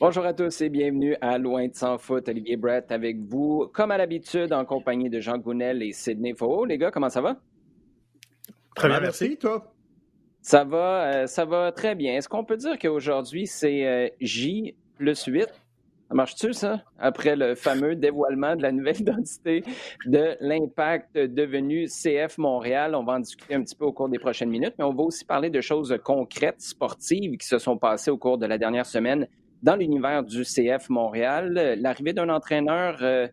Bonjour 0.00 0.24
à 0.24 0.32
tous 0.32 0.60
et 0.60 0.68
bienvenue 0.68 1.16
à 1.20 1.38
Loin 1.38 1.66
de 1.66 1.74
sans 1.74 1.98
foot. 1.98 2.28
Olivier 2.28 2.56
Brett 2.56 2.92
avec 2.92 3.18
vous, 3.18 3.68
comme 3.74 3.90
à 3.90 3.98
l'habitude, 3.98 4.52
en 4.52 4.64
compagnie 4.64 5.10
de 5.10 5.18
Jean 5.18 5.38
Gounel 5.38 5.82
et 5.82 5.90
Sidney 5.90 6.34
Faux. 6.36 6.64
Les 6.64 6.78
gars, 6.78 6.92
comment 6.92 7.08
ça 7.08 7.20
va? 7.20 7.40
Très 8.76 8.86
bien, 8.86 9.00
merci. 9.00 9.36
Toi? 9.38 9.74
Ça 10.40 10.62
va, 10.62 11.02
euh, 11.02 11.26
ça 11.26 11.44
va 11.44 11.72
très 11.72 11.96
bien. 11.96 12.14
Est-ce 12.14 12.28
qu'on 12.28 12.44
peut 12.44 12.56
dire 12.56 12.78
qu'aujourd'hui, 12.78 13.48
c'est 13.48 13.88
euh, 13.88 14.08
J 14.20 14.76
plus 14.94 15.24
8? 15.24 15.48
Ça 15.48 16.14
marche-tu, 16.14 16.52
ça? 16.52 16.84
Après 17.00 17.34
le 17.34 17.56
fameux 17.56 17.96
dévoilement 17.96 18.54
de 18.54 18.62
la 18.62 18.70
nouvelle 18.70 18.96
identité 19.00 19.64
de 20.06 20.36
l'impact 20.38 21.18
devenu 21.18 21.86
CF 21.86 22.38
Montréal. 22.38 22.94
On 22.94 23.02
va 23.02 23.14
en 23.14 23.18
discuter 23.18 23.56
un 23.56 23.64
petit 23.64 23.74
peu 23.74 23.86
au 23.86 23.92
cours 23.92 24.08
des 24.08 24.20
prochaines 24.20 24.50
minutes, 24.50 24.74
mais 24.78 24.84
on 24.84 24.94
va 24.94 25.02
aussi 25.02 25.24
parler 25.24 25.50
de 25.50 25.60
choses 25.60 25.98
concrètes, 26.04 26.60
sportives 26.60 27.36
qui 27.36 27.48
se 27.48 27.58
sont 27.58 27.76
passées 27.76 28.12
au 28.12 28.16
cours 28.16 28.38
de 28.38 28.46
la 28.46 28.58
dernière 28.58 28.86
semaine 28.86 29.26
dans 29.62 29.76
l'univers 29.76 30.24
du 30.24 30.42
CF 30.42 30.88
Montréal. 30.88 31.76
L'arrivée 31.80 32.12
d'un 32.12 32.28
entraîneur, 32.28 32.98
euh, 33.02 33.26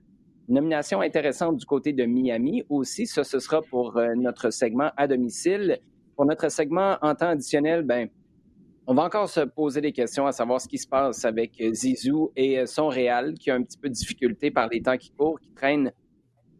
nomination 0.48 1.02
intéressante 1.02 1.58
du 1.58 1.66
côté 1.66 1.94
de 1.94 2.06
Miami 2.06 2.64
aussi. 2.70 3.08
Ça, 3.08 3.24
ce 3.24 3.40
sera 3.40 3.62
pour 3.62 3.98
euh, 3.98 4.14
notre 4.16 4.50
segment 4.50 4.92
à 4.98 5.08
domicile. 5.08 5.80
Pour 6.16 6.26
notre 6.26 6.50
segment 6.50 6.98
en 7.02 7.14
temps 7.14 7.30
additionnel, 7.30 7.84
ben, 7.84 8.08
on 8.88 8.94
va 8.94 9.04
encore 9.04 9.28
se 9.28 9.42
poser 9.42 9.82
des 9.82 9.92
questions 9.92 10.28
à 10.28 10.32
savoir 10.32 10.62
ce 10.62 10.68
qui 10.68 10.78
se 10.78 10.88
passe 10.88 11.26
avec 11.26 11.62
Zizou 11.74 12.32
et 12.36 12.66
son 12.66 12.88
Real, 12.88 13.34
qui 13.34 13.50
a 13.52 13.56
un 13.56 13.64
petit 13.64 13.78
peu 13.78 13.90
de 13.90 13.94
difficulté 13.94 14.52
par 14.52 14.70
les 14.70 14.82
temps 14.82 14.98
qui 14.98 15.12
courent, 15.12 15.40
qui 15.40 15.52
traîne, 15.52 15.92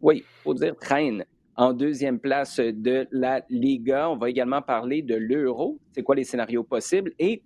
oui, 0.02 0.24
faut 0.42 0.52
dire 0.52 0.76
traîne 0.76 1.24
en 1.56 1.72
deuxième 1.72 2.18
place 2.18 2.58
de 2.58 3.06
la 3.12 3.42
Liga. 3.48 4.10
On 4.10 4.16
va 4.16 4.28
également 4.28 4.60
parler 4.60 5.02
de 5.02 5.14
l'euro, 5.14 5.78
c'est 5.92 6.02
quoi 6.02 6.14
les 6.14 6.24
scénarios 6.24 6.64
possibles? 6.64 7.12
Et 7.18 7.42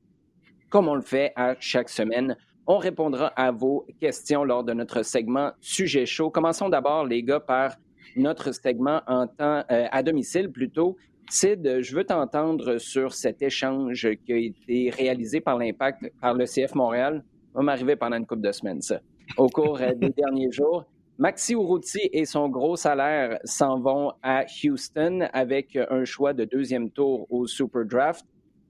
comme 0.70 0.88
on 0.88 0.94
le 0.94 1.02
fait 1.02 1.32
à 1.36 1.56
chaque 1.58 1.90
semaine. 1.90 2.36
On 2.66 2.78
répondra 2.78 3.26
à 3.36 3.50
vos 3.50 3.86
questions 4.00 4.44
lors 4.44 4.64
de 4.64 4.72
notre 4.72 5.02
segment 5.02 5.50
Sujet 5.60 6.06
chaud. 6.06 6.30
Commençons 6.30 6.68
d'abord, 6.68 7.04
les 7.04 7.22
gars, 7.22 7.40
par 7.40 7.74
notre 8.16 8.52
segment 8.52 9.02
en 9.06 9.26
temps 9.26 9.64
euh, 9.70 9.86
à 9.90 10.02
domicile 10.02 10.50
plutôt. 10.50 10.96
Sid, 11.28 11.80
je 11.80 11.94
veux 11.94 12.04
t'entendre 12.04 12.78
sur 12.78 13.12
cet 13.12 13.42
échange 13.42 14.08
qui 14.24 14.32
a 14.32 14.36
été 14.36 14.90
réalisé 14.90 15.40
par 15.40 15.58
l'Impact, 15.58 16.12
par 16.20 16.34
le 16.34 16.44
CF 16.44 16.74
Montréal. 16.74 17.24
Ça 17.52 17.58
va 17.58 17.62
m'arriver 17.62 17.96
pendant 17.96 18.16
une 18.16 18.26
couple 18.26 18.42
de 18.42 18.52
semaines, 18.52 18.80
ça. 18.80 19.00
Au 19.36 19.48
cours 19.48 19.80
euh, 19.80 19.92
des 19.94 20.10
derniers 20.16 20.52
jours. 20.52 20.84
Maxi 21.18 21.52
Urruti 21.52 22.08
et 22.12 22.24
son 22.24 22.48
gros 22.48 22.76
salaire 22.76 23.38
s'en 23.44 23.78
vont 23.78 24.12
à 24.22 24.44
Houston 24.64 25.28
avec 25.34 25.76
un 25.76 26.04
choix 26.04 26.32
de 26.32 26.44
deuxième 26.44 26.90
tour 26.90 27.26
au 27.30 27.46
Super 27.46 27.84
Draft. 27.84 28.24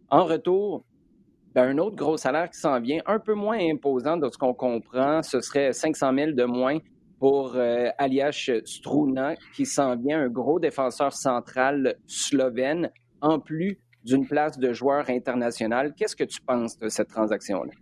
En 0.08 0.24
retour, 0.24 0.84
ben, 1.54 1.68
un 1.68 1.78
autre 1.78 1.96
gros 1.96 2.16
salaire 2.16 2.48
qui 2.50 2.58
s'en 2.58 2.80
vient, 2.80 3.00
un 3.06 3.18
peu 3.18 3.34
moins 3.34 3.58
imposant 3.58 4.16
de 4.16 4.28
ce 4.30 4.38
qu'on 4.38 4.54
comprend, 4.54 5.22
ce 5.22 5.40
serait 5.40 5.72
500 5.72 6.12
000 6.14 6.30
de 6.32 6.44
moins 6.44 6.78
pour 7.18 7.54
euh, 7.56 7.88
Alias 7.98 8.50
Struna, 8.64 9.34
qui 9.54 9.66
s'en 9.66 9.96
vient, 9.96 10.20
un 10.20 10.28
gros 10.28 10.58
défenseur 10.58 11.12
central 11.12 11.96
slovène, 12.06 12.90
en 13.20 13.38
plus 13.38 13.78
d'une 14.04 14.26
place 14.26 14.58
de 14.58 14.72
joueur 14.72 15.10
international. 15.10 15.92
Qu'est-ce 15.94 16.16
que 16.16 16.24
tu 16.24 16.40
penses 16.40 16.78
de 16.78 16.88
cette 16.88 17.08
transaction-là? 17.08 17.72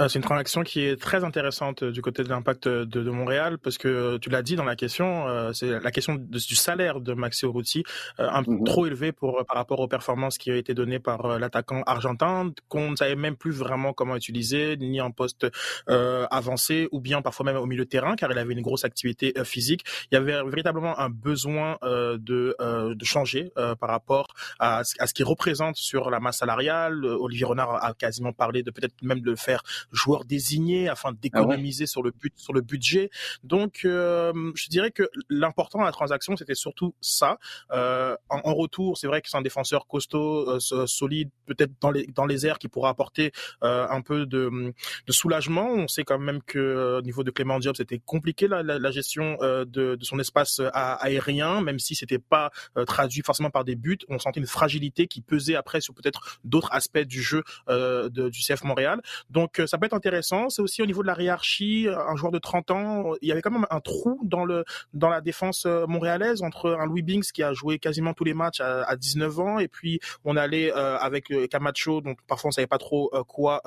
Euh, 0.00 0.08
c'est 0.08 0.18
une 0.18 0.24
transaction 0.24 0.62
qui 0.62 0.80
est 0.80 1.00
très 1.00 1.24
intéressante 1.24 1.82
euh, 1.82 1.90
du 1.90 2.02
côté 2.02 2.22
de 2.22 2.28
l'impact 2.28 2.68
de, 2.68 3.08
Montréal 3.08 3.58
parce 3.58 3.78
que 3.78 4.18
tu 4.18 4.28
l'as 4.28 4.42
dit 4.42 4.54
dans 4.54 4.64
la 4.64 4.76
question, 4.76 5.26
euh, 5.28 5.52
c'est 5.54 5.80
la 5.80 5.90
question 5.90 6.16
du 6.16 6.54
salaire 6.54 7.00
de 7.00 7.14
Maxi 7.14 7.46
Urruti 7.46 7.82
un 8.18 8.42
peu 8.42 8.52
mhm. 8.52 8.64
trop 8.64 8.86
élevé 8.86 9.12
pour 9.12 9.44
par 9.46 9.56
rapport 9.56 9.80
aux 9.80 9.88
performances 9.88 10.36
qui 10.36 10.52
ont 10.52 10.56
été 10.56 10.74
données 10.74 10.98
par 10.98 11.38
l'attaquant 11.38 11.82
argentin 11.86 12.52
qu'on 12.68 12.90
ne 12.90 12.96
savait 12.96 13.16
même 13.16 13.34
plus 13.34 13.50
vraiment 13.50 13.94
comment 13.94 14.14
utiliser 14.14 14.76
ni 14.76 15.00
en 15.00 15.10
poste 15.10 15.46
avancé 15.86 16.88
ou 16.92 17.00
bien 17.00 17.22
parfois 17.22 17.46
même 17.46 17.56
au 17.56 17.64
milieu 17.64 17.84
de 17.84 17.88
terrain 17.88 18.14
car 18.14 18.30
il 18.30 18.38
avait 18.38 18.52
une 18.52 18.60
grosse 18.60 18.84
activité 18.84 19.32
physique. 19.44 19.84
Il 20.12 20.16
y 20.16 20.18
avait 20.18 20.42
véritablement 20.44 20.98
un 21.00 21.08
besoin 21.08 21.78
de, 21.82 22.54
de 22.94 23.04
changer 23.04 23.50
par 23.54 23.88
rapport 23.88 24.26
à, 24.58 24.82
à 24.98 25.06
ce 25.06 25.14
qu'il 25.14 25.24
représente 25.24 25.76
sur 25.76 26.10
la 26.10 26.20
masse 26.20 26.38
salariale. 26.38 27.04
Olivier 27.04 27.46
Renard 27.46 27.82
a 27.82 27.94
quasiment 27.94 28.32
parlé 28.32 28.62
de 28.62 28.70
peut-être 28.70 28.94
même 29.02 29.20
de 29.20 29.30
le 29.30 29.36
faire 29.36 29.62
joueurs 29.92 30.24
désignés 30.24 30.88
afin 30.88 31.10
ah 31.12 31.18
d'économiser 31.20 31.86
sur 31.86 32.02
le 32.02 32.10
but 32.10 32.32
sur 32.36 32.52
le 32.52 32.60
budget. 32.60 33.10
Donc, 33.42 33.80
euh, 33.84 34.32
je 34.54 34.68
dirais 34.68 34.90
que 34.90 35.08
l'important 35.28 35.80
à 35.80 35.84
la 35.84 35.92
transaction, 35.92 36.36
c'était 36.36 36.54
surtout 36.54 36.94
ça. 37.00 37.38
Euh, 37.72 38.16
en, 38.28 38.54
retour, 38.54 38.96
c'est 38.98 39.06
vrai 39.06 39.22
que 39.22 39.28
c'est 39.28 39.36
un 39.36 39.42
défenseur 39.42 39.86
costaud, 39.86 40.48
euh, 40.50 40.86
solide, 40.86 41.30
peut-être 41.46 41.72
dans 41.80 41.90
les 41.90 42.06
dans 42.06 42.26
les 42.26 42.46
airs, 42.46 42.58
qui 42.58 42.68
pourra 42.68 42.90
apporter 42.90 43.32
un 43.62 44.00
peu 44.02 44.26
de, 44.26 44.72
de, 45.06 45.12
soulagement. 45.12 45.68
On 45.68 45.88
sait 45.88 46.04
quand 46.04 46.18
même 46.18 46.42
que 46.42 46.98
au 46.98 47.02
niveau 47.02 47.24
de 47.24 47.30
Clément 47.30 47.58
Diop, 47.58 47.76
c'était 47.76 47.98
compliqué 47.98 48.48
la, 48.48 48.62
la, 48.62 48.90
gestion 48.90 49.36
de, 49.40 49.64
de, 49.64 50.04
son 50.04 50.18
espace 50.18 50.60
aérien, 50.72 51.60
même 51.60 51.78
si 51.78 51.94
c'était 51.94 52.18
pas 52.18 52.50
traduit 52.86 53.22
forcément 53.22 53.50
par 53.50 53.64
des 53.64 53.76
buts. 53.76 53.98
On 54.08 54.18
sentait 54.18 54.40
une 54.40 54.46
fragilité 54.46 55.06
qui 55.06 55.20
pesait 55.20 55.54
après 55.54 55.80
sur 55.80 55.94
peut-être 55.94 56.40
d'autres 56.44 56.72
aspects 56.72 56.98
du 56.98 57.22
jeu 57.22 57.42
de, 57.68 58.28
du 58.28 58.40
CF 58.40 58.64
Montréal. 58.64 59.00
Donc 59.30 59.60
ça 59.66 59.77
intéressant. 59.92 60.48
C'est 60.48 60.62
aussi 60.62 60.82
au 60.82 60.86
niveau 60.86 61.02
de 61.02 61.06
la 61.06 61.20
hiérarchie, 61.20 61.88
un 61.88 62.16
joueur 62.16 62.32
de 62.32 62.38
30 62.38 62.70
ans, 62.70 63.12
il 63.22 63.28
y 63.28 63.32
avait 63.32 63.42
quand 63.42 63.50
même 63.50 63.66
un 63.70 63.80
trou 63.80 64.20
dans 64.24 64.44
le 64.44 64.64
dans 64.92 65.08
la 65.08 65.20
défense 65.20 65.66
euh, 65.66 65.86
montréalaise 65.86 66.42
entre 66.42 66.70
un 66.70 66.86
Louis 66.86 67.02
Binks 67.02 67.32
qui 67.32 67.42
a 67.42 67.52
joué 67.52 67.78
quasiment 67.78 68.14
tous 68.14 68.24
les 68.24 68.34
matchs 68.34 68.60
à, 68.60 68.96
19 68.96 69.40
ans 69.40 69.58
et 69.58 69.68
puis 69.68 70.00
on 70.24 70.36
allait 70.36 70.72
euh, 70.72 70.96
avec 70.98 71.30
euh, 71.30 71.46
Camacho, 71.46 72.00
donc 72.00 72.18
parfois 72.26 72.48
on 72.48 72.52
savait 72.52 72.66
pas 72.66 72.78
trop 72.78 73.10
quoi 73.26 73.62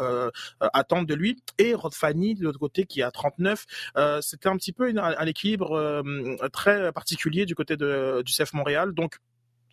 attendre 0.59 1.07
de 1.07 1.13
lui, 1.13 1.41
et 1.57 1.73
Rod 1.73 1.93
Fanny 1.93 2.35
de 2.35 2.43
l'autre 2.43 2.59
côté 2.59 2.85
qui 2.85 3.01
a 3.01 3.11
39. 3.11 3.65
C'était 4.21 4.49
un 4.49 4.57
petit 4.57 4.73
peu 4.73 4.91
un, 4.97 5.25
équilibre 5.25 6.03
très 6.51 6.91
particulier 6.91 7.45
du 7.45 7.55
côté 7.55 7.77
de, 7.77 8.21
du 8.25 8.33
CF 8.33 8.53
Montréal. 8.53 8.93
Donc 8.93 9.17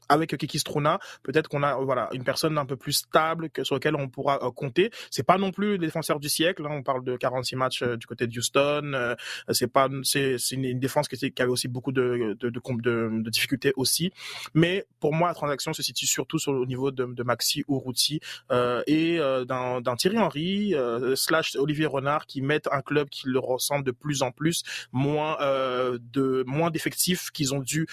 avec 0.09 0.37
Kiki 0.37 0.59
Struna, 0.59 0.99
peut-être 1.23 1.49
qu'on 1.49 1.63
a 1.63 1.77
voilà 1.77 2.09
une 2.13 2.25
personne 2.25 2.59
un 2.59 2.67
peu 2.67 2.77
plus 2.77 2.93
stable 2.93 3.51
que 3.51 3.65
sur 3.65 3.77
laquelle 3.77 3.97
on 3.97 4.09
pourra 4.09 4.43
euh, 4.45 4.51
compter. 4.51 4.91
C'est 5.11 5.23
pas 5.23 5.39
non 5.39 5.51
plus 5.51 5.73
le 5.73 5.79
défenseur 5.79 6.21
du 6.21 6.29
siècle. 6.29 6.65
Hein, 6.67 6.71
on 6.73 6.83
parle 6.83 7.05
de 7.05 7.17
46 7.17 7.57
matchs 7.57 7.83
euh, 7.83 7.97
du 7.97 8.07
côté 8.07 8.27
de 8.27 8.39
Houston. 8.39 8.93
Euh, 8.95 9.15
c'est 9.51 9.67
pas 9.67 9.89
c'est 10.03 10.37
une, 10.53 10.65
une, 10.65 10.79
défense 10.81 11.09
qui, 11.09 11.17
qui, 11.17 11.43
avait 11.43 11.51
aussi 11.51 11.69
beaucoup 11.69 11.93
de 11.93 12.37
de, 12.39 12.51
de, 12.51 12.61
de, 12.61 13.31
difficultés 13.31 13.73
aussi. 13.77 14.13
Mais 14.55 14.87
pour 15.01 15.13
moi, 15.13 15.29
la 15.29 15.35
transaction 15.35 15.73
se 15.73 15.83
situe 15.83 16.07
surtout 16.07 16.39
sur 16.39 16.53
le 16.53 16.65
niveau 16.67 16.91
de, 16.91 17.23
Maxi 17.23 17.65
Urruti 17.69 18.21
euh, 18.51 18.83
et 18.87 19.19
euh, 19.19 19.45
d'un 19.45 19.97
Thierry 19.97 20.19
Henry 20.19 20.75
slash 21.15 21.57
Olivier 21.57 21.87
Renard 21.87 22.27
qui 22.27 22.41
mettent 22.41 22.69
un 22.73 22.81
club 22.81 23.09
qui 23.09 23.29
le 23.29 23.39
ressemble 23.39 23.85
de 23.85 23.91
plus 23.91 24.23
en 24.23 24.31
plus, 24.31 24.63
moins 24.93 25.37
de 25.41 26.45
moins 26.47 26.71
d'effectifs 26.71 27.31
qu'ils 27.31 27.55
ont 27.55 27.61
dû 27.61 27.87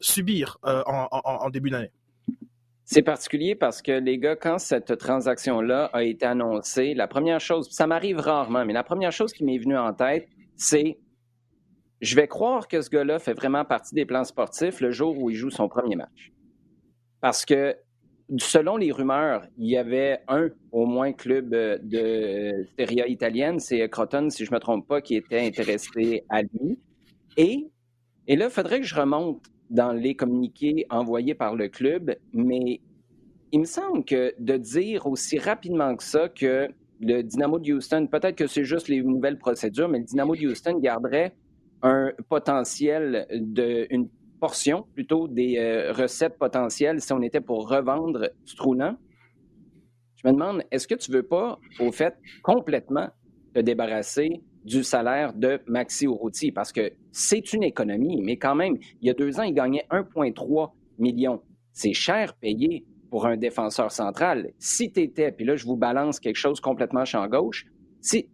subir 0.00 0.58
en, 0.62 1.08
en 1.10 1.23
début 1.50 1.70
d'année? 1.70 1.90
C'est 2.84 3.02
particulier 3.02 3.54
parce 3.54 3.80
que 3.80 3.92
les 3.92 4.18
gars, 4.18 4.36
quand 4.36 4.58
cette 4.58 4.98
transaction-là 4.98 5.86
a 5.92 6.02
été 6.02 6.26
annoncée, 6.26 6.92
la 6.94 7.08
première 7.08 7.40
chose, 7.40 7.70
ça 7.70 7.86
m'arrive 7.86 8.18
rarement, 8.18 8.64
mais 8.64 8.74
la 8.74 8.84
première 8.84 9.12
chose 9.12 9.32
qui 9.32 9.42
m'est 9.44 9.58
venue 9.58 9.78
en 9.78 9.94
tête, 9.94 10.28
c'est 10.56 10.98
je 12.00 12.16
vais 12.16 12.28
croire 12.28 12.68
que 12.68 12.82
ce 12.82 12.90
gars-là 12.90 13.18
fait 13.18 13.32
vraiment 13.32 13.64
partie 13.64 13.94
des 13.94 14.04
plans 14.04 14.24
sportifs 14.24 14.80
le 14.80 14.90
jour 14.90 15.16
où 15.18 15.30
il 15.30 15.36
joue 15.36 15.50
son 15.50 15.68
premier 15.68 15.96
match. 15.96 16.32
Parce 17.22 17.46
que 17.46 17.74
selon 18.38 18.76
les 18.76 18.92
rumeurs, 18.92 19.46
il 19.56 19.70
y 19.70 19.76
avait 19.76 20.20
un 20.28 20.48
au 20.72 20.84
moins 20.84 21.12
club 21.12 21.54
euh, 21.54 21.78
de 21.82 22.66
Serie 22.78 23.10
italienne, 23.10 23.58
c'est 23.58 23.88
Croton, 23.88 24.28
si 24.30 24.44
je 24.44 24.50
ne 24.50 24.56
me 24.56 24.60
trompe 24.60 24.86
pas, 24.86 25.00
qui 25.00 25.16
était 25.16 25.40
intéressé 25.40 26.24
à 26.28 26.42
lui. 26.42 26.78
Et, 27.36 27.70
et 28.26 28.36
là, 28.36 28.46
il 28.46 28.50
faudrait 28.50 28.80
que 28.80 28.86
je 28.86 28.94
remonte 28.94 29.42
dans 29.74 29.92
les 29.92 30.14
communiqués 30.14 30.86
envoyés 30.88 31.34
par 31.34 31.56
le 31.56 31.68
club, 31.68 32.14
mais 32.32 32.80
il 33.50 33.60
me 33.60 33.64
semble 33.64 34.04
que 34.04 34.32
de 34.38 34.56
dire 34.56 35.06
aussi 35.06 35.36
rapidement 35.38 35.96
que 35.96 36.04
ça 36.04 36.28
qu'il 36.28 36.72
le 37.00 37.22
Dynamo 37.22 37.58
de 37.58 37.72
Houston, 37.72 38.06
peut-être 38.06 38.36
que 38.36 38.46
c'est 38.46 38.64
juste 38.64 38.88
les 38.88 39.02
nouvelles 39.02 39.38
procédures, 39.38 39.88
mais 39.88 39.98
le 39.98 40.04
Dynamo 40.04 40.36
de 40.36 40.46
Houston 40.46 40.78
garderait 40.78 41.34
un 41.82 42.12
potentiel 42.28 43.26
de 43.32 43.86
une 43.90 44.08
portion 44.40 44.86
plutôt 44.94 45.26
des 45.26 45.58
euh, 45.58 45.92
recettes 45.92 46.38
potentielles 46.38 47.00
si 47.00 47.12
on 47.12 47.20
était 47.20 47.40
pour 47.40 47.68
revendre 47.68 48.30
Strunan. 48.44 48.96
Je 50.16 50.28
me 50.28 50.32
demande, 50.32 50.62
est-ce 50.70 50.86
que 50.86 50.94
tu 50.94 51.10
veux 51.10 51.24
pas, 51.24 51.58
au 51.80 51.90
fait, 51.90 52.14
complètement 52.42 53.08
te 53.54 53.60
débarrasser 53.60 54.40
du 54.64 54.82
salaire 54.82 55.32
de 55.34 55.60
Maxi 55.66 56.06
Urruti? 56.06 56.52
Parce 56.52 56.72
que 56.72 56.92
c'est 57.12 57.52
une 57.52 57.62
économie, 57.62 58.20
mais 58.22 58.36
quand 58.36 58.54
même, 58.54 58.76
il 59.00 59.06
y 59.06 59.10
a 59.10 59.14
deux 59.14 59.38
ans, 59.38 59.44
il 59.44 59.54
gagnait 59.54 59.86
1,3 59.90 60.72
million. 60.98 61.42
C'est 61.72 61.92
cher 61.92 62.34
payé 62.34 62.84
pour 63.10 63.26
un 63.26 63.36
défenseur 63.36 63.92
central. 63.92 64.50
Si 64.58 64.90
tu 64.90 65.00
étais, 65.00 65.30
puis 65.30 65.44
là, 65.44 65.56
je 65.56 65.64
vous 65.66 65.76
balance 65.76 66.18
quelque 66.18 66.36
chose 66.36 66.60
complètement 66.60 67.04
champ 67.04 67.26
gauche, 67.28 67.66
si 68.00 68.28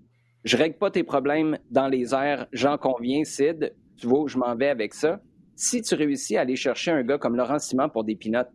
je 0.45 0.57
règle 0.57 0.79
pas 0.79 0.91
tes 0.91 1.03
problèmes 1.03 1.59
dans 1.71 1.89
les 1.89 2.15
airs, 2.15 2.47
j'en 2.53 2.79
conviens, 2.79 3.25
Sid, 3.25 3.75
tu 3.97 4.07
vois 4.07 4.27
je 4.27 4.39
m'en 4.39 4.57
vais 4.57 4.69
avec 4.69 4.95
ça. 4.95 5.21
Si 5.55 5.83
tu 5.83 5.95
réussis 5.95 6.39
à 6.39 6.41
aller 6.41 6.57
chercher 6.57 6.91
un 6.91 7.03
gars 7.03 7.19
comme 7.19 7.37
Laurent 7.37 7.59
Simon 7.59 7.91
pour 7.91 8.05
des 8.05 8.17
pinottes, 8.17 8.51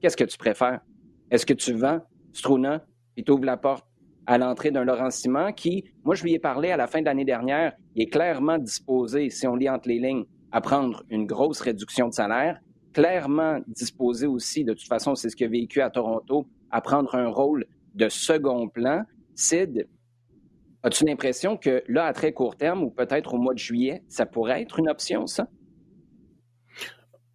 qu'est-ce 0.00 0.16
que 0.16 0.24
tu 0.24 0.38
préfères? 0.38 0.80
Est-ce 1.30 1.44
que 1.44 1.54
tu 1.54 1.72
vends 1.72 2.00
Struna 2.32 2.86
et 3.16 3.24
t'ouvres 3.24 3.44
la 3.44 3.56
porte 3.56 3.84
à 4.26 4.38
l'entrée 4.38 4.70
d'un 4.70 4.84
Laurent 4.84 5.10
Simon 5.10 5.52
qui, 5.52 5.84
moi, 6.04 6.14
je 6.14 6.22
lui 6.22 6.34
ai 6.34 6.38
parlé 6.38 6.70
à 6.70 6.76
la 6.76 6.86
fin 6.86 7.00
de 7.00 7.04
l'année 7.04 7.24
dernière, 7.24 7.72
il 7.94 8.02
est 8.02 8.10
clairement 8.10 8.58
disposé, 8.58 9.30
si 9.30 9.46
on 9.46 9.56
lit 9.56 9.68
entre 9.68 9.88
les 9.88 9.98
lignes, 9.98 10.24
à 10.52 10.60
prendre 10.60 11.02
une 11.10 11.26
grosse 11.26 11.60
réduction 11.60 12.08
de 12.08 12.14
salaire, 12.14 12.60
clairement 12.92 13.58
disposé 13.66 14.26
aussi, 14.26 14.64
de 14.64 14.72
toute 14.72 14.86
façon, 14.86 15.14
c'est 15.14 15.28
ce 15.28 15.36
qu'il 15.36 15.46
a 15.46 15.50
vécu 15.50 15.80
à 15.80 15.90
Toronto, 15.90 16.46
à 16.70 16.80
prendre 16.80 17.14
un 17.14 17.28
rôle 17.28 17.66
de 17.94 18.08
second 18.08 18.68
plan. 18.68 19.02
Sid, 19.34 19.88
as-tu 20.82 21.04
l'impression 21.04 21.56
que 21.56 21.82
là, 21.88 22.06
à 22.06 22.12
très 22.12 22.32
court 22.32 22.56
terme, 22.56 22.84
ou 22.84 22.90
peut-être 22.90 23.34
au 23.34 23.38
mois 23.38 23.54
de 23.54 23.58
juillet, 23.58 24.02
ça 24.08 24.26
pourrait 24.26 24.62
être 24.62 24.78
une 24.78 24.88
option, 24.88 25.26
ça? 25.26 25.48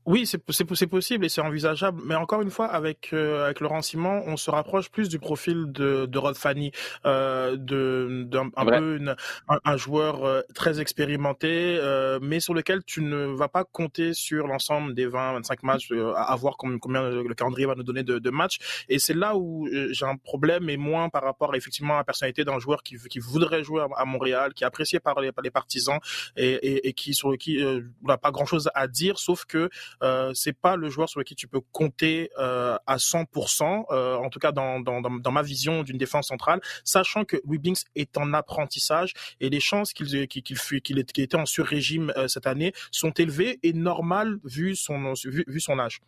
Oui, 0.10 0.26
c'est 0.26 0.40
possible 0.66 1.24
et 1.24 1.30
c'est 1.30 1.40
envisageable, 1.40 2.02
mais 2.04 2.16
encore 2.16 2.42
une 2.42 2.50
fois, 2.50 2.66
avec 2.66 3.12
euh, 3.14 3.46
avec 3.46 3.60
Laurent 3.60 3.84
Simon, 3.84 4.24
on 4.26 4.38
se 4.38 4.50
rapproche 4.50 4.90
plus 4.90 5.08
du 5.08 5.20
profil 5.20 5.72
de, 5.72 6.08
de 6.08 6.18
Rod 6.18 6.36
Fanny, 6.36 6.72
euh, 7.06 7.56
de 7.56 8.24
d'un 8.26 8.50
un 8.56 8.66
peu 8.66 8.98
une, 8.98 9.16
un, 9.48 9.78
joueur 9.78 10.26
euh, 10.26 10.42
très 10.56 10.82
expérimenté, 10.82 11.78
euh, 11.80 12.18
mais 12.24 12.40
sur 12.40 12.56
lequel 12.56 12.84
tu 12.84 13.04
ne 13.04 13.28
vas 13.28 13.50
pas 13.50 13.64
compter 13.64 14.16
sur 14.16 14.48
l'ensemble 14.48 14.96
des 14.96 15.06
20-25 15.08 15.58
matchs, 15.62 15.92
euh, 15.92 16.12
à, 16.16 16.36
voir 16.36 16.58
combien, 16.58 16.80
combien, 16.80 17.08
le 17.08 17.34
calendrier 17.36 17.68
va 17.68 17.76
nous 17.76 17.84
donner 17.84 18.02
de, 18.02 18.18
de 18.18 18.30
matchs. 18.32 18.58
Et 18.90 18.98
c'est 18.98 19.14
là 19.14 19.38
où 19.38 19.68
j'ai 19.92 20.06
un 20.08 20.18
problème, 20.18 20.72
et 20.72 20.78
moins 20.78 21.10
par 21.10 21.22
rapport 21.22 21.54
effectivement 21.54 21.94
à 21.94 21.98
la 21.98 22.04
personnalité 22.04 22.44
d'un 22.44 22.58
joueur 22.58 22.82
qui, 22.82 22.98
qui 23.12 23.20
voudrait 23.20 23.64
jouer 23.64 23.86
à, 23.96 24.06
Montréal, 24.06 24.56
qui 24.56 24.64
est 24.64 24.68
apprécié 24.68 25.00
par 25.00 25.22
les, 25.22 25.32
par 25.32 25.44
les 25.44 25.52
partisans 25.52 26.00
et, 26.36 26.50
et, 26.50 26.88
et 26.88 26.94
qui 26.94 27.14
sur 27.14 27.38
qui 27.38 27.64
n'a 28.02 28.18
pas 28.18 28.32
grand 28.32 28.48
chose 28.48 28.72
à 28.74 28.88
dire, 28.88 29.20
sauf 29.20 29.46
que 29.46 29.70
euh, 30.04 30.34
c'est 30.34 30.54
pas 30.54 30.76
le 30.76 30.90
joueur 30.90 31.10
sur 31.10 31.20
lequel 31.20 31.36
tu 31.36 31.48
peux 31.48 31.62
compter 31.72 32.30
euh, 32.38 32.78
à 32.88 32.98
100%, 32.98 33.86
euh, 33.92 34.16
en 34.16 34.30
tout 34.30 34.40
cas 34.40 34.52
dans, 34.52 34.80
dans, 34.80 35.02
dans 35.02 35.32
ma 35.32 35.42
vision 35.42 35.84
d'une 35.84 35.98
défense 35.98 36.28
centrale, 36.28 36.62
sachant 36.84 37.26
que 37.26 37.38
Louis 37.46 37.60
est 37.96 38.18
en 38.18 38.34
apprentissage 38.34 39.14
et 39.40 39.50
les 39.50 39.60
chances 39.60 39.94
qu'il 39.94 40.28
qu'il 40.28 40.44
qu'il 40.44 40.58
qu'il 40.82 41.00
était 41.00 41.36
en 41.36 41.46
sur-régime 41.46 42.14
euh, 42.18 42.28
cette 42.28 42.48
année 42.48 42.74
sont 42.92 43.12
élevées 43.12 43.60
et 43.64 43.74
normales 43.74 44.38
vu 44.44 44.76
son, 44.76 45.14
vu, 45.26 45.44
vu 45.48 45.60
son 45.60 45.80
âge. 45.80 46.00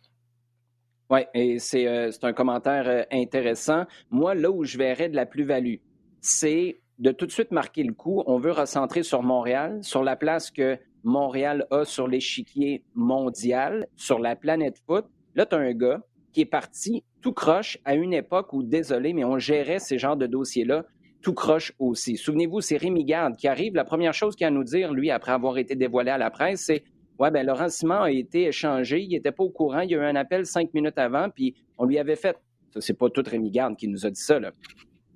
Oui, 1.10 1.20
et 1.34 1.58
c'est 1.58 1.86
un 2.22 2.32
commentaire 2.32 3.06
intéressant. 3.12 3.84
Moi, 4.10 4.34
là 4.34 4.50
où 4.50 4.64
je 4.64 4.78
verrais 4.78 5.10
de 5.10 5.16
la 5.16 5.26
plus-value, 5.26 5.76
c'est 6.22 6.80
de 6.98 7.10
tout 7.10 7.26
de 7.26 7.32
suite 7.32 7.50
marquer 7.50 7.82
le 7.82 7.92
coup. 7.92 8.22
On 8.26 8.38
veut 8.38 8.52
recentrer 8.52 9.02
sur 9.02 9.22
Montréal, 9.22 9.80
sur 9.82 10.02
la 10.02 10.16
place 10.16 10.50
que 10.50 10.78
Montréal 11.04 11.66
a 11.70 11.84
sur 11.84 12.08
l'échiquier 12.08 12.84
mondial, 12.94 13.86
sur 13.96 14.18
la 14.18 14.36
planète 14.36 14.78
foot. 14.86 15.06
Là, 15.34 15.46
tu 15.46 15.54
as 15.54 15.58
un 15.58 15.72
gars 15.72 16.02
qui 16.32 16.42
est 16.42 16.46
parti 16.46 17.04
tout 17.20 17.32
croche 17.32 17.78
à 17.84 17.94
une 17.94 18.12
époque 18.12 18.52
où, 18.52 18.62
désolé, 18.62 19.12
mais 19.12 19.24
on 19.24 19.38
gérait 19.38 19.78
ces 19.78 19.98
genres 19.98 20.16
de 20.16 20.26
dossiers-là 20.26 20.84
tout 21.22 21.34
croche 21.34 21.72
aussi. 21.78 22.16
Souvenez-vous, 22.16 22.60
c'est 22.60 22.76
Rémi 22.76 23.04
Garde 23.04 23.36
qui 23.36 23.46
arrive. 23.46 23.74
La 23.74 23.84
première 23.84 24.12
chose 24.12 24.34
qu'il 24.34 24.44
a 24.44 24.48
à 24.48 24.50
nous 24.50 24.64
dire, 24.64 24.92
lui, 24.92 25.10
après 25.10 25.32
avoir 25.32 25.56
été 25.56 25.76
dévoilé 25.76 26.10
à 26.10 26.18
la 26.18 26.30
presse, 26.30 26.64
c'est 26.66 26.82
Ouais, 27.18 27.30
ben 27.30 27.46
Laurent 27.46 27.68
Simon 27.68 28.00
a 28.00 28.10
été 28.10 28.46
échangé, 28.48 29.00
il 29.00 29.10
n'était 29.10 29.30
pas 29.30 29.44
au 29.44 29.50
courant, 29.50 29.80
il 29.80 29.90
y 29.90 29.94
a 29.94 29.98
eu 29.98 30.04
un 30.04 30.16
appel 30.16 30.44
cinq 30.44 30.72
minutes 30.74 30.98
avant, 30.98 31.28
puis 31.30 31.54
on 31.78 31.84
lui 31.84 31.98
avait 31.98 32.16
fait. 32.16 32.36
Ça, 32.72 32.80
c'est 32.80 32.94
pas 32.98 33.10
tout 33.10 33.22
Rémi 33.24 33.50
Garde 33.50 33.76
qui 33.76 33.86
nous 33.86 34.06
a 34.06 34.10
dit 34.10 34.20
ça, 34.20 34.40
là. 34.40 34.50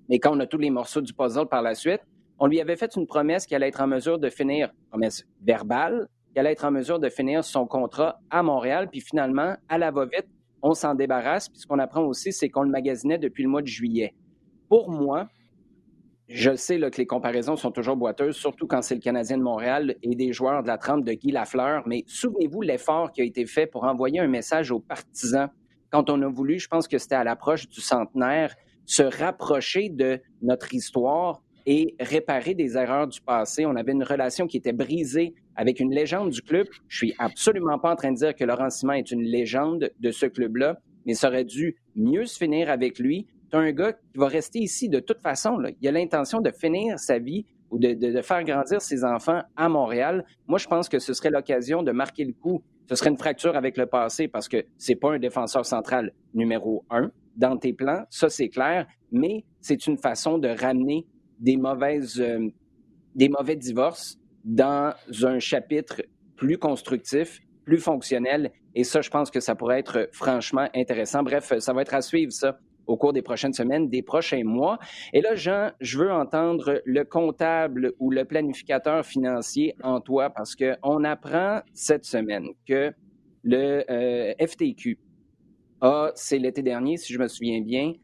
Mais 0.08 0.20
quand 0.20 0.36
on 0.36 0.40
a 0.40 0.46
tous 0.46 0.58
les 0.58 0.70
morceaux 0.70 1.00
du 1.00 1.12
puzzle 1.12 1.48
par 1.48 1.62
la 1.62 1.74
suite, 1.74 2.02
on 2.38 2.46
lui 2.46 2.60
avait 2.60 2.76
fait 2.76 2.94
une 2.96 3.06
promesse 3.06 3.46
qu'elle 3.46 3.62
allait 3.62 3.68
être 3.68 3.80
en 3.80 3.86
mesure 3.86 4.18
de 4.18 4.28
finir, 4.28 4.72
promesse 4.90 5.24
verbale, 5.42 6.08
qu'elle 6.34 6.46
allait 6.46 6.52
être 6.52 6.64
en 6.64 6.70
mesure 6.70 6.98
de 6.98 7.08
finir 7.08 7.44
son 7.44 7.66
contrat 7.66 8.20
à 8.30 8.42
Montréal. 8.42 8.88
Puis 8.90 9.00
finalement, 9.00 9.56
à 9.68 9.78
la 9.78 9.90
va-vite, 9.90 10.26
on 10.62 10.74
s'en 10.74 10.94
débarrasse. 10.94 11.48
Puis 11.48 11.60
ce 11.60 11.66
qu'on 11.66 11.78
apprend 11.78 12.02
aussi, 12.02 12.32
c'est 12.32 12.48
qu'on 12.48 12.62
le 12.62 12.70
magasinait 12.70 13.18
depuis 13.18 13.42
le 13.42 13.48
mois 13.48 13.62
de 13.62 13.66
juillet. 13.66 14.14
Pour 14.68 14.90
moi, 14.90 15.28
je 16.28 16.56
sais 16.56 16.78
que 16.78 16.96
les 16.98 17.06
comparaisons 17.06 17.56
sont 17.56 17.70
toujours 17.70 17.96
boiteuses, 17.96 18.36
surtout 18.36 18.66
quand 18.66 18.82
c'est 18.82 18.96
le 18.96 19.00
Canadien 19.00 19.38
de 19.38 19.42
Montréal 19.42 19.94
et 20.02 20.16
des 20.16 20.32
joueurs 20.32 20.62
de 20.62 20.68
la 20.68 20.76
trempe 20.76 21.04
de 21.04 21.12
Guy 21.12 21.30
Lafleur. 21.30 21.84
Mais 21.86 22.04
souvenez-vous 22.06 22.62
l'effort 22.62 23.12
qui 23.12 23.20
a 23.20 23.24
été 23.24 23.46
fait 23.46 23.66
pour 23.66 23.84
envoyer 23.84 24.18
un 24.18 24.26
message 24.26 24.72
aux 24.72 24.80
partisans 24.80 25.48
quand 25.90 26.10
on 26.10 26.20
a 26.22 26.28
voulu, 26.28 26.58
je 26.58 26.68
pense 26.68 26.88
que 26.88 26.98
c'était 26.98 27.14
à 27.14 27.24
l'approche 27.24 27.68
du 27.68 27.80
centenaire, 27.80 28.54
se 28.84 29.02
rapprocher 29.02 29.88
de 29.88 30.20
notre 30.42 30.74
histoire 30.74 31.42
et 31.66 31.96
réparer 31.98 32.54
des 32.54 32.76
erreurs 32.76 33.08
du 33.08 33.20
passé. 33.20 33.66
On 33.66 33.74
avait 33.74 33.92
une 33.92 34.04
relation 34.04 34.46
qui 34.46 34.56
était 34.56 34.72
brisée 34.72 35.34
avec 35.56 35.80
une 35.80 35.92
légende 35.92 36.30
du 36.30 36.40
club. 36.40 36.68
Je 36.88 36.96
suis 36.96 37.14
absolument 37.18 37.78
pas 37.78 37.92
en 37.92 37.96
train 37.96 38.12
de 38.12 38.16
dire 38.16 38.34
que 38.34 38.44
Laurent 38.44 38.70
Simon 38.70 38.92
est 38.92 39.10
une 39.10 39.22
légende 39.22 39.90
de 39.98 40.10
ce 40.12 40.26
club-là, 40.26 40.78
mais 41.04 41.14
ça 41.14 41.28
aurait 41.28 41.44
dû 41.44 41.76
mieux 41.96 42.24
se 42.26 42.38
finir 42.38 42.70
avec 42.70 42.98
lui. 42.98 43.26
C'est 43.50 43.56
un 43.56 43.72
gars 43.72 43.92
qui 43.92 44.18
va 44.18 44.28
rester 44.28 44.60
ici 44.60 44.88
de 44.88 45.00
toute 45.00 45.20
façon. 45.20 45.60
Il 45.80 45.88
a 45.88 45.92
l'intention 45.92 46.40
de 46.40 46.50
finir 46.50 46.98
sa 46.98 47.18
vie 47.18 47.44
ou 47.70 47.78
de, 47.78 47.94
de, 47.94 48.22
faire 48.22 48.44
grandir 48.44 48.80
ses 48.80 49.04
enfants 49.04 49.42
à 49.56 49.68
Montréal. 49.68 50.24
Moi, 50.46 50.58
je 50.58 50.68
pense 50.68 50.88
que 50.88 51.00
ce 51.00 51.12
serait 51.12 51.30
l'occasion 51.30 51.82
de 51.82 51.90
marquer 51.90 52.24
le 52.24 52.32
coup. 52.32 52.62
Ce 52.88 52.94
serait 52.94 53.10
une 53.10 53.18
fracture 53.18 53.56
avec 53.56 53.76
le 53.76 53.86
passé 53.86 54.28
parce 54.28 54.48
que 54.48 54.64
c'est 54.78 54.94
pas 54.94 55.12
un 55.12 55.18
défenseur 55.18 55.66
central 55.66 56.12
numéro 56.32 56.84
un 56.90 57.10
dans 57.36 57.56
tes 57.56 57.72
plans, 57.72 58.04
ça 58.10 58.28
c'est 58.28 58.48
clair, 58.48 58.86
mais 59.12 59.44
c'est 59.60 59.86
une 59.86 59.98
façon 59.98 60.38
de 60.38 60.48
ramener 60.48 61.06
des 61.38 61.56
mauvaises, 61.56 62.20
euh, 62.20 62.48
des 63.14 63.28
mauvais 63.28 63.56
divorces 63.56 64.18
dans 64.44 64.94
un 65.22 65.38
chapitre 65.38 66.02
plus 66.36 66.58
constructif, 66.58 67.40
plus 67.64 67.78
fonctionnel. 67.78 68.52
Et 68.74 68.84
ça, 68.84 69.00
je 69.00 69.10
pense 69.10 69.30
que 69.30 69.40
ça 69.40 69.54
pourrait 69.54 69.80
être 69.80 70.08
franchement 70.12 70.68
intéressant. 70.74 71.22
Bref, 71.22 71.58
ça 71.58 71.72
va 71.72 71.82
être 71.82 71.94
à 71.94 72.02
suivre 72.02 72.32
ça 72.32 72.58
au 72.86 72.96
cours 72.96 73.12
des 73.12 73.22
prochaines 73.22 73.52
semaines, 73.52 73.88
des 73.88 74.02
prochains 74.02 74.44
mois. 74.44 74.78
Et 75.12 75.20
là, 75.20 75.34
Jean, 75.34 75.72
je 75.80 75.98
veux 75.98 76.12
entendre 76.12 76.82
le 76.84 77.04
comptable 77.04 77.92
ou 77.98 78.10
le 78.10 78.24
planificateur 78.24 79.04
financier 79.04 79.74
en 79.82 80.00
toi 80.00 80.30
parce 80.30 80.54
qu'on 80.54 81.04
apprend 81.04 81.62
cette 81.72 82.04
semaine 82.04 82.48
que 82.66 82.92
le 83.42 83.84
euh, 83.90 84.34
FTQ 84.40 84.98
a, 85.80 86.10
c'est 86.14 86.38
l'été 86.38 86.62
dernier, 86.62 86.96
si 86.96 87.12
je 87.12 87.18
me 87.18 87.28
souviens 87.28 87.60
bien, 87.60 87.94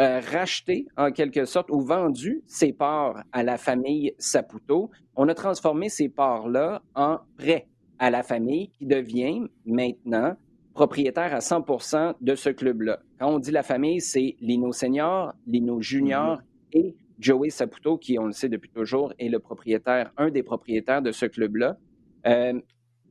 euh, 0.00 0.20
racheté 0.20 0.86
en 0.96 1.12
quelque 1.12 1.44
sorte 1.44 1.70
ou 1.70 1.80
vendu 1.80 2.42
ses 2.46 2.72
parts 2.72 3.22
à 3.32 3.42
la 3.42 3.56
famille 3.56 4.12
Saputo. 4.18 4.90
On 5.14 5.28
a 5.28 5.34
transformé 5.34 5.88
ces 5.88 6.08
parts-là 6.08 6.82
en 6.94 7.18
prêt 7.36 7.68
à 7.98 8.10
la 8.10 8.22
famille 8.22 8.70
qui 8.70 8.86
devient 8.86 9.42
maintenant 9.64 10.36
propriétaire 10.74 11.32
à 11.32 11.38
100% 11.38 12.14
de 12.20 12.34
ce 12.34 12.50
club-là. 12.50 12.98
Quand 13.18 13.28
on 13.32 13.38
dit 13.38 13.52
la 13.52 13.62
famille, 13.62 14.00
c'est 14.00 14.36
Lino 14.40 14.72
Senior, 14.72 15.32
Lino 15.46 15.80
Junior 15.80 16.38
mm-hmm. 16.38 16.78
et 16.78 16.96
Joey 17.20 17.50
Saputo, 17.50 17.96
qui, 17.96 18.18
on 18.18 18.26
le 18.26 18.32
sait 18.32 18.48
depuis 18.48 18.70
toujours, 18.70 19.12
est 19.18 19.28
le 19.28 19.38
propriétaire, 19.38 20.12
un 20.16 20.30
des 20.30 20.42
propriétaires 20.42 21.02
de 21.02 21.12
ce 21.12 21.26
club-là. 21.26 21.78
Euh, 22.26 22.60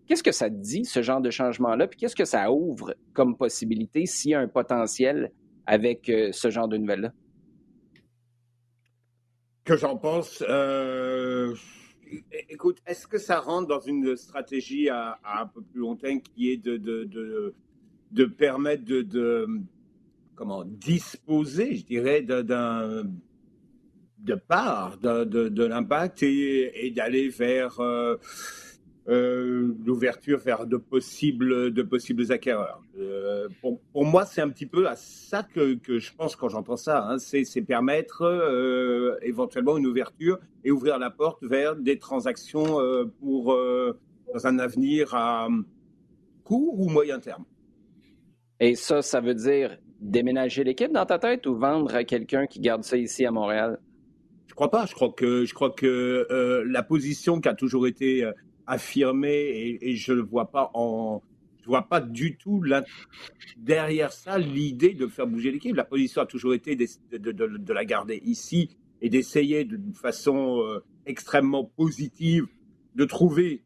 qu'est-ce 0.06 0.24
que 0.24 0.34
ça 0.34 0.50
dit, 0.50 0.84
ce 0.84 1.02
genre 1.02 1.22
de 1.22 1.30
changement-là? 1.30 1.88
Puis 1.88 1.98
qu'est-ce 1.98 2.16
que 2.16 2.26
ça 2.26 2.52
ouvre 2.52 2.96
comme 3.14 3.38
possibilité 3.38 4.06
s'il 4.06 4.32
y 4.32 4.34
a 4.34 4.42
un 4.42 4.50
potentiel 4.50 5.32
avec 5.66 6.10
euh, 6.10 6.32
ce 6.32 6.50
genre 6.50 6.68
de 6.68 6.78
nouvelles-là? 6.78 7.14
Que 9.64 9.78
j'en 9.78 9.98
pense. 9.98 10.44
Euh, 10.48 11.56
écoute, 12.50 12.80
est-ce 12.86 13.08
que 13.08 13.18
ça 13.18 13.40
rentre 13.40 13.68
dans 13.68 13.80
une 13.80 14.16
stratégie 14.16 14.90
à, 14.90 15.20
un 15.24 15.48
peu 15.48 15.62
plus 15.62 15.80
long 15.80 15.96
terme 15.96 16.22
qui 16.22 16.52
est 16.52 16.58
de, 16.58 16.78
de, 16.78 17.54
de, 18.12 18.26
permettre 18.26 18.84
de, 18.84 19.48
comment 20.36 20.66
disposer, 20.66 21.76
je 21.76 21.86
dirais, 21.86 22.22
d'un 22.22 23.06
de 24.24 24.36
part 24.36 24.98
de, 24.98 25.26
de, 25.26 25.64
l'impact 25.66 26.24
et, 26.24 26.92
d'aller 26.96 27.28
vers 27.30 27.80
euh, 27.80 28.16
l'ouverture 29.06 30.40
vers 30.40 30.66
de 30.66 30.78
possibles, 30.78 31.72
de 31.74 31.82
possibles 31.84 32.32
acquéreurs. 32.32 32.82
Pour, 33.62 33.80
pour, 33.92 34.06
moi, 34.06 34.26
c'est 34.26 34.42
un 34.42 34.50
petit 34.50 34.66
peu 34.66 34.88
à 34.88 34.96
ça 34.96 35.44
que, 35.44 35.76
que 35.76 36.00
je 36.00 36.14
pense 36.14 36.36
quand 36.36 36.50
j'entends 36.50 36.78
ça. 36.78 37.06
Hein. 37.08 37.18
C'est 37.18 37.62
permettre 37.62 39.20
éventuellement 39.22 39.78
une 39.78 39.88
ouverture 39.88 40.40
et 40.64 40.72
ouvrir 40.72 41.00
la 41.00 41.10
porte 41.10 41.44
vers 41.44 41.76
des 41.76 42.00
transactions 42.00 42.78
pour 43.20 43.58
dans 44.34 44.48
un 44.48 44.60
avenir 44.60 45.14
à 45.14 45.48
court 46.44 46.80
ou 46.80 46.90
moyen 46.90 47.20
terme. 47.20 47.46
Et 48.60 48.76
ça, 48.76 49.02
ça 49.02 49.22
veut 49.22 49.36
dire 49.36 49.78
déménager 50.00 50.64
l'équipe 50.64 50.92
dans 50.92 51.06
ta 51.06 51.20
tête 51.20 51.46
ou 51.48 51.56
vendre 51.56 51.96
à 51.96 52.04
quelqu'un 52.04 52.46
qui 52.46 52.60
garde 52.60 52.84
ça 52.84 52.98
ici 52.98 53.26
à 53.26 53.32
Montréal? 53.32 53.80
Je 54.48 54.54
crois 54.54 54.70
pas. 54.70 54.86
Je 54.86 54.94
crois 54.94 55.12
que, 55.12 55.46
je 55.46 55.54
crois 55.54 55.72
que 55.72 56.28
euh, 56.30 56.64
la 56.68 56.84
position 56.84 57.40
qui 57.40 57.50
a 57.50 57.54
toujours 57.54 57.88
été 57.88 58.24
affirmée 58.68 59.78
et, 59.82 59.96
je 59.96 60.14
ne 60.14 60.22
vois 60.22 60.52
pas 60.52 60.72
en, 60.74 61.22
je 61.62 61.68
vois 61.68 61.84
pas 61.84 62.02
du 62.02 62.38
tout 62.38 62.64
derrière 63.58 64.12
ça 64.12 64.38
l'idée 64.38 64.94
de 64.94 65.08
faire 65.08 65.28
bouger 65.28 65.52
l'équipe. 65.52 65.76
La 65.76 65.86
position 65.86 66.22
a 66.22 66.26
toujours 66.26 66.54
été 66.54 66.76
de, 66.76 67.32
de, 67.32 67.74
la 67.74 67.86
garder 67.86 68.22
ici 68.26 68.70
et 69.02 69.10
d'essayer 69.10 69.64
d'une 69.66 69.94
façon 69.94 70.62
euh, 70.62 70.80
extrêmement 71.06 71.64
positive 71.64 72.48
de 72.96 73.06
trouver 73.06 73.64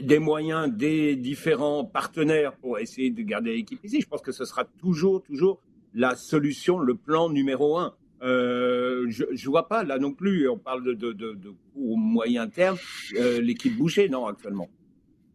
des 0.00 0.18
moyens 0.18 0.72
des 0.72 1.16
différents 1.16 1.84
partenaires 1.84 2.56
pour 2.56 2.78
essayer 2.78 3.10
de 3.10 3.22
garder 3.22 3.54
l'équipe 3.54 3.82
ici. 3.84 4.00
Je 4.00 4.06
pense 4.06 4.22
que 4.22 4.32
ce 4.32 4.44
sera 4.44 4.64
toujours, 4.64 5.22
toujours 5.22 5.60
la 5.94 6.16
solution, 6.16 6.78
le 6.78 6.94
plan 6.94 7.28
numéro 7.28 7.78
un. 7.78 7.94
Euh, 8.22 9.06
je 9.08 9.24
ne 9.24 9.50
vois 9.50 9.68
pas 9.68 9.82
là 9.82 9.98
non 9.98 10.12
plus, 10.12 10.48
on 10.48 10.58
parle 10.58 10.84
de, 10.84 10.92
de, 10.92 11.12
de, 11.12 11.32
de 11.32 11.54
moyen 11.74 12.48
terme, 12.48 12.76
euh, 13.16 13.40
l'équipe 13.40 13.76
bouger, 13.76 14.08
non, 14.08 14.26
actuellement? 14.26 14.68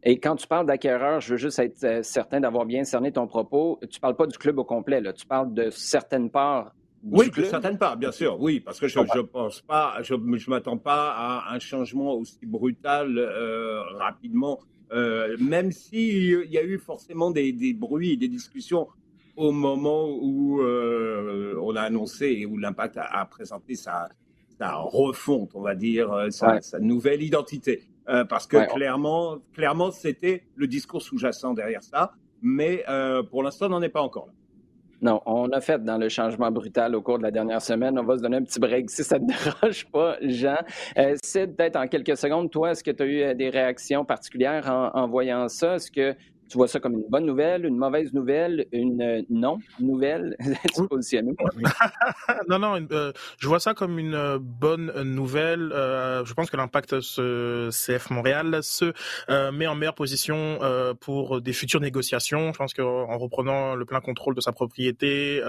Et 0.04 0.20
quand 0.20 0.38
tu 0.38 0.48
parles 0.48 0.68
d'acquéreur, 0.68 1.20
je 1.20 1.32
veux 1.34 1.38
juste 1.38 1.60
être 1.60 1.84
euh, 1.84 2.02
certain 2.02 2.40
d'avoir 2.40 2.66
bien 2.66 2.86
cerné 2.86 3.12
ton 3.12 3.28
propos. 3.28 3.80
Tu 3.90 3.98
ne 3.98 4.00
parles 4.00 4.16
pas 4.16 4.28
du 4.28 4.38
club 4.38 4.58
au 4.60 4.64
complet, 4.64 5.02
là. 5.02 5.12
tu 5.12 5.26
parles 5.26 5.54
de 5.54 5.70
certaines 5.70 6.30
parts 6.30 6.74
oui, 7.04 7.30
de 7.30 7.44
certaines 7.44 7.78
parts, 7.78 7.96
bien 7.96 8.12
sûr, 8.12 8.42
oui, 8.42 8.60
parce 8.60 8.80
que 8.80 8.88
je 8.88 9.00
ne 9.00 9.22
pense 9.22 9.62
pas, 9.62 9.98
je 10.02 10.16
ne 10.16 10.50
m'attends 10.50 10.80
pas 10.80 11.12
à 11.12 11.54
un 11.54 11.60
changement 11.60 12.16
aussi 12.16 12.40
brutal 12.44 13.18
euh, 13.18 13.82
rapidement, 13.98 14.60
même 14.92 15.72
s'il 15.72 16.48
y 16.50 16.58
a 16.58 16.64
eu 16.64 16.80
forcément 16.80 17.30
des, 17.30 17.54
des, 17.54 17.74
bruits 17.74 18.18
des 18.18 18.28
discussions 18.28 18.88
au 19.38 19.52
moment 19.52 20.10
où 20.10 20.62
euh, 20.62 21.56
on 21.62 21.76
a 21.76 21.82
annoncé 21.82 22.26
et 22.26 22.46
où 22.46 22.58
l'impact 22.58 22.98
a, 22.98 23.24
présenté 23.26 23.76
sa, 23.76 24.10
sa, 24.60 24.76
refonte, 24.76 25.52
on 25.54 25.62
va 25.62 25.76
dire, 25.76 26.12
euh, 26.12 26.30
sa, 26.32 26.60
sa 26.60 26.80
nouvelle 26.80 27.22
identité. 27.22 27.84
Euh, 28.10 28.26
parce 28.26 28.48
que 28.48 28.68
clairement, 28.74 29.38
clairement, 29.54 29.92
c'était 29.92 30.44
le 30.56 30.66
discours 30.68 31.02
sous-jacent 31.02 31.54
derrière 31.54 31.84
ça, 31.84 32.14
mais 32.42 32.84
pour 33.30 33.44
l'instant, 33.44 33.68
on 33.68 33.70
n'en 33.70 33.82
est 33.82 33.90
pas 33.90 34.02
encore 34.02 34.28
là. 34.28 34.34
Non, 35.00 35.22
on 35.28 35.50
a 35.52 35.62
fait 35.62 35.84
dans 35.84 36.00
le 36.00 36.10
changement 36.10 36.50
brutal 36.50 36.96
au 36.96 37.04
cours 37.04 37.20
de 37.20 37.24
la 37.24 37.30
dernière 37.30 37.62
semaine. 37.62 38.00
On 38.00 38.04
va 38.04 38.18
se 38.18 38.24
donner 38.24 38.38
un 38.38 38.44
petit 38.44 38.60
break 38.60 38.90
si 38.90 39.04
ça 39.04 39.20
ne 39.20 39.28
te 39.28 39.34
dérange 39.62 39.86
pas, 39.92 40.18
Jean. 40.22 40.58
Euh, 40.98 41.16
Sid, 41.24 41.56
peut-être 41.56 41.76
en 41.76 41.88
quelques 41.88 42.18
secondes, 42.18 42.50
toi, 42.50 42.72
est-ce 42.72 42.84
que 42.84 42.90
tu 42.90 43.04
as 43.04 43.06
eu 43.06 43.36
des 43.36 43.52
réactions 43.52 44.06
particulières 44.06 44.68
en, 44.68 45.00
en 45.00 45.08
voyant 45.08 45.48
ça? 45.50 45.76
Est-ce 45.76 45.92
que 45.92 46.16
tu 46.50 46.58
vois 46.58 46.68
ça 46.68 46.80
comme 46.80 46.94
une 46.94 47.08
bonne 47.10 47.26
nouvelle, 47.26 47.66
une 47.66 47.78
mauvaise 47.78 48.14
nouvelle, 48.14 48.68
une 48.72 49.02
euh, 49.02 49.22
non-nouvelle? 49.30 50.36
non, 52.48 52.60
non, 52.60 52.88
euh, 52.92 53.12
je 53.38 53.48
vois 53.48 53.60
ça 53.60 53.74
comme 53.74 54.00
une 54.00 54.16
euh, 54.16 54.38
bonne 54.40 54.92
nouvelle. 55.04 55.70
je 55.72 56.34
pense 56.34 56.50
que 56.50 56.58
l'impact 56.58 57.02
ce 57.02 57.70
CF 57.72 58.10
Montréal 58.12 58.60
se 58.62 58.94
met 59.52 59.68
en 59.68 59.76
meilleure 59.76 59.96
position 59.96 60.60
pour 61.00 61.42
des 61.42 61.54
futures 61.54 61.82
négociations. 61.82 62.54
Je 62.54 62.58
pense 62.58 62.74
qu'en 62.74 63.18
reprenant 63.18 63.76
le 63.76 63.86
plein 63.86 64.00
contrôle 64.02 64.36
de 64.36 64.42
sa 64.42 64.52
propriété, 64.52 65.42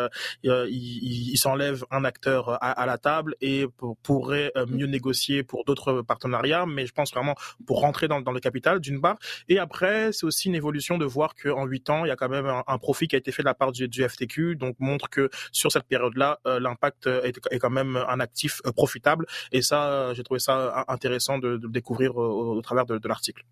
il, 0.43 1.37
s'enlève 1.37 1.85
un 1.91 2.05
acteur 2.05 2.63
à, 2.63 2.87
la 2.87 2.99
table 2.99 3.37
et 3.41 3.67
pourrait 4.03 4.53
mieux 4.69 4.87
négocier 4.87 5.43
pour 5.43 5.65
d'autres 5.65 6.03
partenariats. 6.03 6.67
Mais 6.67 6.87
je 6.87 6.93
pense 6.93 7.13
vraiment 7.13 7.35
pour 7.67 7.81
rentrer 7.81 8.09
dans, 8.09 8.21
dans 8.21 8.33
le 8.33 8.41
capital, 8.41 8.81
d'une 8.81 9.01
part. 9.01 9.19
Et 9.49 9.59
après, 9.59 10.13
c'est 10.13 10.25
aussi 10.25 10.49
une 10.49 10.55
évolution 10.55 10.88
de 10.97 11.05
voir 11.05 11.35
qu'en 11.35 11.67
huit 11.67 11.91
ans, 11.91 12.05
il 12.05 12.09
y 12.09 12.11
a 12.11 12.17
quand 12.17 12.29
même 12.29 12.47
un, 12.47 12.79
profit 12.79 13.09
qui 13.09 13.17
a 13.17 13.19
été 13.19 13.33
fait 13.33 13.43
de 13.43 13.49
la 13.49 13.55
part 13.55 13.73
du, 13.73 14.09
FTQ, 14.09 14.57
donc 14.57 14.77
montre 14.79 15.11
que 15.11 15.29
sur 15.53 15.71
cette 15.71 15.85
période-là, 15.85 16.39
euh, 16.47 16.61
l'impact 16.61 17.07
est, 17.07 17.59
quand 17.59 17.71
même 17.71 17.97
un 17.97 18.21
actif 18.21 18.63
euh, 18.65 18.73
profitable. 18.73 19.27
Et 19.53 19.61
ça, 19.61 20.15
j'ai 20.15 20.23
trouvé 20.23 20.41
ça 20.41 20.85
intéressant 20.89 21.39
de, 21.39 21.49
le 21.49 21.69
découvrir 21.69 22.17
au, 22.17 22.61
travers 22.63 22.87
de, 22.87 23.09
l'article. 23.09 23.45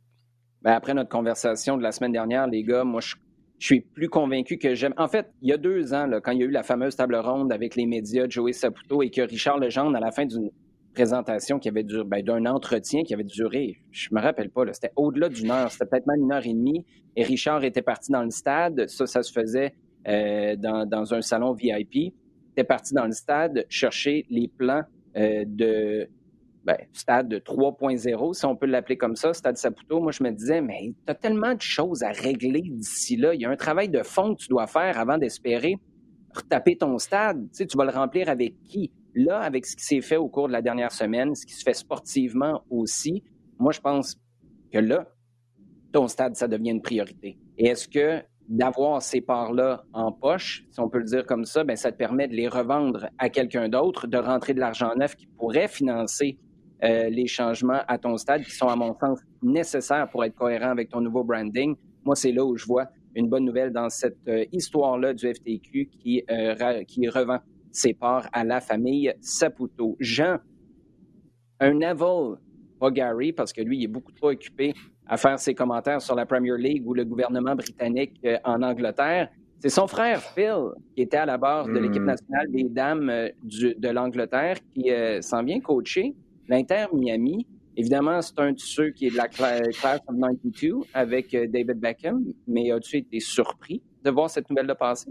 Ben 0.62 0.72
après 0.72 0.94
notre 0.94 1.10
conversation 1.10 1.76
de 1.76 1.82
la 1.82 1.92
semaine 1.92 2.12
dernière, 2.12 2.46
les 2.46 2.62
gars, 2.62 2.84
moi, 2.84 3.00
je, 3.00 3.16
suis 3.58 3.80
plus 3.80 4.08
convaincu 4.08 4.58
que 4.58 4.74
j'aime. 4.74 4.94
En 4.96 5.08
fait, 5.08 5.30
il 5.42 5.48
y 5.48 5.52
a 5.52 5.56
deux 5.56 5.94
ans, 5.94 6.08
quand 6.22 6.32
il 6.32 6.38
y 6.38 6.42
a 6.42 6.46
eu 6.46 6.50
la 6.50 6.62
fameuse 6.62 6.94
table 6.94 7.16
ronde 7.16 7.52
avec 7.52 7.74
les 7.74 7.86
médias, 7.86 8.26
Joey 8.28 8.52
Saputo, 8.52 9.02
et 9.02 9.10
que 9.10 9.22
Richard 9.22 9.58
Legendre, 9.58 9.96
à 9.96 10.00
la 10.00 10.12
fin 10.12 10.26
d'une 10.26 10.50
présentation 10.96 11.58
qui 11.58 11.68
avait 11.68 11.82
duré, 11.82 12.04
ben, 12.04 12.22
d'un 12.22 12.46
entretien 12.46 13.02
qui 13.04 13.12
avait 13.12 13.22
duré, 13.22 13.76
je 13.90 14.08
me 14.12 14.20
rappelle 14.20 14.48
pas, 14.48 14.62
c'était 14.72 14.92
au-delà 14.96 15.28
d'une 15.28 15.50
heure, 15.50 15.70
c'était 15.70 15.84
peut-être 15.84 16.06
même 16.06 16.22
une 16.22 16.32
heure 16.32 16.46
et 16.46 16.54
demie. 16.54 16.86
Et 17.16 17.22
Richard 17.22 17.62
était 17.64 17.82
parti 17.82 18.10
dans 18.10 18.22
le 18.22 18.30
stade. 18.30 18.88
Ça, 18.88 19.06
ça 19.06 19.22
se 19.22 19.30
faisait 19.30 19.74
euh, 20.08 20.56
dans, 20.56 21.14
un 21.14 21.20
salon 21.20 21.52
VIP. 21.52 21.94
Il 21.94 22.12
était 22.52 22.64
parti 22.64 22.94
dans 22.94 23.04
le 23.04 23.12
stade 23.12 23.66
chercher 23.68 24.24
les 24.30 24.48
plans 24.48 24.84
euh, 25.18 25.44
de 25.46 26.08
ben, 26.64 26.78
stade 26.92 27.32
3.0, 27.32 28.32
si 28.32 28.44
on 28.44 28.56
peut 28.56 28.66
l'appeler 28.66 28.96
comme 28.96 29.16
ça, 29.16 29.34
stade 29.34 29.56
Saputo. 29.56 30.00
Moi, 30.00 30.12
je 30.12 30.24
me 30.24 30.30
disais, 30.30 30.62
mais 30.62 30.94
tu 31.06 31.12
as 31.12 31.14
tellement 31.14 31.54
de 31.54 31.60
choses 31.60 32.02
à 32.02 32.10
régler 32.10 32.62
d'ici 32.62 33.16
là. 33.16 33.34
Il 33.34 33.40
y 33.40 33.44
a 33.44 33.50
un 33.50 33.56
travail 33.56 33.88
de 33.88 34.02
fond 34.02 34.34
que 34.34 34.40
tu 34.40 34.48
dois 34.48 34.66
faire 34.66 34.98
avant 34.98 35.18
d'espérer 35.18 35.76
retaper 36.34 36.76
ton 36.76 36.98
stade. 36.98 37.42
Tu, 37.50 37.58
sais, 37.58 37.66
tu 37.66 37.76
vas 37.76 37.84
le 37.84 37.92
remplir 37.92 38.28
avec 38.28 38.54
qui? 38.64 38.90
Là, 39.16 39.40
avec 39.40 39.64
ce 39.64 39.74
qui 39.74 39.82
s'est 39.82 40.02
fait 40.02 40.18
au 40.18 40.28
cours 40.28 40.46
de 40.46 40.52
la 40.52 40.60
dernière 40.60 40.92
semaine, 40.92 41.34
ce 41.34 41.46
qui 41.46 41.54
se 41.54 41.62
fait 41.62 41.72
sportivement 41.72 42.62
aussi, 42.68 43.24
moi, 43.58 43.72
je 43.72 43.80
pense 43.80 44.20
que 44.70 44.78
là, 44.78 45.08
ton 45.90 46.06
stade, 46.06 46.36
ça 46.36 46.46
devient 46.46 46.70
une 46.70 46.82
priorité. 46.82 47.38
Et 47.56 47.68
est-ce 47.68 47.88
que 47.88 48.22
d'avoir 48.46 49.00
ces 49.00 49.22
parts-là 49.22 49.84
en 49.94 50.12
poche, 50.12 50.66
si 50.70 50.80
on 50.80 50.90
peut 50.90 50.98
le 50.98 51.04
dire 51.04 51.24
comme 51.24 51.46
ça, 51.46 51.64
ben 51.64 51.76
ça 51.76 51.90
te 51.90 51.96
permet 51.96 52.28
de 52.28 52.34
les 52.34 52.46
revendre 52.46 53.08
à 53.16 53.30
quelqu'un 53.30 53.70
d'autre, 53.70 54.06
de 54.06 54.18
rentrer 54.18 54.52
de 54.52 54.60
l'argent 54.60 54.94
neuf 54.94 55.16
qui 55.16 55.26
pourrait 55.26 55.68
financer 55.68 56.38
euh, 56.84 57.08
les 57.08 57.26
changements 57.26 57.80
à 57.88 57.96
ton 57.96 58.18
stade 58.18 58.42
qui 58.44 58.50
sont, 58.50 58.68
à 58.68 58.76
mon 58.76 58.94
sens, 58.98 59.18
nécessaires 59.42 60.10
pour 60.10 60.24
être 60.24 60.34
cohérent 60.34 60.68
avec 60.68 60.90
ton 60.90 61.00
nouveau 61.00 61.24
branding? 61.24 61.74
Moi, 62.04 62.16
c'est 62.16 62.32
là 62.32 62.44
où 62.44 62.54
je 62.58 62.66
vois 62.66 62.86
une 63.14 63.30
bonne 63.30 63.46
nouvelle 63.46 63.72
dans 63.72 63.88
cette 63.88 64.18
euh, 64.28 64.44
histoire-là 64.52 65.14
du 65.14 65.32
FTQ 65.32 65.88
euh, 66.30 66.84
qui 66.84 67.08
revend 67.08 67.38
ses 67.76 67.92
parts 67.92 68.28
à 68.32 68.42
la 68.42 68.60
famille 68.60 69.12
Saputo. 69.20 69.96
Jean, 70.00 70.38
un 71.60 71.74
Neville, 71.74 72.36
pas 72.80 72.90
Gary, 72.90 73.32
parce 73.32 73.52
que 73.52 73.60
lui, 73.60 73.78
il 73.78 73.84
est 73.84 73.88
beaucoup 73.88 74.12
trop 74.12 74.30
occupé 74.30 74.72
à 75.06 75.16
faire 75.16 75.38
ses 75.38 75.54
commentaires 75.54 76.00
sur 76.00 76.14
la 76.14 76.26
Premier 76.26 76.56
League 76.56 76.86
ou 76.86 76.94
le 76.94 77.04
gouvernement 77.04 77.54
britannique 77.54 78.18
euh, 78.24 78.38
en 78.44 78.62
Angleterre. 78.62 79.28
C'est 79.60 79.68
son 79.68 79.86
frère 79.86 80.22
Phil 80.22 80.70
qui 80.94 81.02
était 81.02 81.18
à 81.18 81.26
la 81.26 81.38
barre 81.38 81.66
de 81.66 81.78
l'équipe 81.78 82.02
hmm. 82.02 82.06
nationale 82.06 82.50
des 82.50 82.64
dames 82.64 83.08
euh, 83.08 83.28
de 83.42 83.88
l'Angleterre 83.88 84.56
qui 84.74 84.90
euh, 84.90 85.20
s'en 85.20 85.42
vient 85.42 85.60
coacher 85.60 86.14
l'Inter 86.48 86.86
Miami. 86.92 87.46
Évidemment, 87.76 88.22
c'est 88.22 88.38
un 88.38 88.52
de 88.52 88.58
ceux 88.58 88.90
qui 88.90 89.06
est 89.06 89.10
de 89.10 89.16
la 89.16 89.28
classe 89.28 89.60
of 89.68 90.16
92 90.16 90.86
avec 90.94 91.30
David 91.32 91.78
Beckham, 91.78 92.24
mais 92.46 92.70
as-tu 92.72 92.96
été 92.96 93.20
surpris 93.20 93.82
de 94.02 94.10
voir 94.10 94.30
cette 94.30 94.48
nouvelle 94.48 94.66
de 94.66 94.72
passer? 94.72 95.10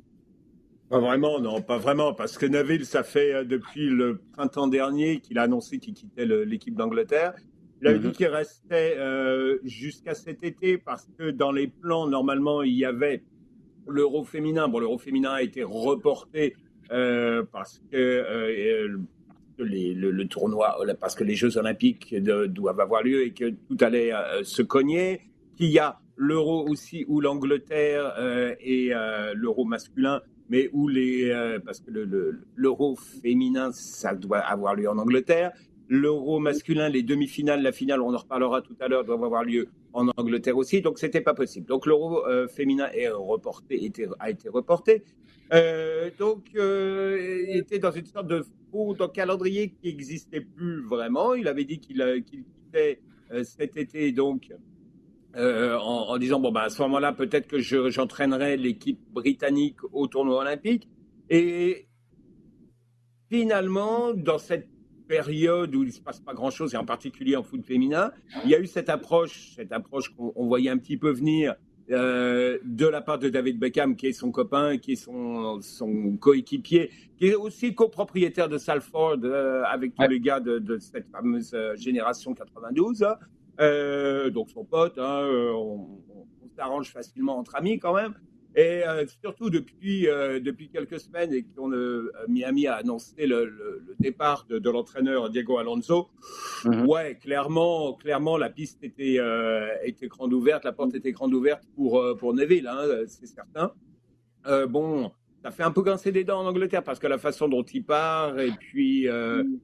Pas 0.89 0.99
vraiment, 0.99 1.39
non, 1.39 1.61
pas 1.61 1.79
vraiment, 1.79 2.13
parce 2.13 2.37
que 2.37 2.45
Neville, 2.45 2.85
ça 2.85 3.01
fait 3.01 3.33
euh, 3.33 3.43
depuis 3.43 3.89
le 3.89 4.19
printemps 4.33 4.67
dernier 4.67 5.19
qu'il 5.19 5.39
a 5.39 5.43
annoncé 5.43 5.79
qu'il 5.79 5.95
quittait 5.95 6.25
l'équipe 6.25 6.75
d'Angleterre. 6.75 7.33
Il 7.81 7.87
a 7.87 7.93
dit 7.97 8.07
mhm. 8.07 8.13
qu'il 8.13 8.27
restait 8.27 8.95
euh, 8.97 9.57
jusqu'à 9.63 10.13
cet 10.13 10.43
été 10.43 10.77
parce 10.77 11.07
que 11.17 11.31
dans 11.31 11.51
les 11.51 11.67
plans, 11.67 12.07
normalement, 12.07 12.61
il 12.61 12.73
y 12.73 12.85
avait 12.85 13.23
l'euro 13.87 14.23
féminin. 14.23 14.67
Bon, 14.67 14.79
l'euro 14.79 14.99
féminin 14.99 15.31
a 15.31 15.41
été 15.41 15.63
reporté 15.63 16.55
euh, 16.91 17.43
parce 17.51 17.81
que 17.91 18.87
les, 19.57 19.93
le, 19.93 20.27
tournoi, 20.27 20.77
parce 20.99 21.15
que 21.15 21.23
les 21.23 21.35
Jeux 21.35 21.57
olympiques 21.57 22.15
doivent 22.15 22.79
avoir 22.79 23.01
lieu 23.03 23.25
et 23.25 23.31
que 23.31 23.49
tout 23.49 23.77
allait 23.81 24.11
se 24.43 24.61
cogner. 24.61 25.21
Qu'il 25.57 25.69
y 25.69 25.79
a 25.79 25.99
l'euro 26.15 26.67
aussi 26.67 27.05
où 27.07 27.21
l'Angleterre 27.21 28.13
et 28.59 28.91
l'euro 29.33 29.65
masculin 29.65 30.21
mais 30.49 30.69
où 30.73 30.87
les 30.87 31.29
euh, 31.29 31.59
parce 31.59 31.79
que 31.79 31.91
l'euro 32.55 32.95
féminin 32.95 33.71
ça 33.71 34.13
doit 34.13 34.39
avoir 34.39 34.75
lieu 34.75 34.89
en 34.89 34.97
Angleterre, 34.97 35.51
l'euro 35.89 36.39
masculin, 36.39 36.89
les 36.89 37.03
demi-finales, 37.03 37.61
la 37.61 37.71
finale, 37.71 38.01
on 38.01 38.13
en 38.13 38.17
reparlera 38.17 38.61
tout 38.61 38.75
à 38.79 38.87
l'heure, 38.87 39.03
doivent 39.03 39.23
avoir 39.23 39.43
lieu 39.43 39.67
en 39.93 40.07
Angleterre 40.17 40.57
aussi, 40.57 40.81
donc 40.81 40.99
c'était 40.99 41.21
pas 41.21 41.33
possible. 41.33 41.67
Donc 41.67 41.85
l'euro 41.85 42.25
euh, 42.27 42.47
féminin 42.47 42.89
est 42.93 43.09
reporté, 43.09 43.91
a 44.19 44.29
été 44.29 44.49
reporté. 44.49 45.03
Euh, 45.53 46.09
donc 46.17 46.49
il 46.53 47.57
était 47.57 47.79
dans 47.79 47.91
une 47.91 48.05
sorte 48.05 48.27
de 48.27 48.43
faux 48.71 48.95
calendrier 49.13 49.69
qui 49.69 49.87
n'existait 49.87 50.41
plus 50.41 50.81
vraiment. 50.83 51.33
Il 51.33 51.47
avait 51.47 51.65
dit 51.65 51.79
qu'il 51.79 52.03
qu 52.29 52.43
quittait 52.43 52.99
cet 53.43 53.77
été 53.77 54.11
donc 54.11 54.51
en, 55.37 56.17
disant 56.17 56.39
bon 56.39 56.51
ben 56.51 56.61
à 56.61 56.69
ce 56.69 56.81
moment-là 56.83 57.11
peut-être 57.11 57.47
que 57.47 57.59
j'entraînerai 57.59 58.57
l'équipe 58.57 58.99
britannique 59.11 59.77
au 59.91 60.07
tournoi 60.07 60.41
olympique 60.41 60.87
et 61.29 61.87
finalement 63.29 64.13
dans 64.13 64.37
cette 64.37 64.69
période 65.07 65.73
où 65.75 65.83
il 65.83 65.87
ne 65.87 65.91
se 65.91 66.01
passe 66.01 66.19
pas 66.19 66.33
grand-chose, 66.33 66.73
et 66.73 66.77
en 66.77 66.85
particulier 66.85 67.35
en 67.35 67.43
foot 67.43 67.63
féminin, 67.63 68.11
il 68.43 68.49
y 68.49 68.55
a 68.55 68.59
eu 68.59 68.67
cette 68.67 68.89
approche, 68.89 69.53
cette 69.55 69.71
approche 69.71 70.09
qu'on 70.09 70.45
voyait 70.47 70.69
un 70.69 70.77
petit 70.77 70.97
peu 70.97 71.11
venir 71.11 71.55
euh, 71.91 72.57
de 72.63 72.87
la 72.87 73.01
part 73.01 73.19
de 73.19 73.29
David 73.29 73.59
Beckham, 73.59 73.95
qui 73.95 74.07
est 74.07 74.13
son 74.13 74.31
copain, 74.31 74.77
qui 74.77 74.93
est 74.93 74.95
son, 74.95 75.61
son 75.61 76.17
coéquipier, 76.17 76.89
qui 77.17 77.27
est 77.27 77.35
aussi 77.35 77.75
copropriétaire 77.75 78.49
de 78.49 78.57
Salford 78.57 79.19
euh, 79.23 79.61
avec 79.65 79.93
tous 79.93 80.07
les 80.07 80.19
gars 80.19 80.39
de, 80.39 80.77
cette 80.79 81.07
fameuse 81.09 81.53
euh, 81.53 81.75
génération 81.75 82.33
92. 82.33 83.05
Donc 83.57 84.49
son 84.49 84.65
pote, 84.65 84.97
hein, 84.97 85.27
on 85.53 86.01
s'arrange 86.55 86.91
facilement 86.91 87.37
entre 87.37 87.55
amis 87.55 87.79
quand 87.79 87.93
même. 87.93 88.13
Et 88.55 88.87
euh, 88.87 89.05
surtout 89.21 89.49
depuis, 89.49 90.07
euh, 90.07 90.39
depuis 90.39 90.69
quelques 90.69 91.01
semaines 91.01 91.33
et 91.33 91.43
qu'on 91.43 91.73
euh, 91.73 92.09
Miami 92.29 92.67
a 92.67 92.75
annoncé 92.75 93.27
le, 93.27 93.45
le, 93.45 93.95
départ 93.99 94.45
de, 94.47 94.59
de 94.59 94.69
l'entraîneur 94.69 95.29
Diego 95.29 95.57
Alonso, 95.57 96.07
mhm. 96.63 96.87
ouais, 96.87 97.17
clairement, 97.17 97.93
clairement 97.95 98.37
la 98.37 98.49
piste 98.49 98.81
était, 98.81 99.19
était 99.83 100.07
grande 100.07 100.31
ouverte, 100.31 100.63
la 100.63 100.71
porte 100.71 100.95
était 100.95 101.11
grande 101.11 101.33
ouverte 101.33 101.63
pour, 101.75 102.01
pour 102.17 102.33
Neville, 102.33 102.67
hein, 102.67 103.03
c'est 103.07 103.27
certain. 103.27 103.73
bon, 104.69 105.11
ça 105.43 105.51
fait 105.51 105.63
un 105.63 105.71
peu 105.71 105.81
grincer 105.81 106.13
des 106.13 106.23
dents 106.23 106.39
en 106.39 106.45
Angleterre 106.45 106.83
parce 106.83 106.99
que 106.99 107.07
la 107.07 107.17
façon 107.17 107.49
dont 107.49 107.63
il 107.63 107.83
part 107.83 108.39
et 108.39 108.51
puis 108.51 109.09
mhm 109.09 109.59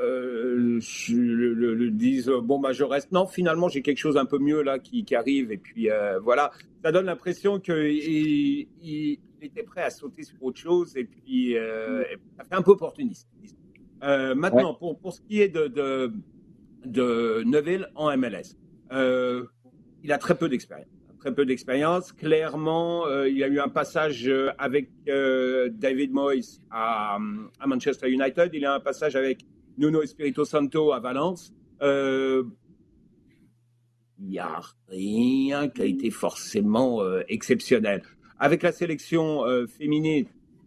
euh, 0.00 0.80
le, 1.10 1.74
le, 1.74 1.90
disent 1.90 2.30
bon 2.42 2.58
bah 2.58 2.72
je 2.72 2.84
reste. 2.84 3.12
Non, 3.12 3.26
finalement 3.26 3.68
j'ai 3.68 3.82
quelque 3.82 3.98
chose 3.98 4.16
un 4.16 4.24
peu 4.24 4.38
mieux 4.38 4.62
là 4.62 4.78
qui, 4.78 5.04
qui 5.04 5.14
arrive 5.14 5.52
et 5.52 5.58
puis 5.58 5.90
euh, 5.90 6.18
voilà, 6.20 6.50
ça 6.82 6.92
donne 6.92 7.06
l'impression 7.06 7.60
qu'il 7.60 7.76
il, 8.82 9.18
était 9.42 9.62
prêt 9.62 9.82
à 9.82 9.90
sauter 9.90 10.22
sur 10.22 10.42
autre 10.42 10.58
chose 10.58 10.96
et 10.96 11.04
puis 11.04 11.56
euh, 11.56 12.04
ça 12.36 12.44
fait 12.44 12.54
un 12.54 12.62
peu 12.62 12.72
opportuniste. 12.72 13.28
Euh, 14.02 14.34
maintenant 14.34 14.74
pour, 14.74 14.98
pour 14.98 15.12
ce 15.12 15.20
qui 15.20 15.40
est 15.40 15.48
de, 15.48 15.66
de, 15.66 16.12
de 16.84 17.42
Neville 17.44 17.88
en 17.94 18.16
MLS, 18.16 18.56
euh, 18.92 19.46
il 20.02 20.12
a 20.12 20.18
très 20.18 20.36
peu 20.36 20.48
d'expérience. 20.48 20.88
Très 21.20 21.34
peu 21.34 21.44
d'expérience. 21.44 22.12
Clairement, 22.12 23.06
il 23.24 23.36
y 23.36 23.44
a 23.44 23.48
eu 23.48 23.60
un 23.60 23.68
passage 23.68 24.30
avec 24.58 24.88
David 25.06 26.12
Moyes 26.12 26.60
à, 26.70 27.18
à 27.60 27.66
Manchester 27.66 28.10
United. 28.10 28.50
Il 28.54 28.62
y 28.62 28.64
a 28.64 28.74
un 28.74 28.80
passage 28.80 29.16
avec 29.16 29.44
Nuno 29.76 30.02
Espirito 30.02 30.44
Santo 30.44 30.92
à 30.92 31.00
Valence. 31.00 31.54
Euh, 31.82 32.44
il 34.18 34.28
n'y 34.28 34.38
a 34.38 34.60
rien 34.88 35.68
qui 35.68 35.82
a 35.82 35.84
été 35.86 36.10
forcément 36.10 37.02
euh, 37.02 37.22
exceptionnel. 37.28 38.02
Avec 38.38 38.62
la 38.62 38.72
sélection 38.72 39.46
euh, 39.46 39.66
féminine, 39.66 40.26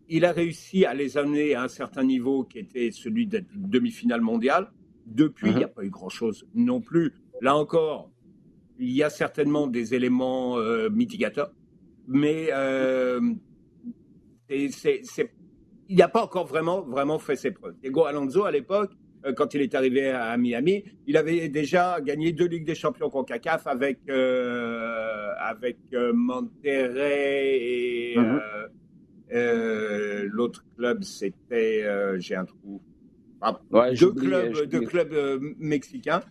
il 0.10 0.26
a 0.26 0.32
réussi 0.32 0.86
à 0.86 0.94
les 0.94 1.18
amener 1.18 1.54
à 1.54 1.64
un 1.64 1.68
certain 1.68 2.04
niveau 2.04 2.44
qui 2.44 2.60
était 2.60 2.90
celui 2.92 3.28
de 3.28 3.44
demi-finale 3.56 4.22
mondiale. 4.22 4.72
Depuis, 5.06 5.50
il 5.50 5.58
n'y 5.58 5.64
a 5.64 5.68
uh-huh. 5.68 5.74
pas 5.74 5.84
eu 5.84 5.90
grand-chose 5.90 6.48
non 6.56 6.82
plus. 6.82 7.14
Là 7.42 7.56
encore, 7.56 8.10
il 8.80 8.92
y 8.92 9.04
a 9.04 9.10
certainement 9.10 9.68
des 9.68 9.94
éléments 9.94 10.58
mitigateurs, 10.90 11.52
mais 12.08 12.50
c'est 14.70 15.02
il 15.90 15.98
n'a 15.98 16.08
pas 16.08 16.24
encore 16.24 16.46
vraiment, 16.46 16.82
vraiment 16.82 17.20
fait 17.20 17.36
ses 17.36 17.52
preuves. 17.52 17.76
Diego 17.82 18.06
Alonso, 18.06 18.46
à 18.46 18.52
l'époque, 18.52 18.92
euh, 19.26 19.34
quand 19.34 19.54
il 19.54 19.62
est 19.62 19.76
arrivé 19.76 20.10
à 20.10 20.36
Miami, 20.38 20.84
il 21.08 21.18
avait 21.18 21.48
déjà 21.50 22.00
gagné 22.02 22.32
deux 22.32 22.48
Ligues 22.48 22.66
des 22.66 22.76
Champions 22.76 23.10
CONCACAF 23.10 23.68
avec, 23.68 24.00
euh, 24.10 25.30
avec 25.38 25.78
euh, 25.94 26.12
Monterrey 26.14 27.60
et 27.62 28.18
mhm. 28.18 28.42
l'autre 30.32 30.64
club, 30.76 31.04
c'était, 31.04 31.86
j'ai 32.20 32.36
un 32.36 32.46
trou, 32.46 32.82
ah, 33.42 33.60
deux 34.00 34.14
clubs, 34.14 34.66
deux 34.66 34.82
clubs 34.82 35.42
mexicains. 35.60 36.22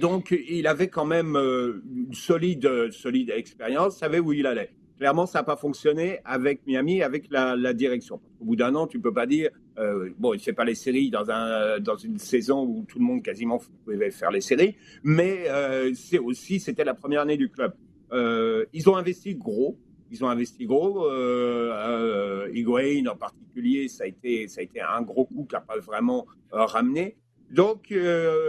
Donc, 0.00 0.36
il 0.48 0.66
avait 0.66 0.88
quand 0.88 1.04
même 1.04 1.36
une 1.36 2.12
solide, 2.12 2.90
solide 2.90 3.30
expérience, 3.30 3.98
savait 3.98 4.18
où 4.18 4.32
il 4.32 4.46
allait. 4.46 4.70
Clairement, 5.00 5.24
ça 5.24 5.38
n'a 5.38 5.44
pas 5.44 5.56
fonctionné 5.56 6.18
avec 6.26 6.66
Miami, 6.66 7.02
avec 7.02 7.28
la, 7.30 7.72
direction. 7.72 8.20
Au 8.38 8.44
bout 8.44 8.56
d'un 8.56 8.74
an, 8.74 8.86
tu 8.86 9.00
peux 9.00 9.14
pas 9.14 9.24
dire, 9.24 9.48
euh, 9.78 10.10
bon, 10.18 10.34
il 10.34 10.36
ne 10.36 10.42
fait 10.42 10.52
pas 10.52 10.66
les 10.66 10.74
séries 10.74 11.08
dans, 11.08 11.30
un, 11.30 11.80
dans 11.80 11.96
une 11.96 12.18
saison 12.18 12.66
où 12.66 12.84
tout 12.86 12.98
le 12.98 13.04
monde 13.06 13.22
quasiment 13.22 13.62
pouvait 13.86 14.10
faire 14.10 14.30
les 14.30 14.42
séries, 14.42 14.76
mais 15.02 15.48
euh, 15.48 15.90
c'est 15.94 16.18
aussi, 16.18 16.60
c'était 16.60 16.84
la 16.84 16.92
première 16.92 17.22
année 17.22 17.38
du 17.38 17.48
club. 17.48 17.72
Euh, 18.12 18.66
ils 18.74 18.90
ont 18.90 18.96
investi 18.96 19.34
gros, 19.34 19.78
ils 20.10 20.22
ont 20.22 20.28
investi 20.28 20.66
gros. 20.66 21.06
Euh, 21.06 22.50
Higuain 22.52 23.06
en 23.06 23.16
particulier, 23.16 23.88
ça 23.88 24.04
a 24.04 24.06
été, 24.06 24.48
ça 24.48 24.60
a 24.60 24.64
été 24.64 24.82
un 24.82 25.00
gros 25.00 25.24
coup 25.24 25.46
qui 25.48 25.54
n'a 25.54 25.62
pas 25.62 25.78
vraiment 25.78 26.26
ramené. 26.50 27.16
Donc, 27.50 27.92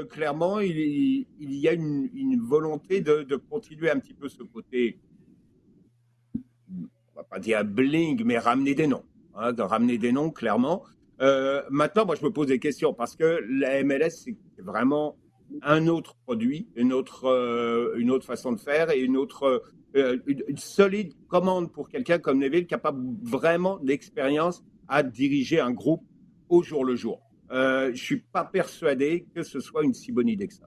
clairement, 0.10 0.60
il, 0.60 1.26
y 1.40 1.68
a 1.68 1.74
une, 1.74 2.10
une 2.14 2.40
volonté 2.40 3.02
de, 3.02 3.36
continuer 3.36 3.90
un 3.90 4.00
petit 4.00 4.14
peu 4.14 4.30
ce 4.30 4.44
côté 4.44 5.00
pas 7.30 7.40
dire 7.40 7.64
bling, 7.64 8.24
mais 8.26 8.38
ramener 8.38 8.76
des 8.76 8.88
noms. 8.88 9.04
Hein, 9.36 9.54
de 9.54 9.62
ramener 9.62 9.98
des 9.98 10.12
noms, 10.12 10.30
clairement. 10.30 10.84
Euh, 11.22 11.62
maintenant, 11.70 12.06
moi, 12.06 12.16
je 12.16 12.26
me 12.26 12.32
pose 12.32 12.48
des 12.48 12.60
questions 12.60 12.94
parce 12.94 13.16
que 13.16 13.40
la 13.50 13.84
MLS, 13.84 14.10
c'est 14.10 14.36
vraiment 14.58 15.18
un 15.62 15.88
autre 15.88 16.16
produit, 16.26 16.68
une 16.76 16.94
autre, 16.94 17.26
euh, 17.26 17.94
une 17.98 18.12
autre 18.12 18.26
façon 18.26 18.52
de 18.52 18.60
faire 18.60 18.90
et 18.92 19.00
une 19.00 19.18
autre, 19.18 19.64
euh, 19.96 20.18
une, 20.26 20.58
solide 20.58 21.14
commande 21.28 21.72
pour 21.72 21.90
quelqu'un 21.90 22.20
comme 22.20 22.40
Neville 22.40 22.68
capable 22.68 23.02
vraiment 23.22 23.78
d'expérience 23.78 24.64
à 24.88 25.04
diriger 25.04 25.60
un 25.60 25.72
groupe 25.72 26.04
au 26.50 26.64
jour 26.64 26.84
le 26.84 26.96
jour. 26.96 27.22
Je 27.52 28.02
suis 28.02 28.22
pas 28.22 28.46
persuadé 28.46 29.26
que 29.36 29.44
ce 29.44 29.60
soit 29.60 29.84
une 29.84 29.94
si 29.94 30.12
bonne 30.12 30.30
idée 30.30 30.48
que 30.48 30.54
ça. 30.54 30.66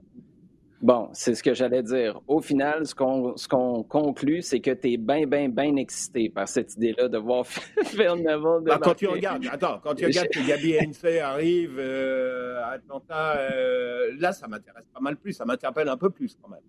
Bon, 0.85 1.09
c'est 1.13 1.33
ce 1.33 1.41
que 1.41 1.55
j'allais 1.55 1.81
dire. 1.81 2.21
Au 2.27 2.41
final, 2.41 2.85
ce 2.85 2.93
qu'on 2.93 3.83
conclut, 3.83 4.43
c'est 4.43 4.59
que 4.59 4.69
tu 4.69 4.91
es 4.91 4.97
bien, 4.97 5.25
bien, 5.25 5.49
bien 5.49 5.75
excité 5.77 6.29
par 6.29 6.47
cette 6.47 6.75
idée-là 6.75 7.07
de 7.07 7.17
voir 7.17 7.47
Phil 7.47 8.11
Neville. 8.17 8.65
Bah, 8.65 8.77
quand 8.79 8.93
tu 8.93 9.07
regardes, 9.07 9.47
attends, 9.49 9.79
quand 9.81 9.95
tu 9.95 10.05
regardes 10.05 10.29
que 10.29 10.47
Gabi 10.47 10.77
Hensey 10.79 11.19
arrive 11.19 11.77
euh, 11.79 12.61
à 12.61 12.73
Atlanta, 12.73 13.37
euh, 13.37 14.15
là, 14.19 14.31
ça 14.31 14.47
m'intéresse 14.47 14.85
pas 14.93 14.99
mal 14.99 15.17
plus. 15.17 15.33
Ça 15.33 15.43
m'interpelle 15.43 15.89
un 15.89 15.97
peu 15.97 16.11
plus 16.11 16.37
quand 16.39 16.49
même. 16.49 16.61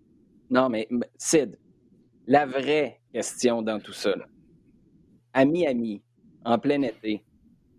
Non, 0.48 0.70
mais 0.70 0.88
Sid, 1.18 1.58
la 2.26 2.46
vraie 2.46 3.00
question 3.12 3.60
dans 3.60 3.80
tout 3.80 3.92
ça, 3.92 4.14
à 5.34 5.44
Miami, 5.44 6.02
en 6.42 6.58
plein 6.58 6.80
été, 6.80 7.22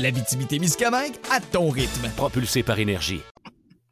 L'Abitibi-Témiscamingue 0.00 1.12
à 1.30 1.40
ton 1.40 1.68
rythme. 1.68 2.08
Propulsé 2.16 2.62
par 2.62 2.78
énergie. 2.78 3.20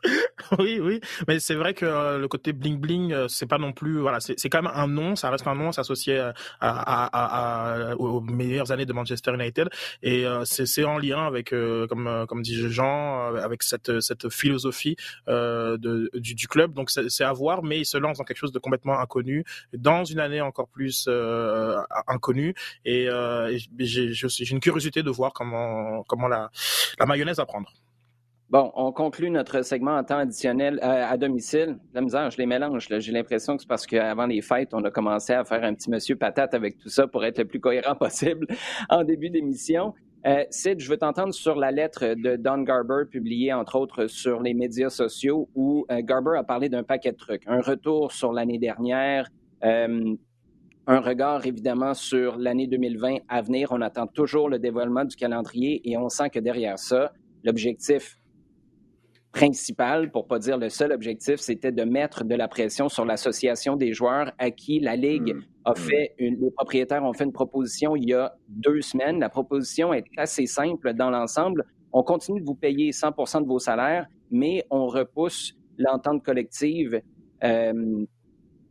oui, 0.59 0.79
oui, 0.81 1.01
mais 1.27 1.41
c'est 1.41 1.55
vrai 1.55 1.75
que 1.75 1.85
euh, 1.85 2.19
le 2.19 2.29
côté 2.29 2.53
bling 2.53 2.79
bling, 2.79 3.13
euh, 3.13 3.27
c'est 3.29 3.47
pas 3.47 3.59
non 3.59 3.73
plus, 3.73 3.99
voilà, 3.99 4.21
c'est 4.21 4.49
quand 4.49 4.63
même 4.63 4.73
un 4.73 4.87
nom, 4.87 5.17
ça 5.17 5.31
reste 5.31 5.47
un 5.47 5.55
nom 5.55 5.71
associé 5.71 6.19
à, 6.19 6.35
à, 6.61 7.91
à, 7.91 7.97
aux 7.97 8.21
meilleures 8.21 8.71
années 8.71 8.87
de 8.87 8.93
Manchester 8.93 9.35
United, 9.35 9.69
et 10.03 10.25
euh, 10.25 10.45
c'est 10.45 10.85
en 10.85 10.99
lien 10.99 11.27
avec, 11.27 11.51
comme 11.51 12.27
comme 12.29 12.43
dit 12.43 12.57
Jean, 12.71 13.35
avec 13.37 13.63
cette 13.63 14.01
cette 14.01 14.29
philosophie 14.29 14.97
de, 15.27 16.11
du, 16.15 16.35
du, 16.35 16.49
club. 16.49 16.75
Donc 16.75 16.91
c'est 16.91 17.25
à 17.25 17.33
voir, 17.33 17.63
mais 17.63 17.81
il 17.81 17.87
se 17.87 17.99
lance 17.99 18.19
dans 18.19 18.25
quelque 18.25 18.37
chose 18.37 18.53
de 18.53 18.59
complètement 18.59 18.99
inconnu, 19.01 19.45
dans 19.73 20.05
une 20.05 20.21
année 20.21 20.41
encore 20.41 20.69
plus 20.69 21.09
inconnue, 22.07 22.55
et, 22.85 23.09
j'ai 23.79 24.51
une 24.51 24.61
curiosité 24.61 25.03
de 25.03 25.11
voir 25.11 25.33
comment 25.33 26.05
comment 26.05 26.29
la 26.29 26.51
la 26.99 27.07
mayonnaise 27.07 27.39
va 27.39 27.47
prendre. 27.47 27.73
Bon, 28.51 28.73
on 28.75 28.93
conclut 28.93 29.29
notre 29.29 29.61
segment 29.61 29.99
en 29.99 30.05
temps 30.05 30.17
additionnel 30.17 30.81
euh, 30.83 31.05
à 31.07 31.19
domicile. 31.19 31.79
La 31.93 32.01
misère, 32.01 32.31
je 32.31 32.39
les 32.39 32.47
mélange. 32.47 32.89
J'ai 32.89 33.13
l'impression 33.13 33.57
que 33.57 33.63
c'est 33.63 33.69
parce 33.69 33.87
qu'avant 33.87 34.25
les 34.25 34.41
fêtes, 34.41 34.73
on 34.73 34.83
a 34.85 34.91
commencé 34.91 35.35
à 35.35 35.45
faire 35.45 35.63
un 35.65 35.75
petit 35.75 35.91
monsieur 35.91 36.17
patate 36.17 36.55
avec 36.55 36.79
tout 36.79 36.89
ça 36.89 37.07
pour 37.07 37.27
être 37.27 37.37
le 37.37 37.45
plus 37.45 37.61
cohérent 37.61 37.95
possible 38.01 38.47
en 38.89 39.05
début 39.05 39.29
d'émission. 39.29 39.93
Euh, 40.27 40.45
Sid, 40.49 40.81
je 40.81 40.89
veux 40.89 40.97
t'entendre 40.97 41.35
sur 41.35 41.57
la 41.57 41.71
lettre 41.71 42.15
de 42.15 42.37
Don 42.37 42.63
Garber 42.63 43.05
publiée, 43.11 43.53
entre 43.53 43.77
autres, 43.77 44.07
sur 44.07 44.41
les 44.41 44.55
médias 44.55 44.89
sociaux, 44.89 45.51
où 45.55 45.85
euh, 45.91 46.01
Garber 46.01 46.39
a 46.39 46.43
parlé 46.43 46.71
d'un 46.71 46.85
paquet 46.85 47.13
de 47.13 47.19
trucs. 47.19 47.43
Un 47.47 47.61
retour 47.61 48.13
sur 48.13 48.33
l'année 48.33 48.59
dernière, 48.59 49.29
euh, 49.63 50.15
un 50.87 51.01
regard 51.01 51.45
évidemment 51.45 51.93
sur 51.93 52.39
l'année 52.39 52.67
2020 52.67 53.19
à 53.29 53.43
venir. 53.43 53.69
On 53.73 53.83
attend 53.83 54.07
toujours 54.07 54.49
le 54.49 54.59
dévoilement 54.59 55.05
du 55.05 55.17
calendrier 55.17 55.83
et 55.85 55.99
on 55.99 56.09
sent 56.09 56.31
que 56.31 56.39
derrière 56.39 56.79
ça, 56.79 57.13
l'objectif 57.45 58.18
principal, 59.33 60.11
pour 60.11 60.27
pas 60.27 60.39
dire 60.39 60.59
le 60.59 60.69
seul 60.69 60.93
objectif, 60.93 61.37
c'était 61.37 61.73
de 61.73 61.85
mettre 61.85 62.25
de 62.25 62.35
la 62.35 62.49
pression 62.49 62.89
sur 62.89 63.05
l'association 63.05 63.77
des 63.77 63.93
joueurs 63.93 64.33
à 64.39 64.51
qui 64.51 64.81
la 64.81 64.97
Ligue 64.97 65.35
mmh. 65.35 65.43
a 65.65 65.73
mmh. 65.73 65.77
fait, 65.77 66.15
une, 66.19 66.41
les 66.41 66.51
propriétaires 66.51 67.05
ont 67.05 67.13
fait 67.13 67.25
une 67.25 67.33
proposition 67.33 67.95
il 67.95 68.09
y 68.09 68.15
a 68.15 68.35
deux 68.49 68.81
semaines. 68.81 69.21
La 69.21 69.29
proposition 69.29 69.93
est 69.93 70.07
assez 70.17 70.47
simple 70.47 70.95
dans 70.95 71.11
l'ensemble. 71.11 71.65
On 71.93 72.03
continue 72.03 72.41
de 72.41 72.47
vous 72.47 72.55
payer 72.55 72.91
100% 72.91 73.43
de 73.43 73.47
vos 73.47 73.59
salaires, 73.59 74.07
mais 74.31 74.65
on 74.71 74.87
repousse 74.87 75.55
l'entente 75.79 76.25
collective 76.25 77.01
euh, 77.45 78.05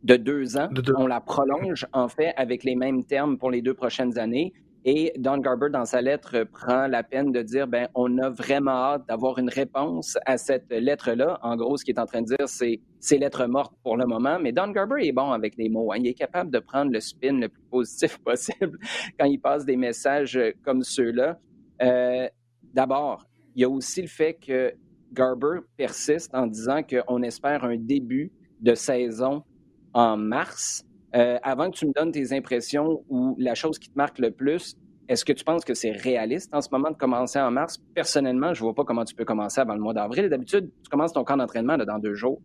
de 0.04 0.16
deux 0.16 0.56
ans. 0.56 0.68
On 0.96 1.06
la 1.06 1.20
prolonge, 1.20 1.86
en 1.92 2.08
fait, 2.08 2.32
avec 2.36 2.64
les 2.64 2.76
mêmes 2.76 3.04
termes 3.04 3.38
pour 3.38 3.50
les 3.50 3.62
deux 3.62 3.74
prochaines 3.74 4.18
années. 4.18 4.52
Et 4.90 5.12
Don 5.18 5.36
Garber, 5.36 5.68
dans 5.70 5.84
sa 5.84 6.00
lettre, 6.00 6.44
prend 6.44 6.86
la 6.86 7.02
peine 7.02 7.30
de 7.30 7.42
dire, 7.42 7.66
ben, 7.66 7.88
on 7.94 8.16
a 8.16 8.30
vraiment 8.30 8.70
hâte 8.70 9.06
d'avoir 9.06 9.38
une 9.38 9.50
réponse 9.50 10.16
à 10.24 10.38
cette 10.38 10.70
lettre-là. 10.70 11.38
En 11.42 11.56
gros, 11.56 11.76
ce 11.76 11.84
qu'il 11.84 11.94
est 11.94 12.00
en 12.00 12.06
train 12.06 12.22
de 12.22 12.28
dire, 12.28 12.48
c'est 12.48 12.80
c'est 12.98 13.18
lettre 13.18 13.44
morte 13.44 13.74
pour 13.82 13.98
le 13.98 14.06
moment. 14.06 14.38
Mais 14.40 14.50
Don 14.50 14.68
Garber 14.70 15.06
est 15.06 15.12
bon 15.12 15.30
avec 15.30 15.58
les 15.58 15.68
mots. 15.68 15.92
Hein. 15.92 15.98
Il 15.98 16.06
est 16.06 16.14
capable 16.14 16.50
de 16.50 16.58
prendre 16.58 16.90
le 16.90 17.00
spin 17.00 17.38
le 17.38 17.50
plus 17.50 17.62
positif 17.70 18.16
possible 18.24 18.78
quand 19.20 19.26
il 19.26 19.38
passe 19.38 19.66
des 19.66 19.76
messages 19.76 20.40
comme 20.64 20.82
ceux-là. 20.82 21.38
Euh, 21.82 22.26
d'abord, 22.72 23.26
il 23.56 23.60
y 23.60 23.64
a 23.66 23.68
aussi 23.68 24.00
le 24.00 24.08
fait 24.08 24.38
que 24.40 24.72
Garber 25.12 25.58
persiste 25.76 26.34
en 26.34 26.46
disant 26.46 26.80
qu'on 26.82 27.22
espère 27.22 27.62
un 27.62 27.76
début 27.76 28.32
de 28.62 28.74
saison 28.74 29.42
en 29.92 30.16
mars. 30.16 30.82
Euh, 31.14 31.38
avant 31.42 31.70
que 31.70 31.76
tu 31.76 31.86
me 31.86 31.92
donnes 31.92 32.12
tes 32.12 32.32
impressions 32.32 33.02
ou 33.08 33.34
la 33.38 33.54
chose 33.54 33.78
qui 33.78 33.88
te 33.88 33.96
marque 33.96 34.18
le 34.18 34.30
plus, 34.30 34.76
est-ce 35.08 35.24
que 35.24 35.32
tu 35.32 35.42
penses 35.42 35.64
que 35.64 35.72
c'est 35.72 35.92
réaliste 35.92 36.54
en 36.54 36.60
ce 36.60 36.68
moment 36.70 36.90
de 36.90 36.96
commencer 36.96 37.40
en 37.40 37.50
mars? 37.50 37.78
Personnellement, 37.94 38.52
je 38.52 38.60
ne 38.60 38.64
vois 38.64 38.74
pas 38.74 38.84
comment 38.84 39.04
tu 39.04 39.14
peux 39.14 39.24
commencer 39.24 39.60
avant 39.60 39.74
le 39.74 39.80
mois 39.80 39.94
d'avril. 39.94 40.28
D'habitude, 40.28 40.70
tu 40.82 40.90
commences 40.90 41.14
ton 41.14 41.24
camp 41.24 41.38
d'entraînement 41.38 41.78
dans 41.78 41.98
deux 41.98 42.14
jours. 42.14 42.40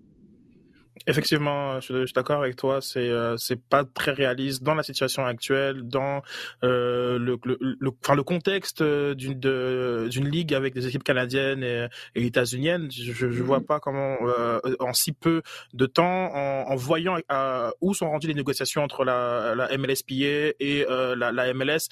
Effectivement, 1.08 1.80
je, 1.80 2.06
suis 2.06 2.14
d'accord 2.14 2.42
avec 2.42 2.56
toi. 2.56 2.80
C'est 2.80 3.10
euh, 3.10 3.36
c'est 3.38 3.60
pas 3.60 3.84
très 3.84 4.12
réaliste 4.12 4.62
dans 4.64 4.76
la 4.76 4.84
situation 4.84 5.26
actuelle, 5.26 5.88
dans 5.88 6.22
euh, 6.64 7.18
le, 7.18 7.40
le, 7.44 7.58
le, 7.60 7.92
enfin, 8.04 8.16
le 8.16 8.24
contexte 8.24 8.82
euh, 8.82 9.16
d'une 9.16 9.40
d'une 9.40 10.30
ligue 10.30 10.54
avec 10.54 10.74
des 10.74 10.88
équipes 10.88 11.04
canadiennes 11.04 11.64
et, 11.64 11.88
et 12.16 12.26
états-uniennes. 12.26 12.90
Je, 12.92 13.12
je 13.12 13.44
vois 13.44 13.60
mm-hmm. 13.60 13.66
pas 13.66 13.80
comment 13.80 14.18
euh, 14.22 14.60
en 14.80 14.94
si 14.94 15.14
peu 15.14 15.42
de 15.74 15.86
temps, 15.88 16.32
en, 16.34 16.72
en 16.72 16.76
voyant 16.76 17.18
euh, 17.32 17.72
où 17.82 17.94
sont 17.94 18.10
rendues 18.10 18.28
les 18.28 18.36
négociations 18.36 18.84
entre 18.84 19.04
la, 19.04 19.56
la 19.56 19.76
MLSPA 19.76 20.54
et 20.60 20.86
la, 20.88 21.32
la, 21.32 21.54
MLS, 21.54 21.90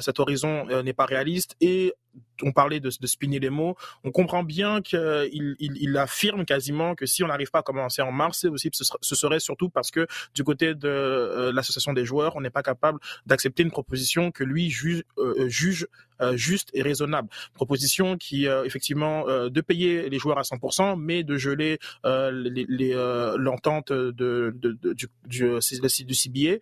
cet 0.00 0.20
horizon 0.20 0.66
n'est 0.82 0.92
pas 0.92 1.06
réaliste 1.06 1.56
et 1.60 1.94
on 2.42 2.52
parlait 2.52 2.80
de, 2.80 2.90
de 3.00 3.06
spinner 3.06 3.38
les 3.38 3.50
mots, 3.50 3.76
on 4.04 4.10
comprend 4.10 4.42
bien 4.42 4.80
qu'il 4.80 5.56
il, 5.58 5.76
il, 5.80 5.96
affirme 5.96 6.44
quasiment 6.44 6.94
que 6.94 7.06
si 7.06 7.24
on 7.24 7.28
n'arrive 7.28 7.50
pas 7.50 7.60
à 7.60 7.62
commencer 7.62 8.02
en 8.02 8.12
mars, 8.12 8.46
c'est 8.56 8.74
ce 8.74 9.14
serait 9.14 9.40
surtout 9.40 9.68
parce 9.68 9.90
que 9.90 10.06
du 10.34 10.44
côté 10.44 10.74
de 10.74 10.88
euh, 10.88 11.52
l'association 11.52 11.92
des 11.92 12.04
joueurs, 12.04 12.36
on 12.36 12.40
n'est 12.40 12.50
pas 12.50 12.62
capable 12.62 12.98
d'accepter 13.26 13.62
une 13.62 13.70
proposition 13.70 14.30
que 14.30 14.44
lui 14.44 14.70
juge, 14.70 15.04
euh, 15.18 15.48
juge 15.48 15.84
euh, 15.84 16.05
juste 16.34 16.70
et 16.72 16.82
raisonnable. 16.82 17.28
Proposition 17.54 18.16
qui 18.16 18.46
euh, 18.46 18.64
effectivement 18.64 19.28
euh, 19.28 19.48
de 19.48 19.60
payer 19.60 20.08
les 20.08 20.18
joueurs 20.18 20.38
à 20.38 20.42
100%, 20.42 20.98
mais 20.98 21.24
de 21.24 21.36
geler 21.36 21.78
l'entente 22.04 23.92
de, 23.92 24.10
de, 24.10 24.54
de, 24.82 24.92
du, 24.92 25.08
du, 25.26 25.58
du 26.04 26.14
CBA. 26.14 26.58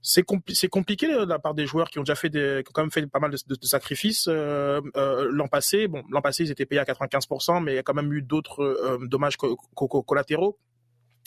C'est 0.00 0.22
compli 0.22 0.54
compliqué 0.68 1.08
de 1.08 1.24
la 1.24 1.38
part 1.38 1.54
des 1.54 1.66
joueurs 1.66 1.90
qui 1.90 1.98
ont 1.98 2.02
déjà 2.02 2.14
fait 2.14 2.28
des, 2.28 2.62
qui 2.64 2.70
ont 2.70 2.72
quand 2.72 2.82
même 2.82 2.90
fait 2.90 3.06
pas 3.06 3.20
mal 3.20 3.30
de, 3.30 3.38
de 3.48 3.66
sacrifices 3.66 4.28
l'an 4.28 5.48
passé. 5.48 5.88
Bon, 5.88 6.02
l'an 6.10 6.22
passé 6.22 6.44
ils 6.44 6.50
étaient 6.50 6.66
payés 6.66 6.80
à 6.80 6.84
95%, 6.84 7.62
mais 7.62 7.72
il 7.72 7.76
y 7.76 7.78
a 7.78 7.82
quand 7.82 7.94
même 7.94 8.12
eu 8.12 8.22
d'autres 8.22 8.98
dommages 9.06 9.36
collatéraux 9.36 10.58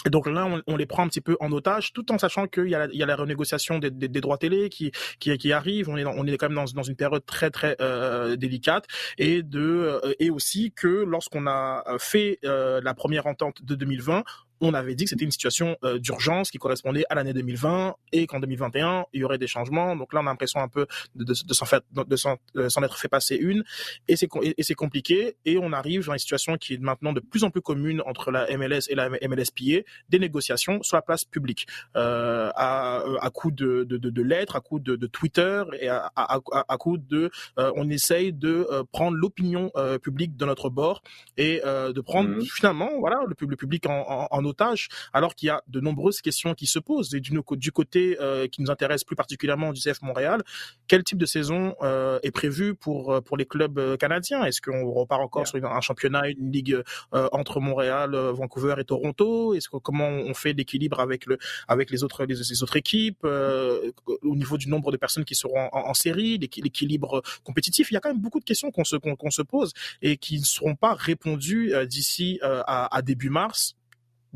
et 0.05 0.09
donc 0.09 0.27
là, 0.27 0.47
on, 0.67 0.75
les 0.75 0.85
prend 0.85 1.03
un 1.03 1.07
petit 1.07 1.21
peu 1.21 1.35
en 1.39 1.51
otage, 1.51 1.91
tout 1.91 2.11
en 2.11 2.17
sachant 2.17 2.47
qu'il 2.47 2.69
y, 2.69 2.75
a 2.75 2.79
la, 2.79 2.85
il 2.93 2.97
y 2.97 3.03
a 3.03 3.05
la 3.07 3.15
renégociation 3.15 3.79
des, 3.79 3.89
des, 3.89 4.07
des, 4.07 4.21
droits 4.21 4.37
télé 4.37 4.69
qui, 4.69 4.91
qui, 5.19 5.35
qui 5.37 5.51
arrive. 5.51 5.89
On 5.89 5.97
est, 5.97 6.03
dans, 6.03 6.13
on 6.15 6.25
est 6.27 6.37
quand 6.37 6.47
même 6.47 6.55
dans, 6.55 6.71
dans 6.71 6.83
une 6.83 6.95
période 6.95 7.25
très 7.25 7.49
très 7.49 7.75
euh, 7.81 8.35
délicate, 8.35 8.85
et 9.17 9.41
de 9.41 9.59
euh, 9.59 10.13
et 10.19 10.29
aussi 10.29 10.71
que 10.71 10.87
lorsqu'on 10.87 11.47
a 11.47 11.83
fait 11.97 12.39
euh, 12.45 12.81
la 12.83 12.93
première 12.93 13.25
entente 13.25 13.63
de 13.63 13.75
2020, 13.75 14.23
on 14.61 14.73
avait 14.73 14.95
dit 14.95 15.05
que 15.05 15.09
c'était 15.09 15.25
une 15.25 15.31
situation 15.31 15.77
euh, 15.83 15.99
d'urgence 15.99 16.51
qui 16.51 16.57
correspondait 16.57 17.03
à 17.09 17.15
l'année 17.15 17.33
2020 17.33 17.95
et 18.11 18.27
qu'en 18.27 18.39
2021 18.39 19.05
il 19.13 19.21
y 19.21 19.23
aurait 19.23 19.37
des 19.37 19.47
changements. 19.47 19.95
Donc 19.95 20.13
là, 20.13 20.21
on 20.21 20.27
a 20.27 20.29
l'impression 20.29 20.59
un 20.61 20.67
peu 20.67 20.87
de, 21.15 21.23
de, 21.23 21.33
de 21.33 21.53
s'en 21.53 22.37
de 22.55 22.69
s'en 22.69 22.83
être 22.83 22.97
fait 22.97 23.07
passer 23.07 23.35
une 23.35 23.63
et 24.07 24.15
c'est 24.15 24.29
et, 24.41 24.75
compliqué 24.75 25.35
et 25.45 25.57
on 25.57 25.71
arrive 25.71 26.05
dans 26.05 26.13
une 26.13 26.19
situation 26.19 26.57
qui 26.57 26.75
est 26.75 26.77
maintenant 26.81 27.13
de 27.13 27.19
plus 27.19 27.43
en 27.43 27.49
plus 27.49 27.61
commune 27.61 28.01
entre 28.05 28.31
la 28.31 28.45
MLS 28.57 28.89
et 28.89 28.95
la 28.95 29.09
MLSPA, 29.09 29.83
des 30.09 30.19
négociations 30.19 30.81
sur 30.83 30.97
la 30.97 31.01
place 31.01 31.25
publique 31.25 31.67
euh, 31.95 32.49
à, 32.55 33.03
à 33.21 33.29
coup 33.29 33.51
de, 33.51 33.83
de, 33.83 33.97
de, 33.97 34.21
lettres, 34.21 34.55
à 34.55 34.61
coup 34.61 34.79
de, 34.79 34.95
Twitter 35.07 35.63
et 35.79 35.89
à, 35.89 36.11
à, 36.15 36.39
à 36.67 36.77
coup 36.77 36.97
de 36.97 37.29
euh, 37.59 37.71
on 37.75 37.89
essaye 37.89 38.33
de 38.33 38.67
euh, 38.71 38.83
prendre 38.91 39.17
l'opinion 39.17 39.71
publique 40.01 40.35
de 40.37 40.45
notre 40.45 40.69
bord 40.69 41.01
et 41.37 41.61
de 41.65 42.01
prendre 42.01 42.29
mmh. 42.29 42.41
finalement 42.45 42.89
voilà 42.99 43.19
le, 43.27 43.35
le 43.47 43.55
public 43.55 43.85
en, 43.87 44.27
en 44.29 44.44
otage, 44.45 44.89
alors 45.13 45.35
qu'il 45.35 45.47
y 45.47 45.49
a 45.49 45.61
de 45.67 45.79
nombreuses 45.79 46.21
questions 46.21 46.53
qui 46.53 46.67
se 46.67 46.79
posent. 46.79 47.13
Et 47.13 47.19
du, 47.19 47.31
du 47.51 47.71
côté 47.71 48.17
euh, 48.19 48.47
qui 48.47 48.61
nous 48.61 48.71
intéresse 48.71 49.03
plus 49.03 49.15
particulièrement 49.15 49.73
du 49.73 49.81
CF 49.81 50.01
Montréal, 50.01 50.43
quel 50.87 51.03
type 51.03 51.17
de 51.17 51.25
saison 51.25 51.75
euh, 51.81 52.19
est 52.23 52.31
prévu 52.31 52.75
pour 52.75 53.13
euh, 53.13 53.21
pour 53.21 53.37
les 53.37 53.45
clubs 53.45 53.97
canadiens? 53.97 54.43
Est-ce 54.43 54.61
qu'on 54.61 54.91
repart 54.91 55.21
encore 55.21 55.47
sur 55.47 55.63
un 55.63 55.81
championnat, 55.81 56.29
une 56.29 56.51
ligue 56.51 56.81
entre 57.11 57.59
Montréal, 57.59 58.15
Vancouver 58.15 58.75
et 58.79 58.83
Toronto? 58.83 59.53
Est-ce 59.53 59.69
que 59.69 59.77
comment 59.77 60.07
on 60.07 60.33
fait 60.33 60.53
l'équilibre 60.53 60.99
avec 60.99 61.25
le 61.25 61.37
avec 61.67 61.91
les 61.91 62.03
autres 62.03 62.25
les, 62.25 62.63
autres 62.63 62.77
équipes 62.77 63.25
au 63.25 64.35
niveau 64.35 64.57
du 64.57 64.69
nombre 64.69 64.91
de 64.91 64.97
personnes 64.97 65.25
qui 65.25 65.35
seront 65.35 65.69
en, 65.71 65.93
série, 65.93 66.37
l'équilibre 66.37 67.21
compétitif? 67.43 67.91
Il 67.91 67.95
y 67.95 67.97
a 67.97 67.99
quand 67.99 68.09
même 68.09 68.21
beaucoup 68.21 68.39
de 68.39 68.45
questions 68.45 68.71
qu'on 68.71 68.83
se 68.83 68.95
qu'on 68.97 69.31
se 69.31 69.41
pose 69.41 69.73
et 70.01 70.17
qui 70.17 70.39
ne 70.39 70.45
seront 70.45 70.75
pas 70.75 70.93
répondues 70.93 71.73
d'ici 71.87 72.39
à, 72.41 72.95
à 72.95 73.01
début 73.01 73.29
mars 73.29 73.75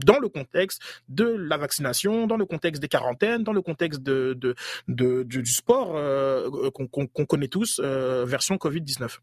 dans 0.05 0.19
le 0.19 0.29
contexte 0.29 0.81
de 1.07 1.25
la 1.25 1.57
vaccination, 1.57 2.27
dans 2.27 2.37
le 2.37 2.45
contexte 2.45 2.81
des 2.81 2.87
quarantaines, 2.87 3.43
dans 3.43 3.53
le 3.53 3.61
contexte 3.61 4.01
de, 4.01 4.55
du 4.87 5.45
sport 5.45 5.95
euh, 5.95 6.49
qu'on 6.71 7.25
connaît 7.25 7.47
tous, 7.47 7.79
euh, 7.83 8.25
version 8.25 8.55
Covid-19. 8.55 9.19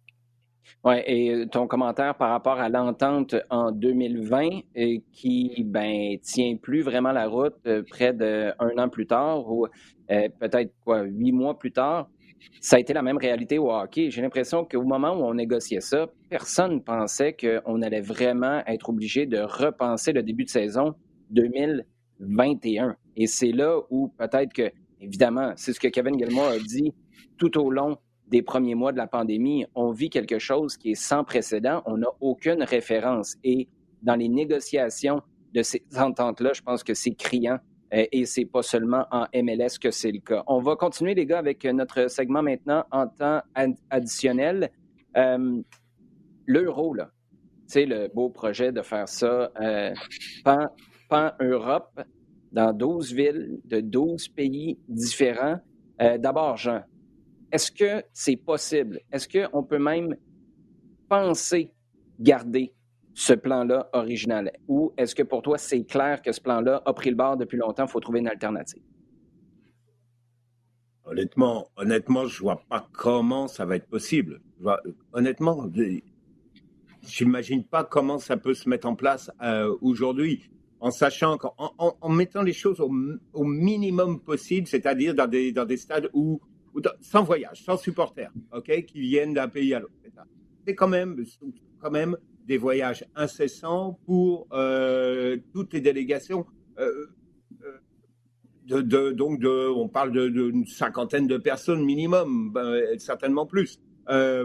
Oui, 0.85 0.97
et 1.07 1.47
ton 1.51 1.67
commentaire 1.67 2.17
par 2.17 2.31
rapport 2.31 2.59
à 2.59 2.69
l'entente 2.69 3.35
en 3.51 3.73
2020 3.73 4.61
et 4.75 5.03
qui 5.13 5.65
ben 5.65 6.19
tient 6.23 6.57
plus 6.57 6.83
vraiment 6.83 7.13
la 7.13 7.29
route 7.29 7.55
euh, 7.67 7.83
près 7.89 8.13
d'un 8.13 8.53
an 8.77 8.89
plus 8.89 9.07
tard 9.07 9.51
ou 9.51 9.67
peut-être 10.09 10.73
quoi 10.85 11.03
huit 11.03 11.33
mois 11.33 11.59
plus 11.59 11.73
tard, 11.73 12.09
ça 12.61 12.77
a 12.77 12.79
été 12.79 12.93
la 12.93 13.03
même 13.03 13.19
réalité 13.19 13.59
au 13.59 13.71
hockey. 13.71 14.11
J'ai 14.11 14.23
l'impression 14.23 14.65
qu'au 14.65 14.83
moment 14.83 15.13
où 15.13 15.25
on 15.25 15.35
négociait 15.35 15.81
ça, 15.81 16.09
personne 16.29 16.75
ne 16.75 16.81
pensait 16.81 17.35
qu'on 17.35 17.83
allait 17.83 18.01
vraiment 18.01 18.63
être 18.67 18.89
obligé 18.91 19.27
de 19.27 19.39
repenser 19.39 20.13
le 20.13 20.23
début 20.23 20.45
de 20.45 20.51
saison 20.51 20.95
2021. 21.31 22.97
Et 23.17 23.27
c'est 23.27 23.53
là 23.53 23.81
où 23.91 24.09
peut-être 24.19 24.53
que, 24.53 24.71
évidemment, 25.01 25.53
c'est 25.57 25.73
ce 25.73 25.81
que 25.81 25.89
Kevin 25.89 26.19
Gilmore 26.19 26.49
a 26.49 26.59
dit 26.59 26.93
tout 27.39 27.59
au 27.59 27.71
long 27.71 27.99
des 28.29 28.43
premiers 28.43 28.75
mois 28.75 28.93
de 28.93 28.99
la 28.99 29.07
pandémie. 29.07 29.67
On 29.75 29.93
vit 29.93 30.11
quelque 30.11 30.39
chose 30.39 30.77
qui 30.77 30.93
est 30.93 31.01
sans 31.01 31.25
précédent. 31.25 31.83
On 31.87 31.99
n'a 31.99 32.09
aucune 32.21 32.63
référence. 32.63 33.37
Et 33.45 33.69
dans 34.03 34.17
les 34.17 34.29
négociations 34.29 35.23
de 35.55 35.63
ces 35.63 35.83
ententes-là, 35.97 36.53
je 36.53 36.63
pense 36.63 36.83
que 36.83 36.95
c'est 36.95 37.15
criant 37.15 37.59
et 37.93 38.25
c'est 38.25 38.45
pas 38.45 38.63
seulement 38.63 39.07
en 39.11 39.27
MLS 39.35 39.79
que 39.81 39.91
c'est 39.91 40.11
le 40.11 40.21
cas. 40.21 40.43
On 40.47 40.61
va 40.61 40.77
continuer, 40.77 41.15
les 41.15 41.27
gars, 41.27 41.39
avec 41.39 41.65
notre 41.65 42.09
segment 42.09 42.43
maintenant 42.43 42.85
en 42.91 43.07
temps 43.07 43.43
additionnel. 43.91 44.71
Euh, 45.17 45.63
L'euro, 46.47 46.95
là, 46.95 47.11
c'est 47.67 47.87
le 47.87 48.09
beau 48.09 48.29
projet 48.31 48.71
de 48.71 48.83
faire 48.83 49.09
ça 49.09 49.51
euh, 49.61 49.93
pan, 50.45 50.67
pan, 51.09 51.33
Europe, 51.41 52.01
dans 52.53 52.73
12 52.73 53.13
villes 53.13 53.61
de 53.65 53.81
12 53.81 54.29
pays 54.29 54.79
différents. 54.89 55.59
Euh, 56.01 56.19
D'abord, 56.19 56.57
Jean, 56.57 56.83
est-ce 57.51 57.73
que 57.73 58.05
c'est 58.13 58.37
possible? 58.37 59.01
Est-ce 59.13 59.29
qu'on 59.29 59.63
peut 59.65 59.79
même 59.79 60.17
penser 61.09 61.73
garder 62.21 62.73
ce 63.17 63.33
plan-là 63.33 63.89
original? 63.95 64.53
Ou 64.69 64.93
est-ce 64.97 65.15
que 65.15 65.23
pour 65.23 65.43
toi, 65.43 65.59
c'est 65.59 65.85
clair 65.85 66.21
que 66.23 66.31
ce 66.33 66.41
plan-là 66.41 66.83
a 66.85 66.93
pris 66.93 67.11
le 67.11 67.17
bord 67.17 67.37
depuis 67.37 67.57
longtemps, 67.57 67.87
il 67.87 67.91
faut 67.91 68.01
trouver 68.01 68.21
une 68.21 68.29
alternative? 68.29 68.83
honnêtement, 71.07 71.71
honnêtement, 71.77 72.27
je 72.27 72.41
vois 72.41 72.61
pas 72.69 72.89
comment 72.93 73.49
ça 73.49 73.65
va 73.65 73.77
être 73.77 73.87
possible. 73.87 74.41
honnêtement, 75.13 75.71
j'imagine 77.03 77.65
pas 77.65 77.85
comment 77.85 78.19
ça 78.19 78.37
peut 78.37 78.55
se 78.55 78.69
mettre 78.69 78.87
en 78.87 78.97
place 78.97 79.31
euh, 79.43 79.75
aujourd'hui, 79.81 80.51
en 80.81 80.91
sachant 80.91 81.39
qu'en 81.39 82.09
mettant 82.09 82.43
les 82.43 82.53
choses 82.53 82.81
au, 82.81 83.45
minimum 83.45 84.21
possible, 84.21 84.67
c'est-à-dire 84.67 85.15
dans 85.15 85.29
des, 85.29 85.53
dans 85.53 85.65
des 85.65 85.77
stades 85.77 86.11
où, 86.13 86.41
sans 87.01 87.23
voyage, 87.23 87.63
sans 87.63 87.77
supporters, 87.77 88.33
qui 88.87 89.01
viennent 89.01 89.33
d'un 89.33 89.49
pays 89.49 89.73
à 89.75 89.81
l'autre. 89.81 89.95
C'est 90.67 90.75
quand 90.75 90.89
même, 90.89 91.25
quand 91.79 91.93
même 91.93 92.17
des 92.47 92.59
voyages 92.59 93.05
incessants 93.15 93.99
pour 94.07 94.47
euh, 94.53 95.37
toutes 95.53 95.73
les 95.73 95.81
délégations. 95.81 96.47
Euh, 96.79 97.07
de, 98.67 99.13
donc 99.13 99.39
de, 99.39 99.69
on 99.69 99.89
parle 99.89 100.11
d'une 100.11 100.67
cinquantaine 100.67 101.29
de 101.29 101.37
personnes 101.37 101.85
minimum, 101.85 102.51
ben, 102.53 102.99
certainement 102.99 103.47
plus. 103.47 103.81
Euh, 104.09 104.45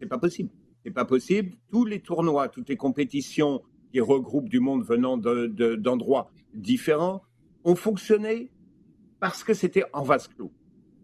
c'est 0.00 0.08
pas 0.08 0.18
possible. 0.18 0.50
C'est 0.84 0.90
pas 0.90 1.04
possible. 1.04 1.52
Tous 1.70 1.84
les 1.84 2.00
tournois, 2.00 2.48
toutes 2.48 2.68
les 2.68 2.76
compétitions 2.76 3.62
qui 3.92 4.00
regroupent 4.00 4.48
du 4.48 4.60
monde 4.60 4.84
venant 4.84 5.16
d'endroits 5.16 6.30
différents 6.54 7.22
ont 7.64 7.76
fonctionné 7.76 8.50
parce 9.20 9.44
que 9.44 9.54
c'était 9.54 9.84
en 9.92 10.02
vase 10.02 10.28
clos. 10.28 10.52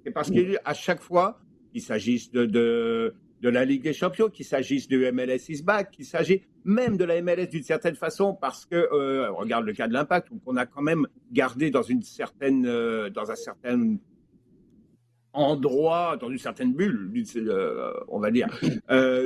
Et 0.04 0.10
parce 0.10 0.30
qu'à 0.30 0.74
chaque 0.74 1.00
fois, 1.00 1.40
qu'il 1.72 1.82
s'agisse 1.82 2.30
de, 2.30 2.44
de 2.44 3.14
la 3.48 3.64
Ligue 3.64 3.82
des 3.82 3.92
Champions, 3.92 4.28
qu'il 4.28 4.44
s'agisse 4.44 4.88
du 4.88 5.10
MLS 5.12 5.48
is 5.48 5.62
back, 5.62 5.90
qu'il 5.90 6.04
s'agisse 6.04 6.40
même 6.64 6.96
de 6.96 7.04
la 7.04 7.20
MLS 7.20 7.46
d'une 7.46 7.62
certaine 7.62 7.96
façon, 7.96 8.34
parce 8.34 8.64
que 8.64 8.76
euh, 8.76 9.30
regarde 9.32 9.66
le 9.66 9.72
cas 9.72 9.88
de 9.88 9.92
l'Impact, 9.92 10.28
on 10.46 10.56
a 10.56 10.66
quand 10.66 10.82
même 10.82 11.06
gardé 11.32 11.70
dans 11.70 11.82
une 11.82 12.02
certaine, 12.02 12.66
euh, 12.66 13.10
dans 13.10 13.30
un 13.30 13.36
certain 13.36 13.96
endroit, 15.32 16.16
dans 16.20 16.30
une 16.30 16.38
certaine 16.38 16.74
bulle, 16.74 17.10
euh, 17.36 17.92
on 18.08 18.20
va 18.20 18.30
dire. 18.30 18.48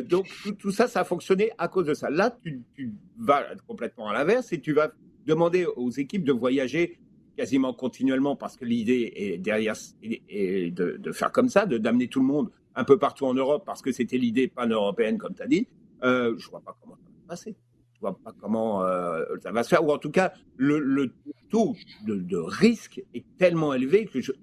Donc 0.09 0.29
tout, 0.59 0.71
ça, 0.71 0.87
ça 0.87 1.01
a 1.01 1.05
fonctionné 1.05 1.51
à 1.59 1.69
cause 1.69 1.87
de 1.87 1.95
ça. 1.95 2.09
Là, 2.11 2.37
tu, 2.43 2.63
tu 2.75 2.93
vas 3.19 3.45
complètement 3.67 4.09
à 4.09 4.15
l'inverse 4.15 4.53
et 4.53 4.61
tu 4.61 4.73
vas 4.73 4.93
demander 5.27 5.67
aux 5.67 5.91
équipes 5.91 6.25
de 6.25 6.33
voyager 6.33 6.99
quasiment 7.37 7.75
continuellement 7.75 8.35
parce 8.37 8.57
que 8.57 8.65
l'idée 8.65 9.13
est 9.15 9.39
derrière 9.39 9.75
est 10.03 10.71
de, 10.71 10.97
de, 10.97 11.13
faire 11.13 11.33
comme 11.33 11.49
ça, 11.49 11.67
de 11.67 11.77
d'amener 11.77 12.09
tout 12.09 12.21
le 12.21 12.27
monde 12.27 12.51
un 12.77 12.85
peu 12.85 12.99
partout 12.99 13.27
en 13.27 13.35
Europe 13.35 13.65
parce 13.67 13.83
que 13.83 13.91
c'était 13.91 14.19
l'idée 14.19 14.49
pan-européenne, 14.49 15.19
comme 15.19 15.35
tu 15.35 15.43
as 15.43 15.47
dit, 15.47 15.67
euh, 16.05 16.35
je 16.39 16.47
ne 16.47 16.51
vois 16.51 16.61
pas 16.61 16.77
comment 16.81 16.97
ça 16.97 17.09
va 17.09 17.21
se 17.21 17.27
passer. 17.27 17.57
Je 17.95 18.01
vois 18.01 18.17
pas 18.23 18.33
comment 18.39 18.85
euh, 18.85 19.25
ça 19.43 19.51
va 19.51 19.63
se 19.63 19.71
faire. 19.71 19.85
Ou 19.85 19.91
en 19.91 19.99
tout 19.99 20.11
cas, 20.11 20.33
le, 20.57 21.13
taux 21.49 21.75
de, 22.07 22.37
risque 22.37 23.03
est 23.15 23.25
tellement 23.39 23.73
élevé 23.73 24.05
que 24.05 24.21
je 24.21 24.33
ne 24.33 24.37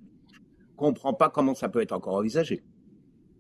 comprends 0.76 1.14
pas 1.14 1.30
comment 1.30 1.54
ça 1.54 1.70
peut 1.70 1.82
être 1.82 1.92
encore 1.92 2.16
envisagé. 2.16 2.64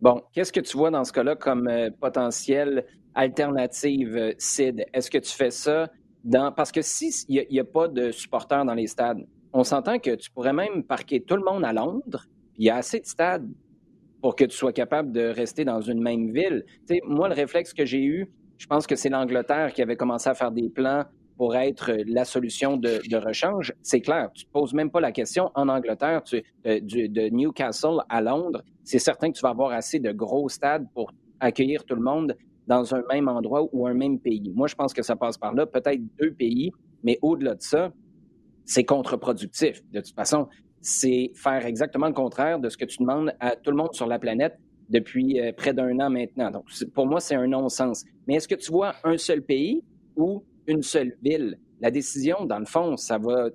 Bon, 0.01 0.21
qu'est-ce 0.32 0.51
que 0.51 0.60
tu 0.60 0.77
vois 0.77 0.91
dans 0.91 1.03
ce 1.03 1.12
cas-là 1.12 1.36
comme 1.36 1.67
euh, 1.67 1.89
potentielle 1.89 2.86
alternative, 3.15 4.36
Sid? 4.38 4.86
Est-ce 4.93 5.10
que 5.10 5.17
tu 5.17 5.32
fais 5.32 5.49
ça 5.49 5.89
dans... 6.23 6.51
Parce 6.51 6.71
que 6.71 6.82
s'il 6.84 7.12
n'y 7.29 7.60
a, 7.60 7.62
a, 7.62 7.65
pas 7.65 7.88
de 7.88 8.12
supporters 8.12 8.63
dans 8.65 8.73
les 8.75 8.88
stades, 8.88 9.25
on 9.53 9.63
s'entend 9.63 9.97
que 9.97 10.13
tu 10.15 10.29
pourrais 10.29 10.53
même 10.53 10.84
parquer 10.84 11.21
tout 11.21 11.36
le 11.36 11.43
monde 11.43 11.63
à 11.63 11.73
Londres, 11.73 12.25
il 12.58 12.65
y 12.65 12.69
a 12.69 12.75
assez 12.75 12.99
de 12.99 13.06
stades 13.06 13.49
pour 14.24 14.38
que 14.38 14.46
tu 14.46 14.56
sois 14.56 14.72
capable 14.72 15.12
de 15.12 15.26
rester 15.28 15.66
dans 15.66 15.82
une 15.82 16.02
même 16.02 16.32
ville. 16.32 16.64
sais, 16.88 17.02
moi, 17.06 17.28
le 17.28 17.36
réflexe 17.36 17.74
que 17.74 17.86
j'ai 17.86 18.02
eu, 18.02 18.32
je 18.58 18.66
pense 18.68 18.88
que 18.88 18.96
c'est 18.96 19.10
l'Angleterre 19.10 19.74
qui 19.74 19.82
avait 19.82 19.98
commencé 19.98 20.30
à 20.30 20.34
faire 20.34 20.52
des 20.52 20.70
plans 20.70 21.04
pour 21.36 21.58
être 21.58 21.92
la 22.08 22.24
solution 22.24 22.78
de, 22.78 23.02
rechange. 23.18 23.74
C'est 23.82 24.00
clair, 24.00 24.30
tu 24.34 24.46
ne 24.46 24.48
te 24.48 24.54
poses 24.54 24.74
même 24.74 24.90
pas 24.90 25.02
la 25.02 25.12
question. 25.12 25.52
En 25.56 25.68
Angleterre, 25.68 26.22
euh, 26.34 26.80
de 26.82 27.30
Newcastle 27.36 27.98
à 28.08 28.22
Londres, 28.22 28.64
c'est 28.86 28.98
certain 28.98 29.30
que 29.30 29.36
tu 29.36 29.42
vas 29.42 29.50
avoir 29.50 29.74
assez 29.74 30.00
de 30.00 30.14
gros 30.14 30.48
stades 30.48 30.88
pour 30.94 31.12
accueillir 31.42 31.84
tout 31.84 31.96
le 31.96 32.02
monde 32.02 32.34
dans 32.66 32.96
un 32.96 33.04
même 33.12 33.28
endroit 33.28 33.68
ou 33.74 33.88
un 33.88 33.94
même 33.94 34.20
pays. 34.20 34.54
Moi, 34.56 34.68
je 34.68 34.76
pense 34.76 34.94
que 34.94 35.02
ça 35.02 35.18
passe 35.18 35.38
par 35.38 35.54
là, 35.54 35.66
peut-être 35.66 36.00
deux 36.18 36.32
pays, 36.32 36.72
mais 37.04 37.20
au-delà 37.22 37.56
de 37.56 37.62
ça, 37.62 37.92
c'est 38.64 38.86
contre-productif. 38.86 39.82
De 39.92 40.00
toute 40.00 40.16
façon, 40.16 40.48
c'est 40.84 41.32
faire 41.34 41.65
exactement 41.65 42.08
le 42.08 42.13
contraire 42.13 42.60
de 42.60 42.69
ce 42.69 42.78
que 42.78 42.86
tu 42.86 42.98
demandes 43.00 43.34
à 43.39 43.56
tout 43.56 43.72
le 43.72 43.78
monde 43.78 43.93
sur 43.93 44.06
la 44.06 44.19
planète 44.19 44.60
depuis 44.89 45.39
euh, 45.39 45.54
près 45.54 45.74
d'un 45.74 45.98
an 46.00 46.10
maintenant. 46.10 46.52
Donc, 46.52 46.65
pour 46.93 47.08
moi, 47.08 47.22
c'est 47.22 47.36
un 47.36 47.48
non-sens. 47.48 48.04
Mais 48.28 48.36
est-ce 48.36 48.50
que 48.50 48.56
tu 48.56 48.69
vois 48.69 48.93
un 49.06 49.17
seul 49.17 49.41
pays 49.41 49.82
ou 50.17 50.43
une 50.67 50.84
seule 50.84 51.15
ville? 51.22 51.58
La 51.80 51.89
décision, 51.89 52.46
dans 52.46 52.60
le 52.60 52.65
fond, 52.65 52.98
ça 52.98 53.17
va. 53.17 53.50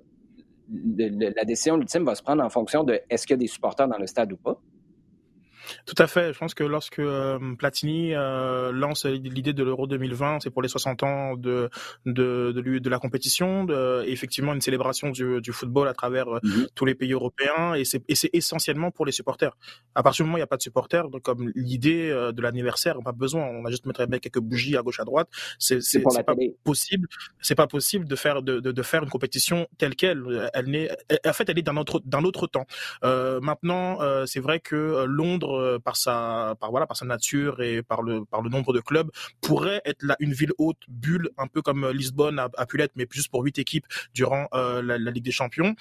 la 0.71 1.45
décision 1.45 1.77
ultime 1.77 2.03
va 2.03 2.15
se 2.15 2.23
prendre 2.23 2.43
en 2.43 2.49
fonction 2.49 2.83
de 2.83 2.99
est-ce 3.09 3.27
qu'il 3.27 3.35
y 3.35 3.39
a 3.39 3.41
des 3.41 3.47
supporters 3.47 3.87
dans 3.87 3.97
le 3.99 4.07
stade 4.07 4.33
ou 4.33 4.37
pas. 4.37 4.59
Tout 5.85 5.95
à 5.97 6.07
fait. 6.07 6.33
Je 6.33 6.39
pense 6.39 6.53
que 6.53 6.63
lorsque 6.63 6.99
euh, 6.99 7.39
Platini 7.57 8.13
euh, 8.13 8.71
lance 8.71 9.05
l'idée 9.05 9.53
de 9.53 9.63
l'Euro 9.63 9.87
2020, 9.87 10.39
c'est 10.41 10.49
pour 10.49 10.61
les 10.61 10.69
60 10.69 11.03
ans 11.03 11.35
de 11.35 11.69
de, 12.05 12.51
de, 12.51 12.79
de 12.79 12.89
la 12.89 12.99
compétition, 12.99 13.63
de, 13.63 14.03
effectivement 14.07 14.53
une 14.53 14.61
célébration 14.61 15.09
du, 15.09 15.41
du 15.41 15.51
football 15.51 15.87
à 15.87 15.93
travers 15.93 16.27
euh, 16.27 16.39
mhm. 16.43 16.67
tous 16.75 16.85
les 16.85 16.95
pays 16.95 17.13
européens, 17.13 17.73
et 17.73 17.85
c'est 17.85 18.03
essentiellement 18.33 18.91
pour 18.91 19.05
les 19.05 19.11
supporters. 19.11 19.55
À 19.95 20.03
partir 20.03 20.23
du 20.23 20.27
moment 20.27 20.35
où 20.35 20.37
il 20.37 20.41
n'y 20.41 20.43
a 20.43 20.47
pas 20.47 20.57
de 20.57 20.61
supporters, 20.61 21.09
donc 21.09 21.23
comme 21.23 21.51
l'idée 21.55 22.09
de 22.09 22.41
l'anniversaire, 22.41 22.95
on 22.95 22.99
n'a 22.99 23.05
pas 23.05 23.11
besoin, 23.11 23.45
on 23.45 23.65
a 23.65 23.69
juste 23.69 23.85
mettre 23.85 24.05
quelques 24.05 24.39
bougies 24.39 24.77
à 24.77 24.81
gauche 24.81 24.99
à 24.99 25.05
droite. 25.05 25.29
C'est 25.57 25.81
c'est 25.81 26.01
pas 26.01 26.35
possible. 26.63 27.07
C'est 27.41 27.55
pas 27.55 27.67
possible 27.67 28.05
de 28.07 28.15
faire 28.15 28.41
de, 28.41 28.59
de, 28.59 28.71
de, 28.71 28.81
faire 28.81 29.03
une 29.03 29.09
compétition 29.09 29.67
telle 29.77 29.95
quelle. 29.95 30.49
Elle 30.53 30.67
n'est, 30.67 30.89
en 31.25 31.33
fait, 31.33 31.49
elle 31.49 31.59
est 31.59 31.63
d'un 31.63 31.77
autre 31.77 32.01
d'un 32.05 32.23
autre 32.23 32.47
temps. 32.47 32.65
Euh, 33.03 33.39
maintenant, 33.41 33.99
c'est 34.25 34.39
vrai 34.39 34.59
que 34.59 35.05
Londres 35.05 35.58
euh, 35.59 35.79
par 35.79 35.97
sa 35.97 36.55
par 36.59 36.71
voilà 36.71 36.87
par 36.87 36.97
sa 36.97 37.05
nature 37.05 37.61
et 37.61 37.81
par 37.83 38.01
le 38.01 38.25
par 38.25 38.41
le 38.41 38.49
nombre 38.49 38.73
de 38.73 38.79
clubs 38.79 39.09
pourrait 39.41 39.81
être 39.85 40.03
là 40.03 40.15
une 40.19 40.33
ville 40.33 40.51
haute 40.57 40.81
bulle 40.87 41.29
un 41.37 41.47
peu 41.47 41.61
comme 41.61 41.89
Lisbonne 41.89 42.39
a, 42.39 42.65
pu 42.65 42.77
l'être 42.77 42.93
mais 42.95 43.07
juste 43.11 43.29
pour 43.29 43.43
huit 43.43 43.57
équipes 43.59 43.85
durant 44.13 44.47
euh, 44.53 44.81
la, 44.81 44.97
Ligue 45.11 45.23
des 45.23 45.31
Champions. 45.31 45.75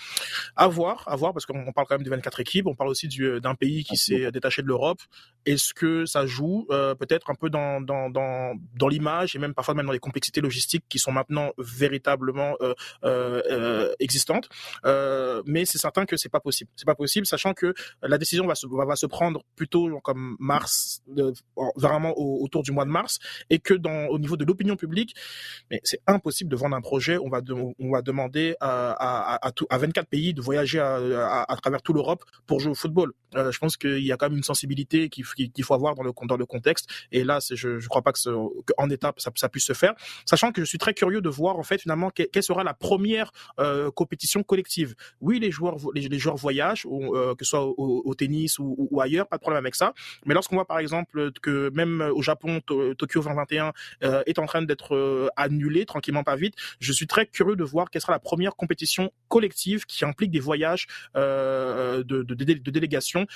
À 0.56 0.68
voir, 0.68 1.04
à 1.06 1.16
voir 1.16 1.32
parce 1.34 1.44
qu'on 1.44 1.72
parle 1.72 1.86
quand 1.86 1.96
même 1.96 2.02
de 2.02 2.10
24 2.10 2.40
équipes, 2.40 2.66
on 2.66 2.74
parle 2.74 2.88
aussi 2.88 3.08
d'un 3.08 3.54
pays 3.54 3.84
qui 3.84 3.96
s'est 3.96 4.30
détaché 4.32 4.62
de 4.62 4.66
l'Europe. 4.66 5.00
Est-ce 5.44 5.74
que 5.74 6.06
ça 6.06 6.26
joue 6.26 6.66
euh, 6.70 6.94
peut-être 6.94 7.30
un 7.30 7.34
peu 7.34 7.50
dans 7.50 7.80
dans 7.80 8.08
dans, 8.08 8.54
dans 8.74 8.88
l'image 8.88 9.36
et 9.36 9.38
même 9.38 9.54
parfois 9.54 9.74
même 9.74 9.86
dans 9.86 9.92
les 9.92 9.98
complexités 9.98 10.40
logistiques 10.40 10.84
qui 10.88 10.98
sont 10.98 11.12
maintenant 11.12 11.52
véritablement 11.58 12.56
existantes? 13.98 14.48
mais 15.46 15.64
c'est 15.64 15.78
certain 15.78 16.06
que 16.06 16.16
c'est 16.16 16.28
pas 16.28 16.40
possible. 16.40 16.70
C'est 16.76 16.86
pas 16.86 16.94
possible 16.94 17.26
sachant 17.26 17.54
que 17.54 17.74
la 18.02 18.18
décision 18.18 18.46
va 18.46 18.54
se 18.54 18.66
va, 18.66 18.84
va 18.84 18.96
se 18.96 19.06
prendre 19.06 19.44
plus 19.56 19.67
plutôt 19.68 20.00
comme 20.00 20.36
mars, 20.38 21.02
vraiment 21.76 22.14
autour 22.16 22.62
du 22.62 22.72
mois 22.72 22.84
de 22.84 22.90
mars, 22.90 23.18
et 23.50 23.58
que 23.58 23.74
dans 23.74 24.06
au 24.06 24.18
niveau 24.18 24.36
de 24.36 24.44
l'opinion 24.44 24.76
publique, 24.76 25.14
mais 25.70 25.80
c'est 25.84 26.00
impossible 26.06 26.50
de 26.50 26.56
vendre 26.56 26.76
un 26.76 26.80
projet. 26.80 27.18
On 27.18 27.28
va 27.28 27.40
on 27.78 27.90
va 27.90 28.02
demander 28.02 28.56
à, 28.60 29.36
à, 29.36 29.50
à, 29.70 29.78
24 29.78 30.08
pays 30.08 30.34
de 30.34 30.40
voyager 30.40 30.80
à, 30.80 31.42
à 31.42 31.56
travers 31.56 31.82
toute 31.82 31.96
l'Europe 31.96 32.24
pour 32.46 32.60
jouer 32.60 32.72
au 32.72 32.74
football. 32.74 33.12
Euh, 33.34 33.52
je 33.52 33.58
pense 33.58 33.76
qu'il 33.76 34.04
y 34.04 34.12
a 34.12 34.16
quand 34.16 34.28
même 34.28 34.38
une 34.38 34.44
sensibilité 34.44 35.08
qu'il 35.08 35.24
faut 35.24 35.74
avoir 35.74 35.94
dans 35.94 36.02
le 36.02 36.12
dans 36.26 36.36
le 36.36 36.46
contexte. 36.46 36.88
Et 37.12 37.24
là, 37.24 37.38
je 37.50 37.68
ne 37.68 37.86
crois 37.86 38.02
pas 38.02 38.12
que, 38.12 38.18
en 38.78 38.90
étape 38.90 39.20
ça, 39.20 39.48
puisse 39.48 39.66
se 39.66 39.72
faire, 39.72 39.94
sachant 40.24 40.52
que 40.52 40.62
je 40.62 40.66
suis 40.66 40.78
très 40.78 40.94
curieux 40.94 41.20
de 41.20 41.28
voir 41.28 41.58
en 41.58 41.62
fait 41.62 41.80
finalement 41.80 42.10
quelle, 42.10 42.42
sera 42.42 42.64
la 42.64 42.74
première 42.74 43.30
euh, 43.60 43.90
compétition 43.90 44.42
collective. 44.42 44.94
Oui, 45.20 45.38
les 45.38 45.50
joueurs 45.50 45.76
les, 45.94 46.18
joueurs 46.18 46.36
voyagent, 46.36 46.86
euh, 46.86 47.34
que 47.34 47.44
ce 47.44 47.50
soit 47.50 47.64
au, 47.66 48.14
tennis 48.14 48.58
ou, 48.58 48.88
ou, 48.90 49.00
ailleurs, 49.00 49.28
pas 49.28 49.36
de 49.36 49.42
problème 49.42 49.57
avec 49.58 49.74
ça. 49.74 49.92
Mais 50.24 50.34
lorsqu'on 50.34 50.56
voit 50.56 50.66
par 50.66 50.78
exemple 50.78 51.30
que 51.42 51.70
même 51.74 52.00
au 52.14 52.22
Japon, 52.22 52.60
Tokyo 52.60 53.22
2021 53.22 53.72
euh, 54.04 54.22
est 54.26 54.38
en 54.38 54.46
train 54.46 54.62
d'être 54.62 54.94
euh, 54.94 55.28
annulé 55.36 55.84
tranquillement 55.86 56.24
pas 56.24 56.36
vite, 56.36 56.54
je 56.80 56.92
suis 56.92 57.06
très 57.06 57.26
curieux 57.26 57.56
de 57.56 57.64
voir 57.64 57.90
quelle 57.90 58.02
sera 58.02 58.12
la 58.12 58.18
première 58.18 58.56
compétition 58.56 59.10
collective 59.28 59.84
qui 59.86 60.04
implique 60.04 60.30
des 60.30 60.40
voyages 60.40 60.86
euh, 61.16 62.02
de, 62.04 62.22
de, 62.22 62.34
délégation 62.70 63.26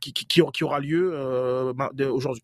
qui, 0.00 0.62
aura 0.62 0.80
lieu 0.80 1.72
ben, 1.74 2.08
aujourd'hui. 2.08 2.42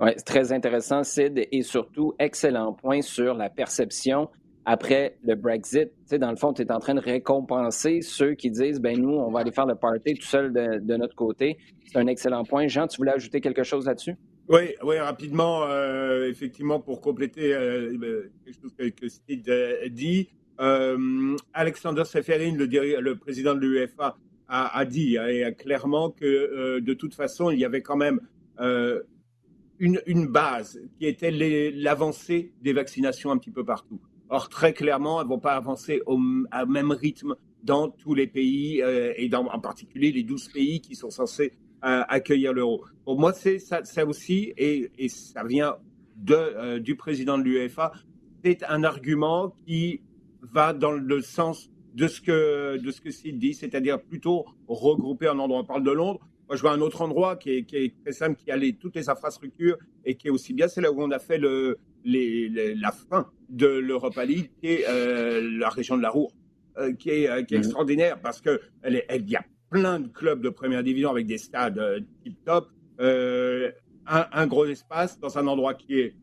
Oui, 0.00 0.10
c'est 0.16 0.24
très 0.24 0.52
intéressant, 0.52 1.04
Sid, 1.04 1.46
et 1.50 1.62
surtout, 1.62 2.14
excellent 2.18 2.72
point 2.72 3.00
sur 3.00 3.34
la 3.34 3.48
perception 3.48 4.28
après 4.64 5.16
le 5.22 5.34
Brexit. 5.34 5.90
Tu 6.08 6.18
dans 6.18 6.30
le 6.30 6.36
fond, 6.36 6.52
tu 6.52 6.62
es 6.62 6.72
en 6.72 6.80
train 6.80 6.94
de 6.94 7.00
récompenser 7.00 8.00
ceux 8.00 8.34
qui 8.34 8.50
disent, 8.50 8.80
ben 8.80 8.98
nous, 8.98 9.14
on 9.14 9.30
va 9.30 9.40
aller 9.40 9.52
faire 9.52 9.66
le 9.66 9.74
party 9.74 10.14
tout 10.14 10.26
seul 10.26 10.52
de, 10.52 10.96
notre 10.96 11.14
côté. 11.14 11.58
C'est 11.86 11.98
un 11.98 12.06
excellent 12.06 12.44
point. 12.44 12.66
Jean, 12.68 12.86
tu 12.86 12.98
voulais 12.98 13.12
ajouter 13.12 13.40
quelque 13.40 13.62
chose 13.62 13.86
là-dessus? 13.86 14.16
Oui, 14.48 14.74
oui, 14.82 14.98
rapidement, 14.98 15.64
euh, 15.64 16.28
effectivement, 16.28 16.78
pour 16.78 17.00
compléter 17.00 17.54
euh, 17.54 17.96
euh, 18.02 18.30
quelque 18.44 18.60
chose 18.60 18.74
que, 18.76 19.08
Steve 19.08 19.42
dit, 19.90 20.28
Alexander 21.52 22.04
Seferin, 22.04 22.54
le, 22.54 23.14
président 23.14 23.54
de 23.54 23.60
l'UEFA, 23.60 24.16
a, 24.46 24.84
dit 24.84 25.16
hein, 25.18 25.52
clairement 25.52 26.10
que 26.10 26.78
de 26.78 26.94
toute 26.94 27.14
façon, 27.14 27.50
il 27.50 27.58
y 27.58 27.64
avait 27.64 27.80
quand 27.80 27.96
même 27.96 28.20
une, 29.78 30.26
base 30.26 30.80
qui 30.98 31.06
était 31.06 31.30
l'avancée 31.30 32.52
des 32.62 32.72
vaccinations 32.72 33.30
un 33.30 33.38
petit 33.38 33.50
peu 33.50 33.64
partout. 33.64 34.00
Or, 34.28 34.48
très 34.48 34.72
clairement, 34.72 35.20
elles 35.20 35.26
ne 35.26 35.30
vont 35.30 35.38
pas 35.38 35.54
avancer 35.54 36.00
au, 36.06 36.18
même 36.18 36.92
rythme 36.92 37.34
dans 37.62 37.88
tous 37.88 38.14
les 38.14 38.26
pays 38.26 38.82
et 39.16 39.28
dans, 39.28 39.46
en 39.46 39.60
particulier 39.60 40.12
les 40.12 40.22
12 40.22 40.48
pays 40.48 40.80
qui 40.80 40.94
sont 40.94 41.10
censés 41.10 41.52
accueillir 41.82 42.52
l'euro. 42.52 42.84
Pour 43.04 43.18
moi, 43.18 43.32
c'est 43.32 43.58
ça, 43.58 43.82
aussi, 44.06 44.52
et, 44.56 44.90
et, 44.98 45.08
ça 45.08 45.44
vient 45.44 45.76
de, 46.16 46.78
du 46.78 46.96
président 46.96 47.36
de 47.38 47.42
l'UEFA, 47.42 47.92
c'est 48.42 48.64
un 48.64 48.84
argument 48.84 49.54
qui 49.66 50.00
va 50.42 50.72
dans 50.72 50.92
le 50.92 51.20
sens 51.22 51.70
de 51.94 52.08
ce 52.08 52.20
que 52.20 52.76
de 52.76 52.90
ce 52.90 53.00
que 53.00 53.30
dit, 53.30 53.54
c'est-à-dire 53.54 54.02
plutôt 54.02 54.44
regrouper 54.66 55.28
un 55.28 55.38
endroit. 55.38 55.60
On 55.60 55.64
parle 55.64 55.84
de 55.84 55.92
Londres. 55.92 56.20
Moi, 56.48 56.56
je 56.56 56.60
vois 56.60 56.72
un 56.72 56.80
autre 56.80 57.00
endroit 57.00 57.36
qui 57.36 57.50
est, 57.50 57.64
qui 57.64 57.76
est 57.76 57.94
très 58.02 58.12
simple, 58.12 58.36
qui 58.36 58.50
a 58.50 58.56
les, 58.56 58.74
toutes 58.74 58.96
les 58.96 59.08
infrastructures 59.08 59.78
et 60.04 60.14
qui 60.16 60.28
est 60.28 60.30
aussi 60.30 60.52
bien. 60.52 60.68
C'est 60.68 60.80
là 60.80 60.92
où 60.92 61.02
on 61.02 61.10
a 61.10 61.18
fait 61.18 61.38
le, 61.38 61.78
les, 62.04 62.74
la 62.74 62.92
fin 62.92 63.30
de 63.48 63.66
l'Europa 63.66 64.24
League, 64.24 64.50
qui 64.60 64.68
est 64.68 64.84
euh, 64.88 65.40
la 65.58 65.70
région 65.70 65.96
de 65.96 66.02
la 66.02 66.10
Roure, 66.10 66.32
euh, 66.78 66.92
qui 66.94 67.10
est, 67.10 67.30
euh, 67.30 67.42
qui 67.42 67.54
est 67.54 67.58
mmh. 67.58 67.62
extraordinaire 67.62 68.20
parce 68.20 68.40
que 68.40 68.60
elle, 68.82 69.02
elle 69.08 69.28
y 69.28 69.36
a 69.36 69.44
plein 69.70 70.00
de 70.00 70.08
clubs 70.08 70.42
de 70.42 70.50
première 70.50 70.82
division 70.82 71.10
avec 71.10 71.26
des 71.26 71.38
stades 71.38 72.04
tip 72.22 72.36
top, 72.44 72.68
un, 72.98 73.72
un, 74.06 74.46
gros 74.46 74.66
espace 74.66 75.18
dans 75.18 75.38
un 75.38 75.46
endroit 75.46 75.74
qui 75.74 75.98
est 75.98 76.14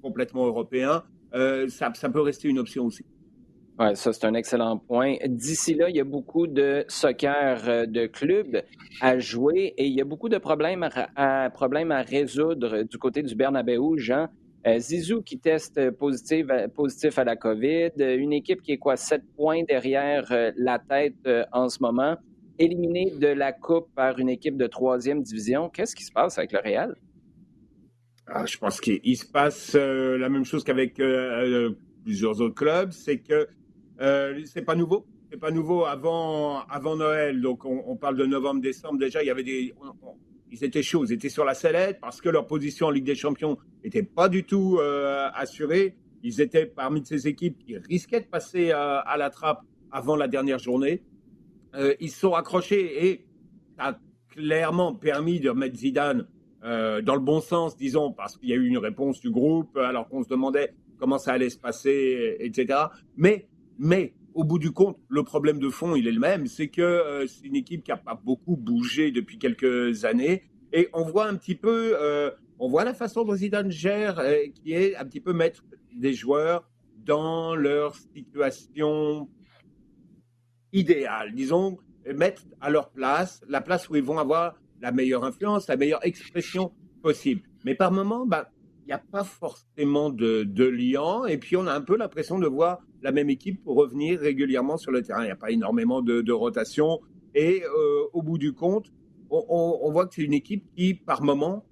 complètement 0.00 0.46
européen. 0.46 1.02
ça, 1.32 1.92
ça 1.94 2.08
peut 2.08 2.20
rester 2.20 2.48
une 2.48 2.58
option 2.58 2.86
aussi. 2.86 3.04
Oui, 3.76 3.96
ça, 3.96 4.12
c'est 4.12 4.24
un 4.24 4.34
excellent 4.34 4.78
point. 4.78 5.16
D'ici 5.26 5.74
là, 5.74 5.90
il 5.90 5.96
y 5.96 6.00
a 6.00 6.04
beaucoup 6.04 6.46
de 6.46 6.84
soccer 6.86 7.68
euh, 7.68 7.86
de 7.86 8.06
clubs 8.06 8.62
à 9.00 9.18
jouer 9.18 9.74
et 9.76 9.86
il 9.86 9.92
y 9.94 10.00
a 10.00 10.04
beaucoup 10.04 10.28
de 10.28 10.38
problèmes 10.38 10.88
à, 11.16 11.50
problèmes 11.50 11.90
à 11.90 12.02
résoudre 12.02 12.84
du 12.84 12.98
côté 12.98 13.22
du 13.22 13.34
Bernabeu, 13.34 13.96
Jean. 13.96 14.28
Euh, 14.66 14.78
Zizou 14.78 15.22
qui 15.22 15.40
teste 15.40 15.90
positif, 15.90 16.46
positif 16.74 17.18
à 17.18 17.24
la 17.24 17.34
COVID, 17.34 17.90
une 17.98 18.32
équipe 18.32 18.62
qui 18.62 18.72
est 18.72 18.78
quoi, 18.78 18.96
sept 18.96 19.22
points 19.36 19.64
derrière 19.64 20.30
euh, 20.30 20.52
la 20.56 20.78
tête 20.78 21.28
en 21.52 21.68
ce 21.68 21.82
moment, 21.82 22.16
éliminée 22.60 23.10
de 23.10 23.26
la 23.26 23.52
Coupe 23.52 23.88
par 23.96 24.20
une 24.20 24.28
équipe 24.28 24.56
de 24.56 24.68
troisième 24.68 25.20
division. 25.20 25.68
Qu'est-ce 25.68 25.96
qui 25.96 26.04
se 26.04 26.12
passe 26.12 26.38
avec 26.38 26.52
le 26.52 26.60
Real? 26.60 26.94
Ah, 28.28 28.46
je 28.46 28.56
pense 28.56 28.80
qu'il 28.80 29.16
se 29.16 29.26
passe 29.26 29.74
la 29.74 30.28
même 30.28 30.44
chose 30.44 30.62
qu'avec 30.62 30.94
plusieurs 32.04 32.40
autres 32.40 32.54
clubs, 32.54 32.92
c'est 32.92 33.18
que 33.18 33.48
euh, 34.00 34.40
c'est 34.44 34.62
pas 34.62 34.74
nouveau. 34.74 35.06
C'est 35.30 35.38
pas 35.38 35.50
nouveau 35.50 35.84
avant, 35.84 36.60
avant 36.66 36.96
Noël. 36.96 37.40
Donc, 37.40 37.64
on, 37.64 37.96
parle 37.96 38.16
de 38.16 38.26
novembre, 38.26 38.60
décembre. 38.60 38.98
Déjà, 38.98 39.22
il 39.22 39.26
y 39.26 39.30
avait 39.30 39.42
des. 39.42 39.74
ils 40.50 40.64
étaient 40.64 40.82
chauds, 40.82 41.04
ils 41.04 41.12
étaient 41.12 41.28
sur 41.28 41.44
la 41.44 41.54
sellette 41.54 41.98
parce 42.00 42.20
que 42.20 42.28
leur 42.28 42.46
position 42.46 42.86
en 42.86 42.90
Ligue 42.90 43.04
des 43.04 43.14
Champions 43.14 43.58
n'était 43.82 44.02
pas 44.02 44.28
du 44.28 44.44
tout 44.44 44.78
euh, 44.78 45.28
assurée. 45.34 45.96
Ils 46.22 46.40
étaient 46.40 46.66
parmi 46.66 47.04
ces 47.04 47.26
équipes 47.26 47.58
qui 47.58 47.76
risquaient 47.76 48.20
de 48.20 48.26
passer 48.26 48.70
euh, 48.70 49.00
à 49.00 49.16
la 49.16 49.30
trappe 49.30 49.62
avant 49.90 50.16
la 50.16 50.28
dernière 50.28 50.58
journée. 50.58 51.02
ils 52.00 52.10
se 52.10 52.20
sont 52.20 52.34
accrochés 52.34 53.06
et 53.06 53.26
ça 53.76 53.88
a 53.88 53.98
clairement 54.30 54.94
permis 54.94 55.38
de 55.40 55.50
remettre 55.50 55.76
Zidane 55.76 56.26
dans 56.62 57.14
le 57.14 57.20
bon 57.20 57.40
sens, 57.40 57.76
disons, 57.76 58.12
parce 58.12 58.36
qu'il 58.36 58.48
y 58.48 58.52
a 58.52 58.56
eu 58.56 58.66
une 58.66 58.78
réponse 58.78 59.20
du 59.20 59.30
groupe 59.30 59.76
alors 59.76 60.08
qu'on 60.08 60.24
se 60.24 60.28
demandait 60.28 60.74
comment 60.98 61.18
ça 61.18 61.32
allait 61.32 61.50
se 61.50 61.58
passer, 61.58 62.36
etc. 62.40 62.78
Mais 63.16 63.46
mais 63.78 64.14
au 64.34 64.44
bout 64.44 64.58
du 64.58 64.72
compte, 64.72 64.98
le 65.08 65.22
problème 65.22 65.58
de 65.58 65.68
fond, 65.68 65.94
il 65.94 66.08
est 66.08 66.12
le 66.12 66.20
même, 66.20 66.46
c'est 66.46 66.68
que 66.68 66.82
euh, 66.82 67.26
c'est 67.26 67.46
une 67.46 67.56
équipe 67.56 67.84
qui 67.84 67.90
n'a 67.90 67.96
pas 67.96 68.20
beaucoup 68.22 68.56
bougé 68.56 69.12
depuis 69.12 69.38
quelques 69.38 70.04
années, 70.04 70.42
et 70.72 70.88
on 70.92 71.04
voit 71.04 71.26
un 71.26 71.36
petit 71.36 71.54
peu, 71.54 71.96
euh, 72.00 72.30
on 72.58 72.68
voit 72.68 72.84
la 72.84 72.94
façon 72.94 73.24
dont 73.24 73.34
Zidane 73.34 73.70
gère, 73.70 74.18
euh, 74.18 74.38
qui 74.54 74.72
est 74.72 74.96
un 74.96 75.04
petit 75.04 75.20
peu 75.20 75.32
mettre 75.32 75.64
des 75.94 76.12
joueurs 76.12 76.68
dans 77.04 77.54
leur 77.54 77.94
situation 77.94 79.28
idéale, 80.72 81.32
disons, 81.34 81.78
mettre 82.12 82.42
à 82.60 82.70
leur 82.70 82.90
place, 82.90 83.40
la 83.48 83.60
place 83.60 83.88
où 83.88 83.96
ils 83.96 84.02
vont 84.02 84.18
avoir 84.18 84.56
la 84.80 84.90
meilleure 84.90 85.24
influence, 85.24 85.68
la 85.68 85.76
meilleure 85.76 86.04
expression 86.04 86.72
possible. 87.02 87.42
Mais 87.64 87.74
par 87.74 87.92
moment, 87.92 88.26
bah, 88.26 88.50
n'y 88.86 88.92
a 88.92 88.98
pas 88.98 89.24
forcément 89.24 90.10
de, 90.10 90.42
de 90.44 90.64
lien, 90.64 91.24
et 91.26 91.38
puis 91.38 91.56
on 91.56 91.66
a 91.66 91.72
un 91.72 91.80
peu 91.80 91.96
l'impression 91.96 92.38
de 92.38 92.46
voir 92.46 92.80
la 93.04 93.12
même 93.12 93.30
équipe 93.30 93.60
revenir 93.66 94.18
régulièrement 94.18 94.78
sur 94.78 94.90
le 94.90 95.02
terrain. 95.02 95.22
Il 95.22 95.26
n'y 95.26 95.32
a 95.32 95.36
pas 95.36 95.50
énormément 95.50 96.02
de, 96.02 96.32
rotation. 96.32 97.00
Et 97.34 97.62
euh, 97.62 98.04
au 98.12 98.22
bout 98.22 98.38
du 98.38 98.54
compte, 98.54 98.92
on, 99.30 99.90
voit 99.92 100.06
que 100.06 100.14
c'est 100.14 100.22
une 100.22 100.32
équipe 100.32 100.64
qui, 100.74 100.94
par 100.94 101.22
moment, 101.22 101.66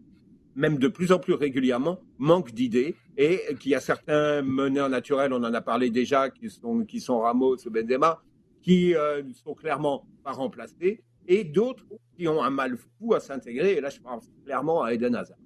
même 0.54 0.78
de 0.78 0.88
plus 0.88 1.10
en 1.10 1.18
plus 1.18 1.32
régulièrement, 1.32 2.00
manque 2.18 2.52
d'idées 2.52 2.96
et 3.16 3.40
qui 3.60 3.74
a 3.74 3.80
certains 3.80 4.42
meneurs 4.42 4.90
naturels, 4.90 5.32
on 5.32 5.42
en 5.42 5.54
a 5.54 5.60
parlé 5.60 5.90
déjà, 5.90 6.28
qui 6.28 6.50
sont, 6.50 7.20
Ramos, 7.20 7.56
Benzema, 7.66 8.22
qui 8.60 8.94
euh, 8.94 9.22
sont 9.32 9.54
clairement 9.54 10.06
pas 10.22 10.32
remplacés, 10.32 11.02
et 11.26 11.44
d'autres 11.44 11.86
qui 12.16 12.28
ont 12.28 12.42
un 12.42 12.50
mal 12.50 12.76
fou 12.76 13.14
à 13.14 13.20
s'intégrer. 13.20 13.74
Et 13.74 13.80
là, 13.80 13.88
je 13.88 14.00
pense 14.00 14.28
clairement 14.44 14.82
à 14.82 14.92
Eden 14.92 15.14
Hazard. 15.14 15.38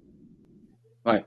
Ouais. 1.05 1.23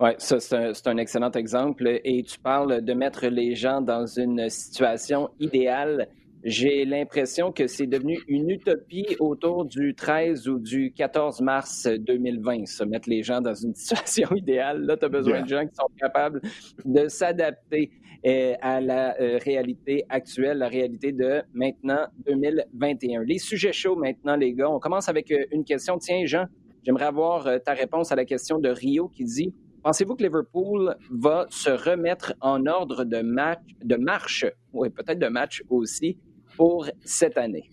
Oui, 0.00 0.10
ça, 0.18 0.40
c'est 0.40 0.86
un, 0.86 0.96
excellent 0.96 1.30
exemple. 1.30 2.00
Et 2.04 2.22
tu 2.24 2.38
parles 2.40 2.82
de 2.82 2.94
mettre 2.94 3.26
les 3.28 3.54
gens 3.54 3.80
dans 3.80 4.06
une 4.06 4.48
situation 4.48 5.30
idéale. 5.38 6.08
J'ai 6.42 6.84
l'impression 6.84 7.52
que 7.52 7.68
c'est 7.68 7.86
devenu 7.86 8.18
une 8.28 8.50
utopie 8.50 9.16
autour 9.20 9.64
du 9.64 9.94
13 9.94 10.48
ou 10.48 10.58
du 10.58 10.92
14 10.92 11.40
mars 11.40 11.86
2020, 11.86 12.66
se 12.66 12.84
mettre 12.84 13.08
les 13.08 13.22
gens 13.22 13.40
dans 13.40 13.54
une 13.54 13.74
situation 13.74 14.34
idéale. 14.34 14.82
Là, 14.82 14.96
tu 14.96 15.04
as 15.04 15.08
besoin 15.08 15.42
de 15.42 15.48
gens 15.48 15.64
qui 15.64 15.74
sont 15.74 15.88
capables 15.96 16.42
de 16.84 17.08
s'adapter 17.08 17.90
euh, 18.26 18.54
à 18.60 18.80
la 18.80 19.18
euh, 19.20 19.38
réalité 19.42 20.04
actuelle, 20.08 20.58
la 20.58 20.68
réalité 20.68 21.12
de 21.12 21.42
maintenant 21.52 22.06
2021. 22.26 23.22
Les 23.22 23.38
sujets 23.38 23.72
chauds 23.72 23.96
maintenant, 23.96 24.34
les 24.34 24.54
gars. 24.54 24.68
On 24.68 24.80
commence 24.80 25.08
avec 25.08 25.30
euh, 25.30 25.44
une 25.52 25.64
question. 25.64 25.98
Tiens, 25.98 26.26
Jean, 26.26 26.46
j'aimerais 26.82 27.06
avoir 27.06 27.48
ta 27.62 27.74
réponse 27.74 28.12
à 28.12 28.16
la 28.16 28.24
question 28.24 28.58
de 28.58 28.68
Rio 28.68 29.08
qui 29.08 29.24
dit 29.24 29.54
Pensez-vous 29.84 30.16
que 30.16 30.22
Liverpool 30.22 30.96
va 31.10 31.46
se 31.50 31.68
remettre 31.68 32.32
en 32.40 32.64
ordre 32.64 33.04
de, 33.04 33.20
match, 33.20 33.60
de 33.82 33.96
marche, 33.96 34.46
oui, 34.72 34.88
peut-être 34.88 35.18
de 35.18 35.28
match 35.28 35.62
aussi, 35.68 36.16
pour 36.56 36.88
cette 37.04 37.36
année? 37.36 37.68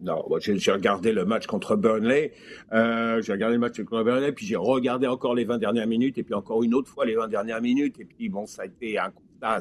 Non, 0.00 0.24
j'ai 0.40 0.72
regardé 0.72 1.12
le 1.12 1.26
match 1.26 1.46
contre 1.46 1.76
Burnley. 1.76 2.32
Euh, 2.72 3.20
j'ai 3.20 3.32
regardé 3.32 3.56
le 3.56 3.60
match 3.60 3.78
contre 3.82 4.04
Burnley, 4.04 4.32
puis 4.32 4.46
j'ai 4.46 4.56
regardé 4.56 5.06
encore 5.06 5.34
les 5.34 5.44
20 5.44 5.58
dernières 5.58 5.86
minutes, 5.86 6.16
et 6.16 6.22
puis 6.22 6.32
encore 6.32 6.62
une 6.62 6.72
autre 6.72 6.88
fois 6.88 7.04
les 7.04 7.14
20 7.14 7.28
dernières 7.28 7.60
minutes. 7.60 8.00
Et 8.00 8.06
puis, 8.06 8.30
bon, 8.30 8.46
ça 8.46 8.62
a 8.62 8.64
été 8.64 8.98
un 8.98 9.10
constat 9.10 9.60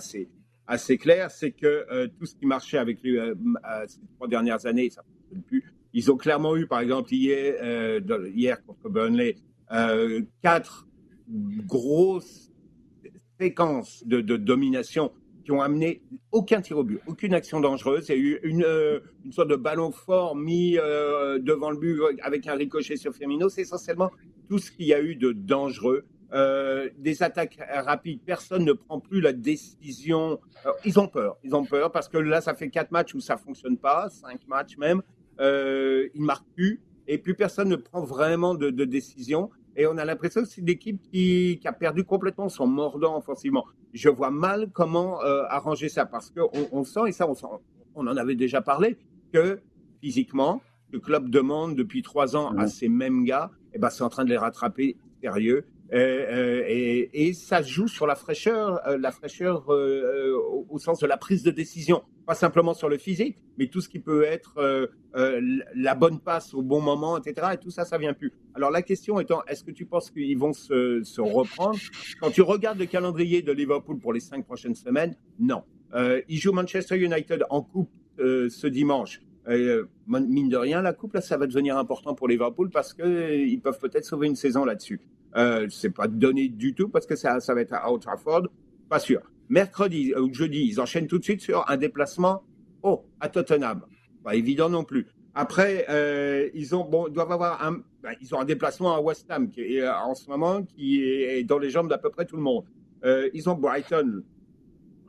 assez, 0.68 0.98
clair 0.98 1.32
c'est 1.32 1.52
que 1.52 1.86
euh, 1.92 2.08
tout 2.18 2.26
ce 2.26 2.34
qui 2.34 2.46
marchait 2.46 2.78
avec 2.78 3.04
lui 3.04 3.20
euh, 3.20 3.36
ces 3.88 4.00
trois 4.16 4.30
dernières 4.30 4.66
années, 4.66 4.90
ça 4.90 5.02
ne 5.02 5.14
fonctionne 5.20 5.42
plus. 5.42 5.74
Ils 5.92 6.10
ont 6.14 6.18
clairement 6.18 6.56
eu, 6.56 6.66
par 6.66 6.80
exemple, 6.80 7.14
hier 7.14 8.64
contre 8.66 8.90
Burnley, 8.90 9.36
euh, 9.72 10.22
quatre 10.42 10.88
grosses 11.28 12.52
séquences 13.40 14.04
de, 14.06 14.22
domination 14.38 15.12
qui 15.44 15.52
ont 15.52 15.62
amené 15.62 16.02
aucun 16.32 16.62
tir 16.62 16.78
au 16.78 16.84
but, 16.84 17.00
aucune 17.08 17.34
action 17.34 17.60
dangereuse. 17.60 18.08
Il 18.10 18.16
y 18.16 18.18
a 18.18 18.22
eu 18.22 18.40
une, 18.44 18.64
euh, 18.64 19.00
sorte 19.32 19.50
de 19.50 19.56
ballon 19.56 19.92
fort 19.92 20.36
mis 20.36 20.78
euh, 20.78 21.40
devant 21.40 21.72
le 21.72 21.78
but 21.78 22.00
avec 22.22 22.48
un 22.48 22.56
ricochet 22.56 22.96
sur 22.96 23.14
Firmino. 23.14 23.50
C'est 23.50 23.62
essentiellement 23.62 24.12
tout 24.50 24.58
ce 24.58 24.72
qu'il 24.72 24.88
y 24.88 24.94
a 24.94 25.02
eu 25.02 25.16
de 25.16 25.32
dangereux. 25.32 26.06
des 26.98 27.24
attaques 27.24 27.58
rapides, 27.60 28.22
personne 28.26 28.66
ne 28.66 28.74
prend 28.74 29.00
plus 29.00 29.22
la 29.22 29.34
décision. 29.34 30.40
ils 30.84 31.00
ont 31.00 31.08
peur, 31.08 31.38
ils 31.44 31.56
ont 31.56 31.66
peur 31.66 31.92
parce 31.92 32.10
que 32.10 32.18
là, 32.18 32.42
ça 32.42 32.54
fait 32.54 32.70
quatre 32.70 32.92
matchs 32.92 33.14
où 33.14 33.20
ça 33.20 33.38
fonctionne 33.38 33.78
pas, 33.78 34.10
cinq 34.10 34.48
matchs 34.48 34.78
même. 34.78 35.02
ils 35.40 36.22
marquent 36.22 36.52
plus 36.56 36.82
et 37.08 37.18
plus 37.18 37.36
personne 37.36 37.70
ne 37.70 37.76
prend 37.76 38.04
vraiment 38.04 38.56
de, 38.56 38.70
de 38.70 38.86
décision. 38.86 39.50
Et 39.76 39.88
on 39.88 39.98
a 39.98 40.06
l'impression 40.06 40.42
que 40.42 40.48
c'est 40.48 40.62
une 40.62 40.70
équipe 40.70 41.02
qui, 41.02 41.60
qui, 41.62 41.68
a 41.68 41.74
perdu 41.74 42.04
complètement 42.06 42.48
son 42.48 42.66
mordant 42.66 43.18
offensivement. 43.18 43.66
Je 43.94 44.10
vois 44.10 44.32
mal 44.32 44.70
comment 44.72 45.22
euh, 45.22 45.44
arranger 45.50 45.90
ça 45.90 46.06
parce 46.06 46.32
qu'on 46.32 46.50
on 46.72 46.84
sent, 46.84 47.02
et 47.08 47.12
ça 47.12 47.28
on, 47.28 47.36
on 47.96 48.08
en 48.08 48.18
avait 48.18 48.36
déjà 48.36 48.62
parlé, 48.62 48.98
que 49.34 49.60
physiquement, 50.02 50.62
le 50.92 51.00
club 51.00 51.30
demande 51.30 51.76
depuis 51.76 52.02
trois 52.02 52.36
ans 52.36 52.56
à 52.58 52.68
ces 52.68 52.88
mêmes 52.88 53.26
gars, 53.26 53.52
et 53.74 53.78
eh 53.78 53.80
ben 53.80 53.90
c'est 53.90 54.04
en 54.04 54.10
train 54.10 54.24
de 54.24 54.30
les 54.30 54.38
rattraper 54.38 54.96
sérieux. 55.22 55.66
Euh, 55.94 56.64
euh, 56.68 57.06
et, 57.14 57.34
ça 57.34 57.62
joue 57.62 57.88
sur 57.88 58.08
la 58.08 58.16
fraîcheur, 58.16 58.82
euh, 58.88 58.98
la 58.98 59.12
fraîcheur 59.12 59.70
au, 59.70 60.80
sens 60.80 61.00
de 61.00 61.08
la 61.08 61.18
prise 61.18 61.44
de 61.44 61.52
décision, 61.52 62.04
pas 62.26 62.34
simplement 62.34 62.74
sur 62.74 62.90
le 62.90 62.98
physique, 62.98 63.38
mais 63.58 63.68
tout 63.68 63.82
ce 63.82 63.90
qui 63.90 64.00
peut 64.00 64.24
être 64.24 64.90
la 65.14 65.96
bonne 65.96 66.20
passe 66.20 66.54
au 66.54 66.62
bon 66.62 66.82
moment, 66.82 67.18
etc. 67.18 67.50
Et 67.54 67.58
tout 67.58 67.70
ça, 67.70 67.86
ça 67.86 67.98
vient 67.98 68.14
plus. 68.14 68.34
Alors 68.56 68.72
la 68.72 68.82
question 68.82 69.20
étant, 69.20 69.44
est-ce 69.48 69.64
que 69.64 69.72
tu 69.72 69.86
penses 69.86 70.12
qu'ils 70.12 70.38
vont 70.38 70.54
se, 70.54 71.22
reprendre? 71.22 71.80
Quand 72.20 72.32
tu 72.32 72.42
regardes 72.42 72.80
le 72.80 72.86
calendrier 72.86 73.42
de 73.42 73.52
Liverpool 73.52 74.00
pour 74.00 74.14
les 74.14 74.20
cinq 74.20 74.46
prochaines 74.46 74.76
semaines, 74.76 75.16
non. 75.40 75.64
ils 76.28 76.40
jouent 76.40 76.54
Manchester 76.54 76.98
United 76.98 77.46
en 77.50 77.62
coupe 77.62 77.92
ce 78.18 78.68
dimanche. 78.68 79.22
mine 79.48 80.50
de 80.50 80.58
rien, 80.58 80.82
la 80.82 80.94
coupe, 80.94 81.14
là, 81.14 81.22
ça 81.22 81.38
va 81.38 81.48
devenir 81.48 81.78
important 81.78 82.16
pour 82.16 82.28
Liverpool 82.28 82.70
parce 82.70 82.94
qu'ils 82.94 83.62
peuvent 83.62 83.80
peut-être 83.80 84.06
sauver 84.06 84.28
une 84.28 84.36
saison 84.36 84.66
là-dessus. 84.66 85.00
Euh, 85.36 85.68
c'est 85.70 85.90
pas 85.90 86.08
donné 86.08 86.48
du 86.48 86.74
tout 86.74 86.90
parce 86.90 87.06
que 87.06 87.16
ça, 87.16 87.40
ça 87.40 87.54
va 87.54 87.62
être 87.62 87.74
à 87.74 87.92
Old 87.92 88.02
Trafford, 88.02 88.48
pas 88.90 89.00
sûr. 89.00 89.22
Mercredi 89.50 90.14
ou 90.16 90.34
jeudi, 90.34 90.66
ils 90.66 90.80
enchaînent 90.80 91.08
tout 91.08 91.20
de 91.20 91.24
suite 91.24 91.42
sur 91.42 91.70
un 91.70 91.78
déplacement 91.78 92.44
à 93.20 93.30
Tottenham. 93.30 93.82
Pas 94.24 94.36
évident 94.36 94.70
non 94.70 94.84
plus. 94.84 95.08
Après, 95.34 95.86
euh, 95.90 96.50
ils 96.54 96.76
ont, 96.76 96.86
bon, 96.86 97.10
doivent 97.10 97.32
avoir 97.32 97.64
un, 97.64 97.84
ben, 98.02 98.14
ils 98.22 98.34
ont 98.34 98.40
un 98.40 98.46
déplacement 98.46 98.96
à 98.96 99.02
West 99.02 99.30
Ham 99.30 99.50
qui 99.50 99.62
est, 99.62 99.88
en 99.88 100.16
ce 100.16 100.30
moment 100.30 100.64
qui 100.64 101.04
est 101.04 101.44
dans 101.44 101.58
les 101.58 101.70
jambes 101.70 101.90
d'à 101.90 101.98
peu 101.98 102.10
près 102.10 102.26
tout 102.26 102.38
le 102.38 102.42
monde. 102.42 102.64
Euh, 103.04 103.30
ils 103.34 103.50
ont 103.50 103.56
Brighton, 103.56 104.24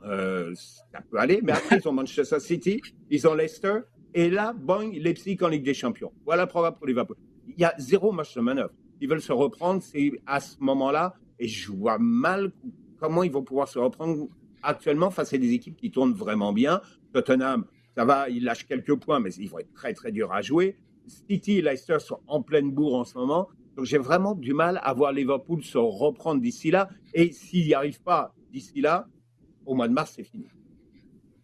euh, 0.03 0.53
ça 0.55 0.99
peut 1.09 1.17
aller, 1.17 1.39
mais 1.41 1.53
après 1.53 1.77
ils 1.77 1.87
ont 1.87 1.93
Manchester 1.93 2.39
City, 2.39 2.81
ils 3.09 3.27
ont 3.27 3.33
Leicester, 3.33 3.79
et 4.13 4.29
là, 4.29 4.53
bang, 4.53 4.93
Leipzig 4.93 5.37
en 5.41 5.47
Ligue 5.47 5.63
des 5.63 5.73
Champions. 5.73 6.11
Voilà 6.25 6.45
probable 6.45 6.77
pour 6.77 6.87
Liverpool. 6.87 7.15
Il 7.47 7.61
y 7.61 7.65
a 7.65 7.73
zéro 7.77 8.11
match 8.11 8.35
de 8.35 8.41
manœuvre. 8.41 8.73
Ils 9.01 9.09
veulent 9.09 9.21
se 9.21 9.33
reprendre, 9.33 9.81
c'est 9.81 10.11
à 10.25 10.39
ce 10.39 10.57
moment-là, 10.59 11.13
et 11.39 11.47
je 11.47 11.71
vois 11.71 11.97
mal 11.99 12.51
comment 12.99 13.23
ils 13.23 13.31
vont 13.31 13.43
pouvoir 13.43 13.67
se 13.67 13.79
reprendre 13.79 14.27
actuellement 14.63 15.11
face 15.11 15.33
à 15.33 15.37
des 15.37 15.53
équipes 15.53 15.77
qui 15.77 15.91
tournent 15.91 16.13
vraiment 16.13 16.53
bien. 16.53 16.81
Tottenham, 17.13 17.65
ça 17.95 18.05
va, 18.05 18.29
ils 18.29 18.43
lâchent 18.43 18.65
quelques 18.65 18.95
points, 18.95 19.19
mais 19.19 19.33
ils 19.35 19.49
vont 19.49 19.59
être 19.59 19.73
très 19.73 19.93
très 19.93 20.11
durs 20.11 20.31
à 20.33 20.41
jouer. 20.41 20.75
City 21.07 21.59
et 21.59 21.61
Leicester 21.61 21.99
sont 21.99 22.19
en 22.27 22.41
pleine 22.41 22.71
bourre 22.71 22.95
en 22.95 23.03
ce 23.05 23.17
moment. 23.17 23.49
Donc 23.75 23.85
j'ai 23.85 23.97
vraiment 23.97 24.35
du 24.35 24.53
mal 24.53 24.79
à 24.83 24.93
voir 24.93 25.13
Liverpool 25.13 25.63
se 25.63 25.77
reprendre 25.77 26.41
d'ici 26.41 26.71
là. 26.71 26.89
Et 27.13 27.31
s'il 27.31 27.65
n'y 27.65 27.73
arrive 27.73 28.01
pas 28.01 28.33
d'ici 28.51 28.81
là, 28.81 29.07
au 29.65 29.75
mois 29.75 29.87
de 29.87 29.93
mars, 29.93 30.13
c'est 30.15 30.23
fini. 30.23 30.47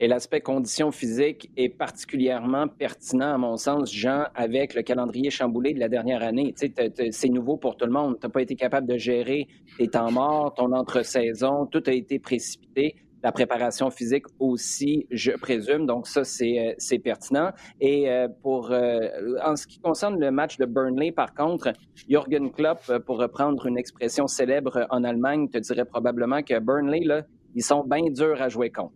Et 0.04 0.08
l'aspect 0.10 0.41
condition 0.41 0.91
physique 0.91 1.49
est 1.56 1.70
particulièrement 1.70 2.68
pertinent, 2.68 3.36
à 3.36 3.38
mon 3.38 3.56
sens, 3.56 3.89
Jean, 3.89 4.26
avec 4.36 4.74
le 4.74 4.82
calendrier 4.82 5.30
chamboulé 5.30 5.74
de 5.74 5.80
la 5.80 5.88
dernière 5.88 6.24
année. 6.24 6.54
c'est 6.58 7.30
nouveau 7.30 7.56
pour 7.56 7.78
tout 7.78 7.86
le 7.86 7.93
monde. 7.93 8.18
Tu 8.20 8.28
n'as 8.28 8.30
pas 8.30 8.41
été 8.41 8.58
capable 8.58 8.86
de 8.86 8.97
gérer 8.97 9.47
tes 9.78 9.88
temps 9.88 10.12
morts, 10.12 10.54
ton 10.56 10.74
entre-saison, 10.74 11.68
tout 11.68 11.82
a 11.88 11.93
été 11.93 12.20
précipité. 12.20 12.97
La 13.24 13.32
préparation 13.32 13.89
physique 13.91 14.26
aussi, 14.39 15.08
je 15.10 15.32
présume. 15.32 15.86
Donc, 15.86 16.06
ça, 16.06 16.26
c'est 16.26 16.76
euh, 16.78 16.99
pertinent. 17.01 17.51
Et 17.80 18.12
euh, 18.12 18.28
pour, 18.41 18.74
euh, 18.74 19.08
en 19.45 19.56
ce 19.56 19.66
qui 19.66 19.80
concerne 19.80 20.20
le 20.20 20.32
match 20.32 20.58
de 20.58 20.66
Burnley, 20.66 21.14
par 21.14 21.34
contre, 21.34 21.72
Jürgen 22.10 22.51
Klopp, 22.51 22.91
pour 23.06 23.20
reprendre 23.20 23.68
une 23.68 23.78
expression 23.78 24.28
célèbre 24.28 24.86
en 24.89 25.06
Allemagne, 25.06 25.47
te 25.47 25.60
dirait 25.60 25.86
probablement 25.86 26.43
que 26.43 26.60
Burnley, 26.60 27.06
là, 27.06 27.22
ils 27.56 27.64
sont 27.64 27.86
bien 27.86 28.04
durs 28.12 28.41
à 28.41 28.49
jouer 28.49 28.70
contre. 28.70 28.91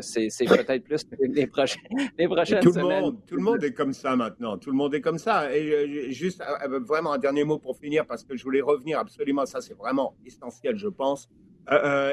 C'est 0.00 0.28
peut-être 0.46 0.84
plus 0.84 1.06
les, 1.20 1.46
prochaines, 1.46 1.82
les 2.18 2.26
prochaines 2.26 2.60
tout 2.60 2.72
le 2.72 2.82
Monde, 2.82 3.18
tout 3.26 3.36
le 3.36 3.42
monde 3.42 3.64
est 3.64 3.72
comme 3.72 3.92
ça 3.92 4.16
maintenant. 4.16 4.58
Tout 4.58 4.70
le 4.70 4.76
monde 4.76 4.94
est 4.94 5.00
comme 5.00 5.18
ça. 5.18 5.54
Et 5.54 5.70
euh, 5.72 6.10
juste 6.10 6.40
euh, 6.40 6.68
euh, 6.68 6.80
vraiment 6.80 7.12
un 7.12 7.18
dernier 7.18 7.44
mot 7.44 7.58
pour 7.58 7.76
finir, 7.76 8.06
parce 8.06 8.24
que 8.24 8.36
je 8.36 8.44
voulais 8.44 8.60
revenir 8.60 8.98
absolument, 8.98 9.46
ça 9.46 9.60
c'est 9.60 9.74
vraiment 9.74 10.16
essentiel, 10.24 10.76
je 10.76 10.88
pense. 10.88 11.28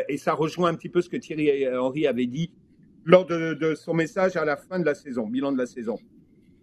et 0.09 0.17
ça 0.17 0.33
rejoint 0.33 0.69
un 0.69 0.75
petit 0.75 0.89
peu 0.89 1.01
ce 1.01 1.09
que 1.09 1.17
Thierry 1.17 1.67
Henry 1.69 2.07
avait 2.07 2.25
dit 2.25 2.51
lors 3.05 3.25
de, 3.25 3.75
son 3.75 3.93
message 3.93 4.35
à 4.35 4.45
la 4.45 4.57
fin 4.57 4.79
de 4.79 4.85
la 4.85 4.95
saison, 4.95 5.27
bilan 5.27 5.51
de 5.51 5.57
la 5.57 5.65
saison. 5.65 5.97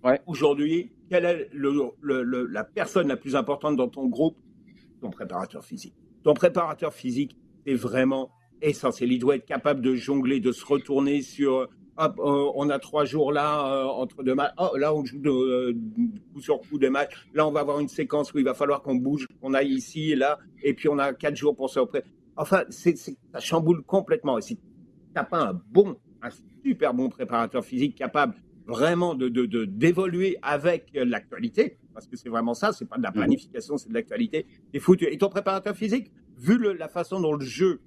Ouais. 0.02 0.20
Aujourd'hui, 0.26 0.90
quelle 1.10 1.26
est 1.26 1.48
le, 1.52 2.46
la 2.50 2.64
personne 2.64 3.08
la 3.08 3.16
plus 3.16 3.36
importante 3.36 3.76
dans 3.76 3.88
ton 3.88 4.06
groupe? 4.06 4.38
Ton 5.00 5.10
préparateur 5.10 5.64
physique. 5.64 5.94
Ton 6.24 6.34
préparateur 6.34 6.92
physique, 6.92 7.36
c'est 7.66 7.74
vraiment 7.74 8.30
essentiel. 8.62 9.12
Il 9.12 9.18
doit 9.18 9.36
être 9.36 9.46
capable 9.46 9.80
de 9.80 9.94
jongler, 9.94 10.40
de 10.40 10.52
se 10.52 10.64
retourner 10.64 11.22
sur. 11.22 11.68
Hop, 11.96 12.18
euh, 12.18 12.50
on 12.54 12.70
a 12.70 12.78
trois 12.78 13.04
jours 13.04 13.30
là 13.30 13.66
euh, 13.66 13.84
entre 13.84 14.22
deux 14.22 14.34
matchs. 14.34 14.54
Oh, 14.58 14.76
là, 14.76 14.94
on 14.94 15.04
joue 15.04 15.18
de, 15.18 15.28
euh, 15.28 15.74
coup 16.32 16.40
sur 16.40 16.60
coup 16.60 16.78
des 16.78 16.88
matchs. 16.88 17.28
Là, 17.34 17.46
on 17.46 17.50
va 17.50 17.60
avoir 17.60 17.78
une 17.78 17.88
séquence 17.88 18.32
où 18.32 18.38
il 18.38 18.44
va 18.44 18.54
falloir 18.54 18.80
qu'on 18.80 18.94
bouge, 18.94 19.26
qu'on 19.42 19.52
aille 19.52 19.72
ici 19.72 20.12
et 20.12 20.16
là. 20.16 20.38
Et 20.62 20.72
puis, 20.72 20.88
on 20.88 20.98
a 20.98 21.12
quatre 21.12 21.36
jours 21.36 21.54
pour 21.54 21.68
se 21.68 21.78
reprendre. 21.78 22.04
Enfin, 22.36 22.64
c'est, 22.70 22.96
ça 22.96 23.40
chamboule 23.40 23.82
complètement. 23.82 24.38
Et 24.38 24.42
si 24.42 24.56
tu 24.56 24.62
n'as 25.14 25.24
pas 25.24 25.50
un 25.50 25.60
bon, 25.70 25.96
un 26.22 26.30
super 26.64 26.94
bon 26.94 27.10
préparateur 27.10 27.64
physique 27.64 27.96
capable 27.96 28.34
vraiment 28.66 29.14
de, 29.14 29.28
de, 29.28 29.64
d'évoluer 29.64 30.38
avec 30.42 30.90
l'actualité, 30.94 31.76
parce 31.92 32.06
que 32.06 32.16
c'est 32.16 32.28
vraiment 32.28 32.54
ça, 32.54 32.72
c'est 32.72 32.88
pas 32.88 32.96
de 32.96 33.02
la 33.02 33.10
mmh. 33.10 33.14
planification, 33.14 33.76
c'est 33.76 33.88
de 33.88 33.94
l'actualité, 33.94 34.46
t'es 34.72 34.78
foutu. 34.78 35.06
Et 35.10 35.18
ton 35.18 35.28
préparateur 35.28 35.74
physique, 35.74 36.12
vu 36.38 36.58
la 36.78 36.88
façon 36.88 37.20
dont 37.20 37.34
le 37.34 37.44
jeu 37.44 37.80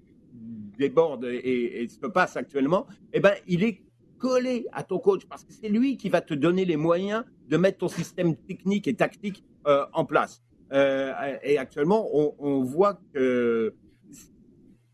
déborde 0.77 1.25
et, 1.25 1.87
se 1.87 2.07
passe 2.07 2.37
actuellement, 2.37 2.87
eh 3.13 3.19
ben, 3.19 3.33
il 3.47 3.63
est 3.63 3.81
collé 4.17 4.65
à 4.71 4.83
ton 4.83 4.99
coach 4.99 5.25
parce 5.25 5.43
que 5.43 5.53
c'est 5.53 5.69
lui 5.69 5.97
qui 5.97 6.09
va 6.09 6.21
te 6.21 6.33
donner 6.33 6.65
les 6.65 6.77
moyens 6.77 7.23
de 7.49 7.57
mettre 7.57 7.79
ton 7.79 7.87
système 7.87 8.35
technique 8.35 8.87
et 8.87 8.93
tactique 8.93 9.43
euh, 9.67 9.85
en 9.93 10.05
place. 10.05 10.43
Euh, 10.71 11.13
et 11.43 11.57
actuellement, 11.57 12.07
on 12.13 12.63
voit 12.63 12.99
que 13.13 13.75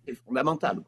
c'est 0.06 0.16
fondamental. 0.16 0.82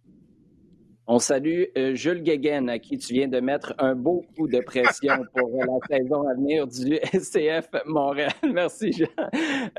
On 1.08 1.20
salue 1.20 1.64
euh, 1.78 1.96
Jules 1.96 2.22
Guéguen, 2.22 2.70
à 2.70 2.80
qui 2.80 2.98
tu 2.98 3.14
viens 3.14 3.28
de 3.28 3.40
mettre 3.40 3.74
un 3.80 3.96
beau 3.96 4.24
coup 4.36 4.48
de 4.48 4.60
pression 4.60 5.16
pour 5.36 5.50
euh, 5.50 5.66
la 5.66 5.98
saison 5.98 6.28
à 6.28 6.36
venir 6.36 6.68
du 6.68 7.00
SCF 7.14 7.70
Montréal. 7.86 8.32
Merci, 8.54 8.94
Jean. 8.94 9.08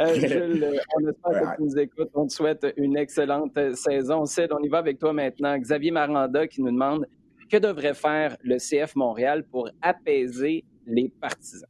Euh, 0.00 0.14
Jules, 0.14 0.80
on 0.96 1.08
espère 1.08 1.52
que 1.52 1.56
tu 1.56 1.62
nous 1.62 1.78
écoutes. 1.78 2.10
On 2.14 2.26
te 2.26 2.32
souhaite 2.32 2.66
une 2.76 2.96
excellente 2.96 3.56
saison. 3.74 4.24
Sid, 4.26 4.48
on 4.52 4.62
y 4.62 4.68
va 4.68 4.78
avec 4.78 4.98
toi 4.98 5.12
maintenant. 5.12 5.56
Xavier 5.56 5.92
Maranda 5.92 6.46
qui 6.46 6.60
nous 6.60 6.70
demande 6.72 7.06
que 7.50 7.56
devrait 7.56 7.94
faire 7.94 8.36
le 8.42 8.56
CF 8.58 8.96
Montréal 8.96 9.44
pour 9.44 9.68
apaiser 9.80 10.64
les 10.86 11.12
partisans? 11.20 11.68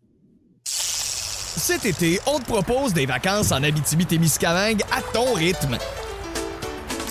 Cet 0.65 1.85
été, 1.85 2.19
on 2.27 2.39
te 2.39 2.47
propose 2.47 2.95
des 2.95 3.07
vacances 3.07 3.53
en 3.53 3.63
Abitibi-Témiscamingue 3.63 4.83
à 4.91 5.03
ton 5.13 5.35
rythme. 5.35 5.77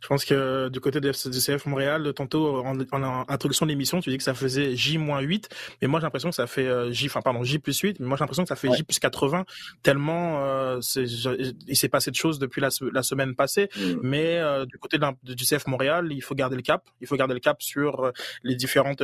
Je 0.00 0.08
pense 0.08 0.24
que 0.24 0.68
du 0.68 0.80
côté 0.80 1.00
du 1.00 1.10
CF 1.10 1.66
Montréal, 1.66 2.12
tantôt 2.14 2.64
en, 2.64 2.76
introduction 3.28 3.66
de 3.66 3.70
l'émission, 3.70 4.00
tu 4.00 4.10
dis 4.10 4.18
que 4.18 4.22
ça 4.22 4.34
faisait 4.34 4.74
J-8, 4.76 5.44
mais 5.80 5.88
moi 5.88 6.00
j'ai 6.00 6.04
l'impression 6.04 6.30
que 6.30 6.34
ça 6.34 6.46
fait 6.46 6.66
euh, 6.66 6.90
J, 6.92 7.06
enfin 7.06 7.22
pardon, 7.22 7.42
J 7.42 7.58
plus 7.58 7.78
8, 7.78 8.00
mais 8.00 8.06
moi 8.06 8.16
j'ai 8.16 8.22
l'impression 8.22 8.44
que 8.44 8.48
ça 8.48 8.56
fait 8.56 8.72
J 8.72 8.82
plus 8.82 8.98
80, 8.98 9.44
tellement 9.82 10.44
euh, 10.44 10.80
il 10.96 11.76
s'est 11.76 11.88
passé 11.88 12.10
de 12.10 12.16
choses 12.16 12.38
depuis 12.38 12.60
la, 12.60 12.70
semaine 12.70 13.34
passée, 13.34 13.68
mmh. 13.76 13.80
mais 14.02 14.38
euh, 14.38 14.66
du 14.66 14.78
côté 14.78 14.98
du 15.22 15.44
CF 15.44 15.66
Montréal, 15.66 16.08
il 16.10 16.22
faut 16.22 16.34
garder 16.34 16.56
le 16.56 16.62
cap, 16.62 16.84
il 17.00 17.06
faut 17.06 17.16
garder 17.16 17.34
le 17.34 17.40
cap 17.40 17.62
sur 17.62 18.12
les 18.42 18.56
différentes 18.56 19.02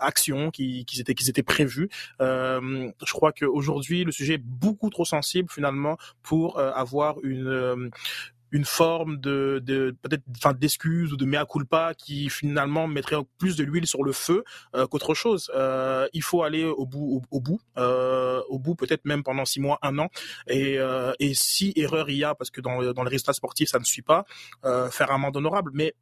actions 0.00 0.50
qui, 0.50 0.84
qui, 0.84 1.00
étaient, 1.00 1.14
qui 1.14 1.28
étaient 1.28 1.42
prévues. 1.42 1.88
je 2.20 3.12
crois 3.12 3.32
qu'aujourd'hui, 3.32 4.04
le 4.04 4.12
sujet 4.12 4.34
est 4.34 4.44
beaucoup 4.44 4.90
trop 4.90 5.04
sensible 5.04 5.48
finalement 5.50 5.96
pour 6.22 6.58
avoir 6.60 7.16
une 7.22 7.90
une 8.54 8.64
forme 8.64 9.18
de, 9.18 9.60
de 9.64 9.96
peut-être 10.00 10.22
enfin 10.36 10.52
d'excuse 10.52 11.12
ou 11.12 11.16
de 11.16 11.24
mea 11.24 11.44
culpa 11.44 11.92
qui 11.92 12.30
finalement 12.30 12.86
mettrait 12.86 13.16
plus 13.36 13.56
de 13.56 13.64
l'huile 13.64 13.88
sur 13.88 14.04
le 14.04 14.12
feu 14.12 14.44
euh, 14.76 14.86
qu'autre 14.86 15.12
chose. 15.12 15.50
Euh, 15.56 16.06
il 16.12 16.22
faut 16.22 16.44
aller 16.44 16.64
au 16.64 16.86
bout, 16.86 17.20
au, 17.32 17.40
bout, 17.40 17.60
euh, 17.78 18.40
au 18.48 18.60
bout 18.60 18.76
peut-être 18.76 19.04
même 19.06 19.24
pendant 19.24 19.44
six 19.44 19.58
mois, 19.58 19.80
un 19.82 19.98
an. 19.98 20.08
Et, 20.46 20.78
et 21.18 21.34
si 21.34 21.72
erreur 21.74 22.08
il 22.08 22.18
y 22.18 22.24
a, 22.24 22.36
parce 22.36 22.50
que 22.50 22.60
dans, 22.60 22.92
dans 22.92 23.02
les 23.02 23.10
résultats 23.10 23.32
sportifs 23.32 23.70
ça 23.70 23.80
ne 23.80 23.84
suit 23.84 24.02
pas, 24.02 24.24
faire 24.62 25.10
un 25.10 25.16
amende 25.16 25.36
honorable. 25.36 25.72
Mais 25.74 25.94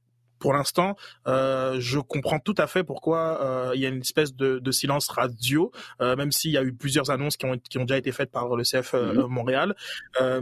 pour 0.42 0.53
l'instant, 0.53 0.96
euh, 1.28 1.76
je 1.78 2.00
comprends 2.00 2.40
tout 2.40 2.57
à 2.59 2.66
fait 2.66 2.82
pourquoi 2.82 3.40
euh, 3.42 3.72
il 3.76 3.80
y 3.80 3.86
a 3.86 3.88
une 3.88 4.00
espèce 4.00 4.34
de, 4.34 4.59
de 4.59 4.70
silence 4.72 5.09
radio, 5.09 5.70
euh, 6.00 6.16
même 6.16 6.32
s'il 6.32 6.50
y 6.50 6.59
a 6.59 6.64
eu 6.64 6.74
plusieurs 6.74 7.11
annonces 7.11 7.36
qui 7.36 7.46
ont, 7.46 7.57
qui 7.59 7.78
ont 7.78 7.84
déjà 7.84 7.96
été 7.96 8.11
faites 8.11 8.32
par 8.32 8.57
le 8.57 8.64
CF 8.64 8.94
mmh 8.94 9.26
Montréal, 9.28 9.76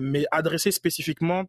mais 0.01 0.25
adressées 0.31 0.71
spécifiquement 0.71 1.45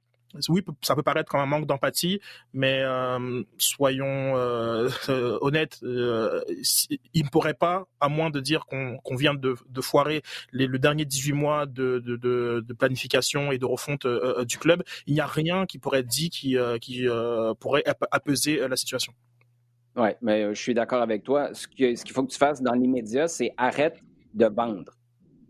oui, 0.50 0.62
ça 0.82 0.96
peut 0.96 1.04
paraître 1.04 1.30
comme 1.30 1.40
un 1.40 1.46
manque 1.46 1.66
d'empathie, 1.66 2.20
mais 2.54 2.82
euh, 2.82 3.44
soyons 3.58 4.38
euh, 4.38 4.90
honnêtes, 5.42 5.80
euh, 5.84 6.42
il 7.14 7.24
ne 7.24 7.30
pourrait 7.30 7.54
pas, 7.54 7.86
à 8.00 8.10
moins 8.10 8.30
de 8.30 8.40
dire 8.40 8.66
qu'on 8.66 9.16
vient 9.16 9.34
de, 9.34 9.56
foirer 9.82 10.22
le 10.52 10.78
dernier 10.78 11.06
18 11.06 11.34
mois 11.34 11.66
de, 11.66 12.74
planification 12.78 13.52
et 13.52 13.58
de 13.58 13.66
refonte 13.66 14.08
du 14.46 14.58
club, 14.58 14.84
il 15.08 15.14
n'y 15.14 15.20
a 15.20 15.26
rien 15.26 15.66
qui 15.66 15.80
pourrait 15.80 16.00
être 16.00 16.08
dit 16.08 16.30
qui, 16.30 16.58
pourrait 17.60 17.84
apaiser 18.12 18.68
la 18.68 18.76
situation. 18.76 19.14
Oui, 19.98 20.10
mais 20.22 20.56
je 20.56 20.62
suis 20.62 20.74
d'accord 20.74 21.02
avec 21.02 21.24
toi. 21.24 21.54
Ce 21.54 21.68
qu'il 21.68 21.98
ce 21.98 22.06
qu'il 22.06 22.14
faut 22.14 22.24
que 22.24 22.32
tu 22.32 22.38
fasses 22.38 22.62
dans 22.62 22.74
l'immédiat, 22.74 23.28
c'est 23.28 23.54
arrête 23.58 24.00
de 24.34 24.46
vendre. 24.46 24.94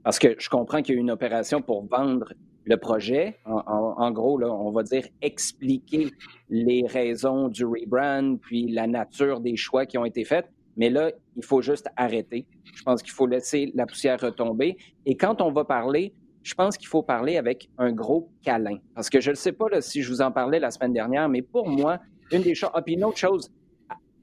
Parce 0.03 0.17
que 0.17 0.35
je 0.39 0.49
comprends 0.49 0.81
qu'il 0.81 0.95
y 0.95 0.97
a 0.97 1.01
une 1.01 1.11
opération 1.11 1.61
pour 1.61 1.85
vendre 1.85 2.33
le 2.63 2.77
projet. 2.77 3.37
En, 3.45 4.11
gros, 4.11 4.41
on 4.43 4.71
va 4.71 4.83
dire 4.83 5.07
expliquer 5.21 6.11
les 6.49 6.85
raisons 6.87 7.47
du 7.47 7.65
rebrand, 7.65 8.37
puis 8.37 8.71
la 8.71 8.87
nature 8.87 9.39
des 9.39 9.55
choix 9.55 9.85
qui 9.85 9.97
ont 9.97 10.05
été 10.05 10.23
faits. 10.23 10.47
Mais 10.77 10.89
là, 10.89 11.11
il 11.35 11.43
faut 11.43 11.61
juste 11.61 11.87
arrêter. 11.97 12.45
Je 12.73 12.83
pense 12.83 13.01
qu'il 13.01 13.11
faut 13.11 13.27
laisser 13.27 13.71
la 13.75 13.85
poussière 13.85 14.19
retomber. 14.19 14.77
Et 15.05 15.15
quand 15.17 15.41
on 15.41 15.51
va 15.51 15.65
parler 15.65 16.13
je 16.43 16.53
pense 16.53 16.77
qu'il 16.77 16.87
faut 16.87 17.03
parler 17.03 17.37
avec 17.37 17.69
un 17.77 17.91
gros 17.91 18.31
câlin. 18.43 18.77
Parce 18.95 19.09
que 19.09 19.19
je 19.19 19.31
ne 19.31 19.35
sais 19.35 19.51
pas 19.51 19.67
si 19.81 20.01
je 20.01 20.09
vous 20.09 20.21
en 20.21 20.31
parlais 20.31 20.59
la 20.59 20.71
semaine 20.71 20.93
dernière, 20.93 21.29
mais 21.29 21.41
pour 21.41 21.67
moi, 21.67 21.99
une 22.31 22.41
des 22.41 22.55
choses. 22.55 22.71
Ah, 22.73 22.81
puis 22.81 22.95
une 22.95 23.03
autre 23.03 23.17
chose, 23.17 23.51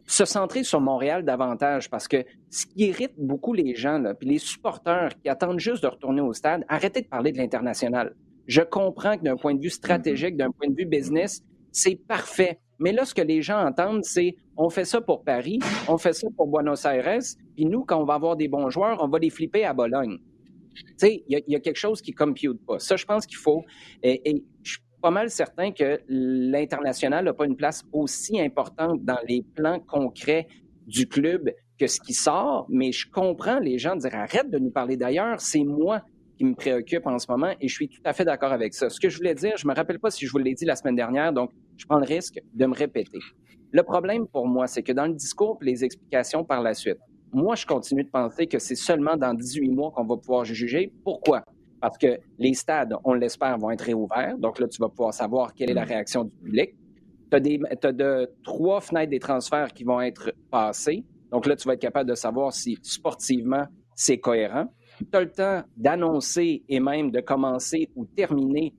se 0.07 0.24
centrer 0.24 0.64
sur 0.64 0.80
Montréal 0.80 1.24
davantage 1.24 1.91
parce 1.91 2.09
que 2.09 2.24
ce 2.51 2.66
qui 2.66 2.86
irrite 2.86 3.12
beaucoup 3.18 3.53
les 3.53 3.74
gens, 3.74 3.99
là, 3.99 4.14
puis 4.14 4.28
les 4.28 4.39
supporters 4.39 5.11
qui 5.22 5.28
attendent 5.28 5.61
juste 5.61 5.82
de 5.82 5.89
retourner 5.89 6.22
au 6.22 6.32
stade, 6.32 6.64
arrêtez 6.68 7.03
de 7.03 7.09
parler 7.09 7.30
de 7.30 7.39
l'international. 7.39 8.14
Je 8.49 8.62
comprends 8.62 9.16
que 9.16 9.22
d'un 9.22 9.36
point 9.36 9.55
de 9.55 9.61
vue 9.61 9.70
stratégique, 9.70 10.36
d'un 10.36 10.51
point 10.51 10.68
de 10.68 10.74
vue 10.74 10.86
business, 10.86 11.44
c'est 11.70 11.96
parfait. 12.09 12.59
Mais 12.78 12.92
là, 12.92 13.05
ce 13.05 13.14
que 13.14 13.22
les 13.22 13.42
gens 13.42 13.64
entendent, 13.64 14.05
c'est 14.05 14.36
on 14.57 14.70
fait 14.70 14.86
ça 14.86 15.01
pour 15.01 15.22
Paris, 15.22 15.59
on 15.86 15.99
fait 15.99 16.14
ça 16.14 16.28
pour 16.34 16.46
Buenos 16.49 16.84
Aires, 16.86 17.20
puis 17.55 17.66
nous, 17.66 17.84
quand 17.84 18.01
on 18.01 18.05
va 18.05 18.14
avoir 18.14 18.36
des 18.36 18.49
bons 18.49 18.70
joueurs, 18.70 18.99
on 19.03 19.09
va 19.09 19.18
les 19.18 19.30
flipper 19.30 19.64
à 19.64 19.74
Bologne. 19.74 20.18
Tu 20.74 20.84
sais, 20.96 21.24
il 21.28 21.42
y, 21.46 21.57
a 21.57 21.61
quelque 21.61 21.76
chose 21.76 22.01
qui 22.01 22.12
ne 22.12 22.16
compute 22.16 22.64
pas. 22.64 22.78
Ça, 22.78 22.96
je 22.96 23.05
pense 23.05 23.26
qu'il 23.26 23.36
faut. 23.36 23.64
Et, 24.03 24.44
je 24.62 24.72
suis 24.72 24.80
pas 25.03 25.11
mal 25.11 25.28
certain 25.28 25.72
que 25.72 26.01
l'international 26.09 27.24
n'a 27.24 27.32
pas 27.32 27.46
une 27.46 27.57
place 27.57 27.84
aussi 27.92 28.40
importante 28.40 29.05
dans 29.05 29.18
les 29.28 29.44
plans 29.55 29.80
concrets 29.80 30.46
du 30.86 31.07
club 31.07 31.51
que 31.78 31.86
ce 31.86 32.01
qui 32.01 32.14
sort, 32.14 32.66
mais 32.68 32.92
je 32.92 33.11
comprends 33.11 33.59
les 33.59 33.78
gens 33.78 33.96
dire 33.96 34.14
arrête 34.14 34.51
de 34.51 34.59
nous 34.59 34.70
parler 34.70 34.96
d'ailleurs, 34.96 35.40
c'est 35.40 35.64
moi 35.64 36.03
qui 36.39 36.45
me 36.45 36.55
préoccupe 36.55 37.07
en 37.07 37.18
ce 37.18 37.26
moment 37.28 37.53
et 37.61 37.68
je 37.68 37.74
suis 37.74 37.89
tout 37.89 38.01
à 38.05 38.12
fait 38.12 38.24
d'accord 38.24 38.53
avec 38.53 38.72
ça. 38.72 38.89
Ce 38.89 39.01
que 39.01 39.09
je 39.09 39.16
voulais 39.16 39.34
dire, 39.34 39.55
je 39.57 39.66
me 39.66 39.74
rappelle 39.74 39.99
pas 39.99 40.11
si 40.11 40.24
je 40.24 40.30
vous 40.30 40.39
l'ai 40.39 40.55
dit 40.55 40.64
la 40.64 40.76
semaine 40.76 40.97
dernière, 40.97 41.32
donc 41.32 41.51
je 41.76 41.84
prends 41.84 41.99
le 41.99 42.07
risque 42.07 42.41
de 42.55 42.66
me 42.66 42.74
répéter. 42.74 43.18
Le 43.72 43.82
problème 43.82 44.26
pour 44.26 44.47
moi, 44.47 44.66
c'est 44.66 44.82
que 44.82 44.93
dans 44.93 45.07
le 45.07 45.14
discours 45.14 45.59
et 45.61 45.66
les 45.66 45.84
explications 45.84 46.45
par 46.45 46.62
la 46.62 46.72
suite, 46.74 46.99
moi, 47.32 47.55
je 47.55 47.66
continue 47.66 48.05
de 48.05 48.09
penser 48.09 48.47
que 48.47 48.59
c'est 48.59 48.74
seulement 48.74 49.16
dans 49.16 49.34
18 49.34 49.68
mois 49.68 49.91
qu'on 49.91 50.05
va 50.05 50.16
pouvoir 50.16 50.45
juger. 50.45 50.93
Pourquoi? 51.05 51.45
Parce 51.80 51.99
que 51.99 52.18
les 52.39 52.55
stades, 52.55 52.95
on 53.05 53.12
l'espère, 53.12 53.59
vont 53.59 53.70
être 53.70 53.82
réouverts. 53.82 54.39
Donc 54.39 54.59
là, 54.59 54.66
tu 54.66 54.80
vas 54.80 54.89
pouvoir 54.89 55.12
savoir 55.12 55.53
quelle 55.55 55.70
est 55.70 55.74
la 55.74 55.84
réaction 55.84 56.24
du 56.24 56.30
public. 56.30 56.74
Tu 57.30 57.36
as, 57.36 57.93
de, 57.93 58.30
trois 58.43 58.80
fenêtres 58.80 59.11
des 59.11 59.18
transferts 59.18 59.72
qui 59.74 59.84
vont 59.84 60.01
être 60.01 60.32
passées. 60.51 61.05
Donc 61.30 61.45
là, 61.47 61.55
tu 61.55 61.68
vas 61.68 61.74
être 61.74 61.80
capable 61.80 62.09
de 62.09 62.14
savoir 62.14 62.55
si 62.55 62.78
sportivement, 62.82 63.66
c'est 63.95 64.18
cohérent. 64.18 64.72
Tu 65.12 65.16
as 65.16 65.20
le 65.20 65.30
temps 65.30 65.62
d'annoncer 65.76 66.62
et 66.68 66.80
même 66.80 67.11
de 67.11 67.20
commencer 67.20 67.88
ou 67.94 68.05
terminer 68.05 68.74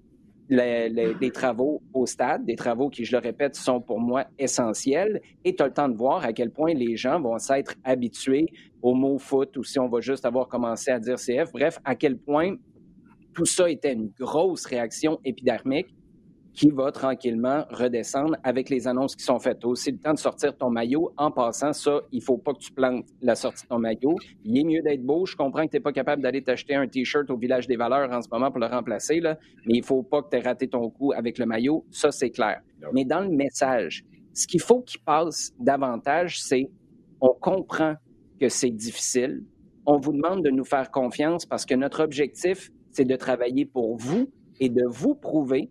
les, 0.50 1.32
travaux 1.32 1.82
au 1.94 2.06
stade, 2.06 2.46
des 2.46 2.56
travaux 2.56 2.90
qui, 2.90 3.06
je 3.06 3.12
le 3.12 3.20
répète, 3.20 3.56
sont 3.56 3.80
pour 3.80 4.00
moi 4.00 4.26
essentiels. 4.38 5.22
Et 5.46 5.56
tu 5.56 5.62
as 5.62 5.68
le 5.68 5.74
temps 5.74 5.90
de 5.90 5.96
voir 5.96 6.26
à 6.26 6.34
quel 6.34 6.50
point 6.50 6.74
les 6.74 6.98
gens 6.98 7.22
vont 7.22 7.38
s'être 7.38 7.76
habitués 7.84 8.48
au 8.82 8.96
mot 8.96 9.18
foot 9.18 9.56
ou 9.58 9.64
si 9.64 9.80
on 9.80 9.88
va 9.88 10.02
juste 10.02 10.26
avoir 10.26 10.48
commencé 10.48 10.92
à 10.92 11.00
dire 11.00 11.18
CF. 11.18 11.52
Bref, 11.54 11.80
à 11.86 11.96
quel 11.96 12.18
point 12.18 12.56
tout 13.34 13.46
ça 13.46 13.70
était 13.70 13.94
une 13.94 14.12
grosse 14.20 14.66
réaction 14.66 15.20
épidermique 15.24 15.94
qui 16.60 16.72
va 16.72 16.92
tranquillement 16.92 17.64
redescendre 17.70 18.36
avec 18.44 18.70
les 18.70 18.86
annonces 18.86 19.16
qui 19.16 19.24
sont 19.24 19.40
faites. 19.40 19.64
Aussi, 19.64 19.94
le 19.94 19.98
temps 19.98 20.14
de 20.14 20.20
sortir 20.20 20.58
ton 20.58 20.70
maillot. 20.70 21.14
En 21.16 21.32
passant, 21.32 21.72
ça, 21.72 22.02
il 22.12 22.22
faut 22.22 22.38
pas 22.38 22.52
que 22.52 22.60
tu 22.60 22.74
plantes 22.74 23.06
la 23.22 23.36
sortie 23.36 23.64
de 23.64 23.70
ton 23.70 23.80
maillot. 23.80 24.18
Il 24.44 24.60
est 24.60 24.66
mieux 24.66 24.82
d'être 24.82 25.02
beau. 25.02 25.26
Je 25.26 25.38
comprends 25.38 25.64
que 25.64 25.72
tu 25.72 25.78
n'es 25.78 25.80
pas 25.80 25.94
capable 25.94 26.22
d'aller 26.22 26.44
t'acheter 26.44 26.76
un 26.76 26.86
T-shirt 26.86 27.30
au 27.30 27.38
Village 27.38 27.66
des 27.66 27.78
Valeurs 27.78 28.12
en 28.12 28.22
ce 28.22 28.28
moment 28.30 28.52
pour 28.52 28.60
le 28.60 28.66
remplacer, 28.66 29.22
là, 29.22 29.38
mais 29.66 29.76
il 29.78 29.86
faut 29.86 30.04
pas 30.04 30.22
que 30.22 30.32
tu 30.32 30.36
aies 30.36 30.42
raté 30.42 30.68
ton 30.68 30.90
coup 30.90 31.14
avec 31.14 31.38
le 31.38 31.46
maillot. 31.46 31.86
Ça, 31.92 32.12
c'est 32.12 32.30
clair. 32.30 32.60
Mais 32.92 33.06
dans 33.06 33.22
le 33.22 33.30
message, 33.30 34.04
ce 34.34 34.46
qu'il 34.46 34.60
faut 34.60 34.82
qu'il 34.82 35.00
passe 35.00 35.54
davantage, 35.62 36.42
c'est 36.42 36.70
on 37.22 37.34
comprend 37.40 37.96
que 38.38 38.50
c'est 38.50 38.72
difficile. 38.72 39.46
On 39.86 39.98
vous 39.98 40.12
demande 40.12 40.44
de 40.44 40.50
nous 40.50 40.66
faire 40.66 40.92
confiance 40.92 41.46
parce 41.46 41.66
que 41.66 41.76
notre 41.76 42.04
objectif, 42.04 42.70
c'est 42.92 43.06
de 43.06 43.16
travailler 43.16 43.66
pour 43.66 43.96
vous 43.96 44.30
et 44.60 44.68
de 44.68 44.84
vous 44.86 45.16
prouver 45.16 45.70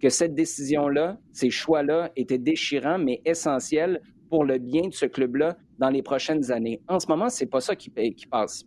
que 0.00 0.08
cette 0.08 0.34
décision-là, 0.34 1.18
ces 1.32 1.50
choix-là 1.50 2.10
étaient 2.16 2.38
déchirants, 2.38 2.98
mais 2.98 3.20
essentiels 3.24 4.00
pour 4.28 4.44
le 4.44 4.58
bien 4.58 4.88
de 4.88 4.94
ce 4.94 5.06
club-là 5.06 5.56
dans 5.78 5.90
les 5.90 6.02
prochaines 6.02 6.50
années. 6.52 6.80
En 6.88 7.00
ce 7.00 7.06
moment, 7.08 7.28
c'est 7.28 7.46
pas 7.46 7.60
ça 7.60 7.74
qui, 7.74 7.90
qui 7.90 8.26
passe. 8.26 8.64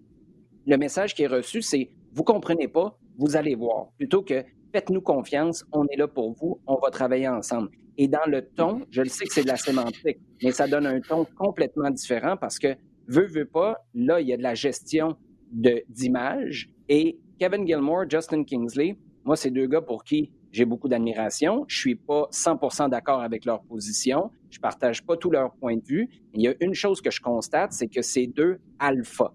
Le 0.65 0.77
message 0.77 1.13
qui 1.13 1.23
est 1.23 1.27
reçu, 1.27 1.61
c'est 1.61 1.89
vous 2.13 2.23
comprenez 2.23 2.67
pas, 2.67 2.97
vous 3.17 3.35
allez 3.35 3.55
voir. 3.55 3.87
Plutôt 3.97 4.21
que 4.21 4.43
faites-nous 4.73 5.01
confiance, 5.01 5.65
on 5.71 5.85
est 5.87 5.97
là 5.97 6.07
pour 6.07 6.33
vous, 6.33 6.59
on 6.67 6.75
va 6.75 6.89
travailler 6.89 7.27
ensemble. 7.27 7.69
Et 7.97 8.07
dans 8.07 8.25
le 8.25 8.41
ton, 8.41 8.81
je 8.89 9.01
le 9.01 9.09
sais 9.09 9.25
que 9.25 9.33
c'est 9.33 9.43
de 9.43 9.47
la 9.47 9.57
sémantique, 9.57 10.19
mais 10.43 10.51
ça 10.51 10.67
donne 10.67 10.85
un 10.85 10.99
ton 11.01 11.25
complètement 11.37 11.89
différent 11.89 12.37
parce 12.37 12.57
que, 12.57 12.75
veut, 13.07 13.27
veut 13.27 13.45
pas, 13.45 13.77
là, 13.93 14.21
il 14.21 14.27
y 14.27 14.33
a 14.33 14.37
de 14.37 14.43
la 14.43 14.55
gestion 14.55 15.17
d'image. 15.51 16.69
Et 16.87 17.19
Kevin 17.37 17.67
Gilmore, 17.67 18.09
Justin 18.09 18.43
Kingsley, 18.43 18.97
moi, 19.25 19.35
c'est 19.35 19.51
deux 19.51 19.67
gars 19.67 19.81
pour 19.81 20.03
qui 20.03 20.31
j'ai 20.51 20.65
beaucoup 20.65 20.87
d'admiration. 20.87 21.65
Je 21.67 21.77
suis 21.77 21.95
pas 21.95 22.27
100% 22.31 22.89
d'accord 22.89 23.21
avec 23.21 23.45
leur 23.45 23.61
position. 23.63 24.31
Je 24.49 24.59
partage 24.59 25.03
pas 25.05 25.15
tous 25.17 25.31
leurs 25.31 25.53
points 25.53 25.77
de 25.77 25.85
vue. 25.85 26.09
il 26.33 26.41
y 26.41 26.47
a 26.47 26.53
une 26.59 26.73
chose 26.73 27.01
que 27.01 27.09
je 27.09 27.21
constate, 27.21 27.71
c'est 27.71 27.87
que 27.87 28.01
c'est 28.01 28.27
deux 28.27 28.59
alpha. 28.79 29.33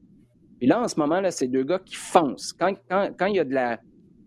Puis 0.58 0.66
là, 0.66 0.80
en 0.80 0.88
ce 0.88 0.98
moment, 0.98 1.20
là, 1.20 1.30
c'est 1.30 1.48
deux 1.48 1.64
gars 1.64 1.78
qui 1.78 1.96
foncent. 1.96 2.52
Quand, 2.52 2.72
quand, 2.88 3.26
il 3.26 3.36
y 3.36 3.40
a 3.40 3.44
de 3.44 3.52
la, 3.52 3.76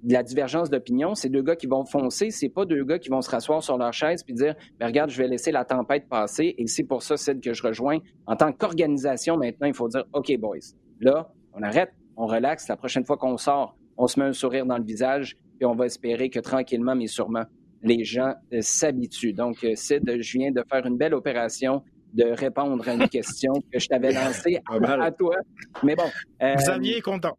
de 0.03 0.13
la 0.13 0.23
divergence 0.23 0.69
d'opinion, 0.69 1.15
c'est 1.15 1.29
deux 1.29 1.41
gars 1.41 1.55
qui 1.55 1.67
vont 1.67 1.85
foncer. 1.85 2.29
C'est 2.29 2.49
pas 2.49 2.65
deux 2.65 2.83
gars 2.83 2.99
qui 2.99 3.09
vont 3.09 3.21
se 3.21 3.29
rasseoir 3.29 3.63
sur 3.63 3.77
leur 3.77 3.93
chaise 3.93 4.23
puis 4.23 4.33
dire, 4.33 4.55
ben, 4.79 4.87
regarde, 4.87 5.09
je 5.09 5.17
vais 5.17 5.27
laisser 5.27 5.51
la 5.51 5.65
tempête 5.65 6.07
passer. 6.07 6.55
Et 6.57 6.67
c'est 6.67 6.83
pour 6.83 7.01
ça, 7.01 7.17
celle 7.17 7.39
que 7.39 7.53
je 7.53 7.63
rejoins. 7.63 7.99
En 8.27 8.35
tant 8.35 8.51
qu'organisation, 8.51 9.37
maintenant, 9.37 9.67
il 9.67 9.73
faut 9.73 9.87
dire, 9.87 10.05
OK, 10.13 10.31
boys, 10.37 10.57
là, 10.99 11.31
on 11.53 11.63
arrête, 11.63 11.91
on 12.15 12.27
relaxe. 12.27 12.67
La 12.67 12.77
prochaine 12.77 13.05
fois 13.05 13.17
qu'on 13.17 13.37
sort, 13.37 13.75
on 13.99 14.07
se 14.07 14.19
met 14.19 14.25
un 14.25 14.33
sourire 14.33 14.65
dans 14.65 14.77
le 14.77 14.83
visage 14.83 15.37
puis 15.59 15.65
on 15.65 15.75
va 15.75 15.85
espérer 15.85 16.29
que 16.29 16.39
tranquillement, 16.39 16.95
mais 16.95 17.07
sûrement, 17.07 17.43
les 17.83 18.05
gens 18.05 18.33
euh, 18.53 18.61
s'habituent. 18.61 19.33
Donc, 19.33 19.63
euh, 19.63 19.75
Sid, 19.75 20.03
je 20.05 20.37
viens 20.37 20.51
de 20.51 20.63
faire 20.71 20.85
une 20.85 20.97
belle 20.97 21.13
opération 21.13 21.83
de 22.13 22.23
répondre 22.23 22.87
à 22.87 22.93
une 22.93 23.09
question 23.09 23.53
que 23.71 23.77
je 23.77 23.87
t'avais 23.87 24.13
lancée 24.13 24.59
à, 24.65 25.11
toi. 25.11 25.35
Mais 25.83 25.95
bon. 25.95 26.09
Euh, 26.41 26.55
Xavier 26.55 26.97
est 26.97 27.01
content. 27.01 27.37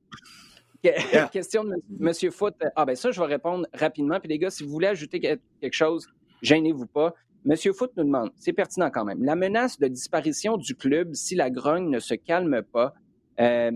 question 1.32 1.64
de 1.64 1.76
M. 1.98 2.30
Foot. 2.30 2.54
Ah, 2.76 2.84
ben 2.84 2.94
ça, 2.94 3.10
je 3.10 3.18
vais 3.18 3.26
répondre 3.26 3.66
rapidement. 3.72 4.20
Puis 4.20 4.28
les 4.28 4.38
gars, 4.38 4.50
si 4.50 4.64
vous 4.64 4.70
voulez 4.70 4.88
ajouter 4.88 5.18
quelque 5.18 5.72
chose, 5.72 6.06
gênez-vous 6.42 6.86
pas. 6.86 7.14
Monsieur 7.46 7.72
Foot 7.72 7.92
nous 7.96 8.04
demande, 8.04 8.30
c'est 8.36 8.52
pertinent 8.52 8.90
quand 8.90 9.06
même, 9.06 9.24
la 9.24 9.34
menace 9.34 9.78
de 9.78 9.88
disparition 9.88 10.58
du 10.58 10.74
club 10.74 11.14
si 11.14 11.34
la 11.34 11.48
grogne 11.48 11.88
ne 11.88 11.98
se 11.98 12.12
calme 12.12 12.62
pas. 12.70 12.92
Euh, 13.40 13.70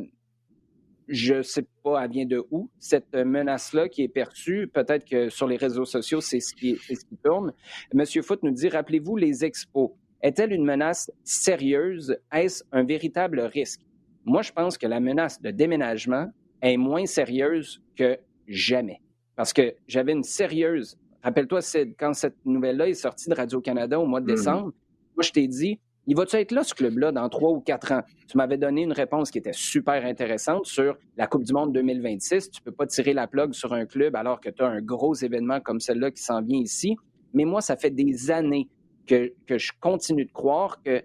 je 1.09 1.35
ne 1.35 1.43
sais 1.43 1.67
pas, 1.83 2.05
elle 2.05 2.11
vient 2.11 2.27
de 2.27 2.45
où, 2.51 2.71
cette 2.79 3.15
menace-là 3.15 3.89
qui 3.89 4.03
est 4.03 4.09
perçue. 4.09 4.69
Peut-être 4.69 5.05
que 5.05 5.29
sur 5.29 5.47
les 5.47 5.57
réseaux 5.57 5.85
sociaux, 5.85 6.21
c'est 6.21 6.41
ce, 6.41 6.55
qui, 6.55 6.77
ce 6.77 7.05
qui 7.05 7.17
tourne. 7.23 7.53
Monsieur 7.93 8.23
Foot 8.23 8.43
nous 8.43 8.53
dit, 8.53 8.69
rappelez-vous 8.69 9.17
les 9.17 9.45
expos. 9.45 9.91
Est-elle 10.23 10.53
une 10.53 10.65
menace 10.65 11.11
sérieuse? 11.23 12.17
Est-ce 12.33 12.65
un 12.73 12.85
véritable 12.85 13.41
risque? 13.41 13.81
Moi, 14.25 14.43
je 14.43 14.53
pense 14.53 14.79
que 14.79 14.87
la 14.87 15.01
menace 15.01 15.41
de 15.43 15.51
déménagement 15.51 16.31
est 16.63 16.79
moins 16.79 17.05
sérieuse 17.05 17.83
que 17.97 18.19
jamais. 18.49 19.01
Parce 19.37 19.53
que 19.53 19.75
j'avais 19.87 20.13
une 20.13 20.25
sérieuse... 20.25 20.97
Rappelle-toi, 21.23 21.61
quand 21.99 22.13
cette 22.13 22.37
nouvelle-là 22.45 22.89
est 22.89 22.95
sortie 22.95 23.31
de 23.31 23.35
Radio-Canada 23.35 23.99
au 23.99 24.07
mois 24.07 24.21
de 24.21 24.27
mm-hmm. 24.27 24.37
décembre, 24.37 24.73
moi, 25.17 25.23
je 25.23 25.31
t'ai 25.31 25.49
dit, 25.49 25.81
il 26.07 26.17
va-tu 26.17 26.37
être 26.37 26.53
là, 26.53 26.63
ce 26.65 26.75
club-là, 26.75 27.13
dans 27.13 27.29
trois 27.29 27.51
ou 27.51 27.61
quatre 27.61 27.93
ans? 27.93 28.03
Tu 28.29 28.37
m'avais 28.37 28.59
donné 28.59 28.83
une 28.83 28.93
réponse 28.93 29.31
qui 29.31 29.39
était 29.39 29.55
super 29.55 30.05
intéressante 30.05 30.67
sur 30.67 30.97
la 31.17 31.27
Coupe 31.27 31.45
du 31.45 31.53
Monde 31.53 31.73
2026. 31.73 32.51
Tu 32.51 32.61
ne 32.61 32.65
peux 32.65 32.77
pas 32.77 32.87
tirer 32.87 33.15
la 33.15 33.27
plug 33.27 33.55
sur 33.55 33.73
un 33.73 33.87
club 33.87 34.15
alors 34.15 34.41
que 34.41 34.51
tu 34.51 34.63
as 34.63 34.67
un 34.67 34.83
gros 34.83 35.15
événement 35.15 35.61
comme 35.61 35.81
celle-là 35.81 36.11
qui 36.11 36.23
s'en 36.23 36.43
vient 36.43 36.59
ici. 36.59 36.97
Mais 37.33 37.45
moi, 37.45 37.63
ça 37.63 37.77
fait 37.77 37.91
des 37.91 38.31
années 38.31 38.69
que, 39.07 39.33
je 39.49 39.73
continue 39.81 40.27
de 40.27 40.33
croire 40.33 40.83
que 40.83 41.03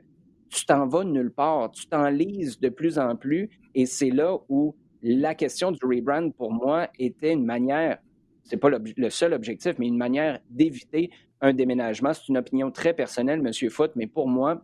tu 0.50 0.66
t'en 0.66 0.88
vas 0.88 1.06
nulle 1.06 1.32
part. 1.32 1.72
Tu 1.72 1.88
t'enlises 1.88 2.60
de 2.60 2.70
plus 2.70 3.00
en 3.00 3.16
plus. 3.16 3.50
Et 3.76 3.86
c'est 3.86 4.10
là 4.10 4.38
où 4.50 4.76
la 5.02 5.34
question 5.34 5.72
du 5.72 5.80
rebrand, 5.86 6.30
pour 6.32 6.52
moi, 6.52 6.90
était 7.00 7.32
une 7.32 7.46
manière, 7.46 8.00
c'est 8.44 8.58
pas 8.58 8.70
le 8.70 9.10
seul 9.10 9.34
objectif, 9.34 9.76
mais 9.78 9.88
une 9.88 9.98
manière 9.98 10.40
d'éviter 10.50 11.10
un 11.40 11.54
déménagement. 11.54 12.14
C'est 12.14 12.28
une 12.28 12.38
opinion 12.38 12.70
très 12.70 12.94
personnelle, 12.94 13.42
Monsieur 13.42 13.70
Foot, 13.70 13.92
mais 13.96 14.08
pour 14.08 14.28
moi, 14.28 14.62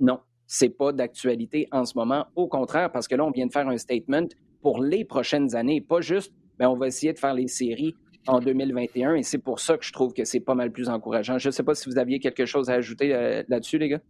non, 0.00 0.20
c'est 0.46 0.70
pas 0.70 0.92
d'actualité 0.92 1.68
en 1.72 1.84
ce 1.84 1.96
moment. 1.96 2.26
Au 2.36 2.48
contraire, 2.48 2.90
parce 2.90 3.08
que 3.08 3.14
là, 3.14 3.24
on 3.24 3.30
vient 3.30 3.46
de 3.46 3.52
faire 3.52 3.68
un 3.68 3.78
statement 3.78 4.28
pour 4.62 4.82
les 4.82 5.04
prochaines 5.04 5.54
années, 5.54 5.80
pas 5.80 6.00
juste, 6.00 6.32
ben, 6.58 6.68
on 6.68 6.76
va 6.76 6.88
essayer 6.88 7.12
de 7.12 7.18
faire 7.18 7.34
les 7.34 7.48
séries 7.48 7.94
en 8.26 8.40
2021 8.40 9.14
et 9.14 9.22
c'est 9.22 9.38
pour 9.38 9.60
ça 9.60 9.76
que 9.76 9.84
je 9.84 9.92
trouve 9.92 10.12
que 10.12 10.24
c'est 10.24 10.40
pas 10.40 10.54
mal 10.54 10.72
plus 10.72 10.88
encourageant. 10.88 11.38
Je 11.38 11.48
ne 11.48 11.52
sais 11.52 11.62
pas 11.62 11.74
si 11.74 11.88
vous 11.88 11.98
aviez 11.98 12.18
quelque 12.18 12.46
chose 12.46 12.70
à 12.70 12.74
ajouter 12.74 13.14
euh, 13.14 13.42
là-dessus, 13.48 13.78
les 13.78 13.88
gars. 13.88 14.00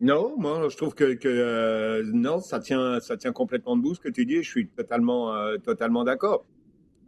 Non, 0.00 0.34
moi 0.38 0.66
je 0.68 0.76
trouve 0.76 0.94
que, 0.94 1.16
euh, 1.24 2.02
non, 2.12 2.40
ça 2.40 2.58
tient, 2.58 3.00
ça 3.00 3.16
tient 3.16 3.32
complètement 3.32 3.76
debout 3.76 3.94
ce 3.94 4.00
que 4.00 4.08
tu 4.08 4.24
dis. 4.24 4.42
Je 4.42 4.48
suis 4.48 4.68
totalement, 4.68 5.34
euh, 5.34 5.58
totalement 5.58 6.04
d'accord. 6.04 6.46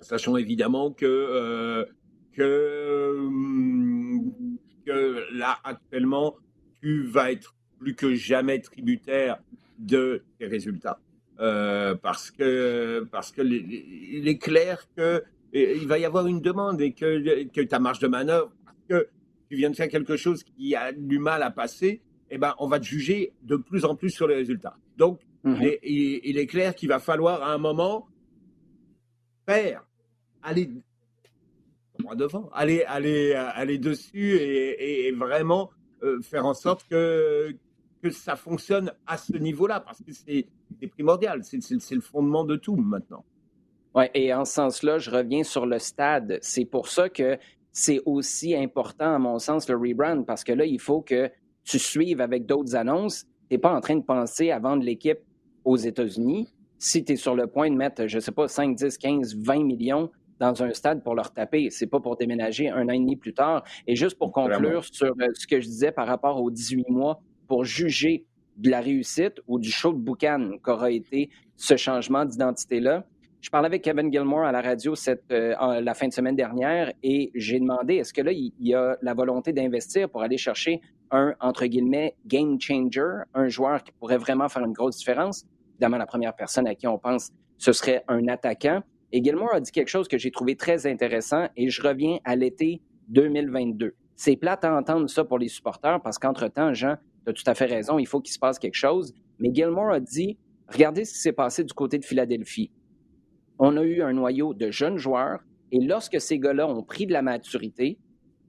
Sachant 0.00 0.36
évidemment 0.36 0.90
que, 0.90 1.86
que, 2.32 3.16
hum, 3.18 4.32
que 4.84 5.24
là 5.32 5.58
actuellement, 5.64 6.34
tu 6.82 7.04
vas 7.04 7.32
être 7.32 7.54
plus 7.78 7.94
que 7.94 8.14
jamais 8.14 8.60
tributaire 8.60 9.38
de 9.78 10.22
tes 10.38 10.46
résultats. 10.46 10.98
parce 11.38 12.30
que 12.30 13.06
parce 13.10 13.32
que 13.32 13.42
il 13.42 14.28
est 14.28 14.38
clair 14.38 14.86
que 14.96 15.22
il 15.52 15.86
va 15.86 15.98
y 15.98 16.04
avoir 16.04 16.26
une 16.26 16.40
demande 16.40 16.80
et 16.80 16.92
que, 16.92 17.44
que 17.48 17.60
ta 17.60 17.78
marge 17.78 17.98
de 17.98 18.08
manœuvre, 18.08 18.52
parce 18.64 18.78
que 18.88 19.08
tu 19.50 19.56
viens 19.56 19.70
de 19.70 19.76
faire 19.76 19.88
quelque 19.88 20.16
chose 20.16 20.42
qui 20.44 20.74
a 20.74 20.92
du 20.92 21.18
mal 21.18 21.42
à 21.42 21.50
passer, 21.50 22.00
eh 22.30 22.38
ben, 22.38 22.54
on 22.58 22.68
va 22.68 22.80
te 22.80 22.84
juger 22.84 23.32
de 23.42 23.56
plus 23.56 23.84
en 23.84 23.94
plus 23.94 24.10
sur 24.10 24.26
les 24.26 24.34
résultats. 24.34 24.76
Donc, 24.96 25.20
mhm. 25.44 25.58
il, 25.82 26.38
est, 26.38 26.46
clair 26.46 26.74
qu'il 26.74 26.88
va 26.88 26.98
falloir 26.98 27.42
à 27.42 27.52
un 27.52 27.58
moment 27.58 28.08
faire, 29.46 29.84
aller 30.42 30.70
devant, 32.16 32.48
aller, 32.54 32.82
aller, 32.84 33.34
aller 33.34 33.76
dessus 33.76 34.36
et, 34.36 35.12
vraiment 35.12 35.70
euh, 35.70 35.81
faire 36.22 36.46
en 36.46 36.54
sorte 36.54 36.86
que, 36.88 37.54
que 38.02 38.10
ça 38.10 38.36
fonctionne 38.36 38.92
à 39.06 39.16
ce 39.16 39.36
niveau-là, 39.36 39.80
parce 39.80 40.02
que 40.02 40.12
c'est 40.12 40.46
primordial, 40.88 41.42
c'est 41.44 41.94
le 41.94 42.00
fondement 42.00 42.44
de 42.44 42.56
tout 42.56 42.76
maintenant. 42.76 43.24
Oui, 43.94 44.04
et 44.14 44.32
en 44.32 44.44
ce 44.44 44.54
sens-là, 44.54 44.98
je 44.98 45.10
reviens 45.10 45.44
sur 45.44 45.66
le 45.66 45.78
stade. 45.78 46.38
C'est 46.40 46.64
pour 46.64 46.88
ça 46.88 47.08
que 47.08 47.38
c'est 47.72 48.00
aussi 48.06 48.54
important, 48.54 49.14
à 49.14 49.18
mon 49.18 49.38
sens, 49.38 49.68
le 49.68 49.76
rebrand, 49.76 50.24
parce 50.24 50.44
que 50.44 50.52
là, 50.52 50.64
il 50.64 50.80
faut 50.80 51.02
que 51.02 51.30
tu 51.64 51.78
suives 51.78 52.20
avec 52.20 52.46
d'autres 52.46 52.74
annonces. 52.74 53.24
Tu 53.48 53.54
n'es 53.54 53.58
pas 53.58 53.74
en 53.74 53.80
train 53.80 53.96
de 53.96 54.04
penser 54.04 54.50
à 54.50 54.58
vendre 54.58 54.82
l'équipe 54.82 55.20
aux 55.64 55.76
États-Unis. 55.76 56.52
Si 56.78 57.04
tu 57.04 57.12
es 57.12 57.16
sur 57.16 57.36
le 57.36 57.46
point 57.46 57.70
de 57.70 57.76
mettre, 57.76 58.06
je 58.06 58.16
ne 58.16 58.20
sais 58.20 58.32
pas, 58.32 58.48
5, 58.48 58.74
10, 58.74 58.98
15, 58.98 59.36
20 59.36 59.64
millions 59.64 60.10
dans 60.42 60.60
un 60.60 60.72
stade 60.74 61.04
pour 61.04 61.14
leur 61.14 61.32
taper, 61.32 61.70
c'est 61.70 61.86
pas 61.86 62.00
pour 62.00 62.16
déménager 62.16 62.68
un 62.68 62.88
an 62.88 62.92
et 62.92 62.98
demi 62.98 63.14
plus 63.14 63.32
tard. 63.32 63.62
Et 63.86 63.94
juste 63.94 64.18
pour 64.18 64.32
conclure 64.32 64.84
sur 64.84 65.14
euh, 65.20 65.28
ce 65.34 65.46
que 65.46 65.60
je 65.60 65.66
disais 65.66 65.92
par 65.92 66.08
rapport 66.08 66.42
aux 66.42 66.50
18 66.50 66.90
mois, 66.90 67.22
pour 67.46 67.64
juger 67.64 68.26
de 68.56 68.68
la 68.68 68.80
réussite 68.80 69.40
ou 69.46 69.60
du 69.60 69.70
show 69.70 69.92
de 69.92 69.98
boucan 69.98 70.58
qu'aura 70.60 70.90
été 70.90 71.30
ce 71.56 71.76
changement 71.76 72.24
d'identité-là, 72.24 73.06
je 73.40 73.50
parlais 73.50 73.66
avec 73.66 73.82
Kevin 73.82 74.12
Gilmore 74.12 74.44
à 74.44 74.52
la 74.52 74.60
radio 74.60 74.96
cette, 74.96 75.30
euh, 75.30 75.80
la 75.80 75.94
fin 75.94 76.08
de 76.08 76.12
semaine 76.12 76.36
dernière 76.36 76.92
et 77.04 77.30
j'ai 77.36 77.60
demandé 77.60 77.96
est-ce 77.96 78.12
que 78.12 78.22
là, 78.22 78.32
il 78.32 78.52
y 78.58 78.74
a 78.74 78.96
la 79.00 79.14
volonté 79.14 79.52
d'investir 79.52 80.10
pour 80.10 80.22
aller 80.22 80.38
chercher 80.38 80.80
un, 81.12 81.34
entre 81.40 81.66
guillemets, 81.66 82.16
game 82.26 82.60
changer, 82.60 83.22
un 83.34 83.48
joueur 83.48 83.84
qui 83.84 83.92
pourrait 83.92 84.18
vraiment 84.18 84.48
faire 84.48 84.64
une 84.64 84.72
grosse 84.72 84.96
différence? 84.96 85.44
Évidemment, 85.74 85.98
la 85.98 86.06
première 86.06 86.34
personne 86.34 86.66
à 86.66 86.74
qui 86.74 86.88
on 86.88 86.98
pense, 86.98 87.30
ce 87.58 87.72
serait 87.72 88.02
un 88.08 88.26
attaquant. 88.26 88.82
Et 89.12 89.22
Gilmore 89.22 89.54
a 89.54 89.60
dit 89.60 89.70
quelque 89.70 89.88
chose 89.88 90.08
que 90.08 90.18
j'ai 90.18 90.30
trouvé 90.30 90.56
très 90.56 90.86
intéressant 90.86 91.48
et 91.56 91.68
je 91.68 91.82
reviens 91.82 92.18
à 92.24 92.34
l'été 92.34 92.80
2022. 93.08 93.94
C'est 94.16 94.36
plate 94.36 94.64
à 94.64 94.74
entendre 94.74 95.08
ça 95.08 95.24
pour 95.24 95.38
les 95.38 95.48
supporters 95.48 96.00
parce 96.02 96.18
qu'entre-temps, 96.18 96.74
Jean, 96.74 96.96
tu 97.24 97.30
as 97.30 97.32
tout 97.32 97.44
à 97.46 97.54
fait 97.54 97.66
raison, 97.66 97.98
il 97.98 98.06
faut 98.06 98.20
qu'il 98.20 98.32
se 98.32 98.38
passe 98.38 98.58
quelque 98.58 98.74
chose. 98.74 99.14
Mais 99.38 99.50
Gilmore 99.52 99.92
a 99.92 100.00
dit, 100.00 100.38
regardez 100.68 101.04
ce 101.04 101.12
qui 101.12 101.18
s'est 101.18 101.32
passé 101.32 101.64
du 101.64 101.72
côté 101.72 101.98
de 101.98 102.04
Philadelphie 102.04 102.70
on 103.64 103.76
a 103.76 103.82
eu 103.82 104.02
un 104.02 104.12
noyau 104.12 104.54
de 104.54 104.72
jeunes 104.72 104.98
joueurs 104.98 105.38
et 105.70 105.78
lorsque 105.78 106.20
ces 106.20 106.40
gars-là 106.40 106.66
ont 106.66 106.82
pris 106.82 107.06
de 107.06 107.12
la 107.12 107.22
maturité, 107.22 107.96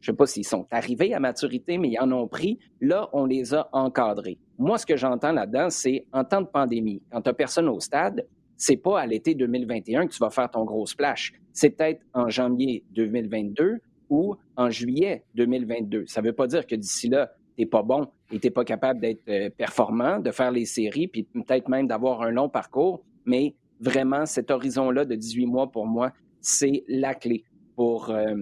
je 0.01 0.09
ne 0.09 0.13
sais 0.13 0.17
pas 0.17 0.25
s'ils 0.25 0.45
sont 0.45 0.65
arrivés 0.71 1.13
à 1.13 1.19
maturité, 1.19 1.77
mais 1.77 1.89
ils 1.89 1.99
en 1.99 2.11
ont 2.11 2.27
pris, 2.27 2.57
là, 2.81 3.09
on 3.13 3.25
les 3.25 3.53
a 3.53 3.69
encadrés. 3.73 4.39
Moi, 4.57 4.79
ce 4.79 4.87
que 4.87 4.97
j'entends 4.97 5.31
là-dedans, 5.31 5.69
c'est 5.69 6.07
en 6.11 6.23
temps 6.23 6.41
de 6.41 6.47
pandémie, 6.47 7.03
quand 7.11 7.21
tu 7.21 7.29
n'as 7.29 7.33
personne 7.33 7.69
au 7.69 7.79
stade, 7.79 8.25
c'est 8.57 8.77
pas 8.77 8.99
à 8.99 9.05
l'été 9.05 9.35
2021 9.35 10.07
que 10.07 10.13
tu 10.13 10.19
vas 10.19 10.29
faire 10.29 10.49
ton 10.49 10.63
gros 10.63 10.85
splash. 10.85 11.33
C'est 11.51 11.71
peut-être 11.71 12.01
en 12.13 12.29
janvier 12.29 12.83
2022 12.91 13.79
ou 14.09 14.35
en 14.55 14.69
juillet 14.69 15.23
2022. 15.35 16.05
Ça 16.07 16.21
ne 16.21 16.27
veut 16.27 16.33
pas 16.33 16.47
dire 16.47 16.65
que 16.67 16.75
d'ici 16.75 17.09
là, 17.09 17.33
tu 17.55 17.61
n'es 17.61 17.65
pas 17.65 17.83
bon 17.83 18.07
et 18.31 18.39
tu 18.39 18.47
n'es 18.47 18.51
pas 18.51 18.65
capable 18.65 18.99
d'être 18.99 19.27
euh, 19.29 19.49
performant, 19.49 20.19
de 20.19 20.31
faire 20.31 20.51
les 20.51 20.65
séries, 20.65 21.07
puis 21.07 21.23
peut-être 21.23 21.67
même 21.69 21.87
d'avoir 21.87 22.21
un 22.21 22.31
long 22.31 22.49
parcours, 22.49 23.03
mais 23.25 23.55
vraiment, 23.79 24.25
cet 24.25 24.49
horizon-là 24.49 25.05
de 25.05 25.15
18 25.15 25.45
mois, 25.45 25.71
pour 25.71 25.85
moi, 25.85 26.11
c'est 26.41 26.83
la 26.87 27.13
clé 27.13 27.43
pour 27.75 28.09
euh, 28.09 28.35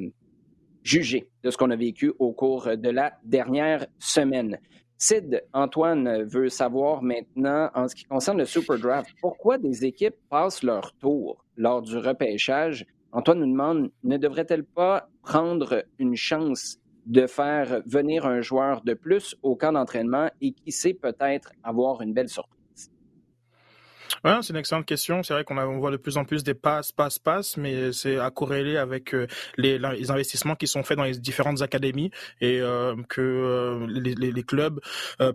juger 0.84 1.30
de 1.43 1.49
ce 1.49 1.57
qu'on 1.57 1.72
a 1.72 1.76
vécu 1.76 2.14
au 2.20 2.32
cours 2.32 2.70
de 2.78 2.89
la 2.89 3.14
dernière 3.24 3.86
semaine. 3.99 4.59
Sid, 5.04 5.43
Antoine 5.52 6.26
veut 6.26 6.49
savoir 6.49 7.02
maintenant, 7.02 7.72
en 7.74 7.88
ce 7.88 7.95
qui 7.95 8.04
concerne 8.04 8.38
le 8.38 8.45
Super 8.45 8.78
Draft, 8.78 9.10
pourquoi 9.20 9.58
des 9.58 9.84
équipes 9.84 10.14
passent 10.30 10.62
leur 10.62 10.93
tour 10.99 11.43
lors 11.58 11.82
du 11.82 11.97
repêchage? 11.97 12.86
Antoine 13.12 13.39
nous 13.39 13.52
demande, 13.52 13.91
ne 14.04 14.18
devrait-elle 14.18 14.64
pas 14.64 15.10
prendre 15.24 15.84
une 15.97 16.16
chance 16.16 16.78
de 17.08 17.26
faire 17.26 17.82
venir 17.88 18.28
un 18.28 18.41
joueur 18.41 18.84
de 18.84 18.93
plus 18.93 19.36
au 19.41 19.56
camp 19.56 19.72
d'entraînement 19.72 20.30
et 20.39 20.52
qui 20.52 20.72
sait 20.72 20.93
peut-être 20.93 21.52
avoir 21.64 22.04
une 22.04 22.14
belle 22.14 22.30
surprise? 22.30 22.61
Ouais, 24.24 24.38
c'est 24.43 24.53
une 24.53 24.59
excellente 24.59 24.86
question. 24.86 25.24
C'est 25.24 25.34
vrai 25.34 25.43
qu'on 25.43 25.57
on 25.57 25.80
voit 25.80 25.89
de 25.89 25.97
plus 25.97 26.17
en 26.17 26.26
plus 26.26 26.43
des 26.43 26.53
passes, 26.53 26.91
passes, 26.91 27.17
passes, 27.17 27.57
mais 27.57 27.91
c'est 27.91 28.19
à 28.19 28.30
corréler 28.30 28.78
avec 28.78 29.15
euh, 29.15 29.26
les, 29.57 29.80
les, 29.80 30.11
investissements 30.11 30.55
qui 30.55 30.67
sont 30.67 30.84
faits 30.84 30.95
dans 30.95 31.05
les 31.05 31.17
différentes 31.17 31.63
académies 31.63 32.11
et 32.39 32.59
euh, 32.61 32.95
que 33.09 33.22
euh, 33.22 33.88
les, 33.89 34.13
les, 34.13 34.43
clubs 34.43 34.80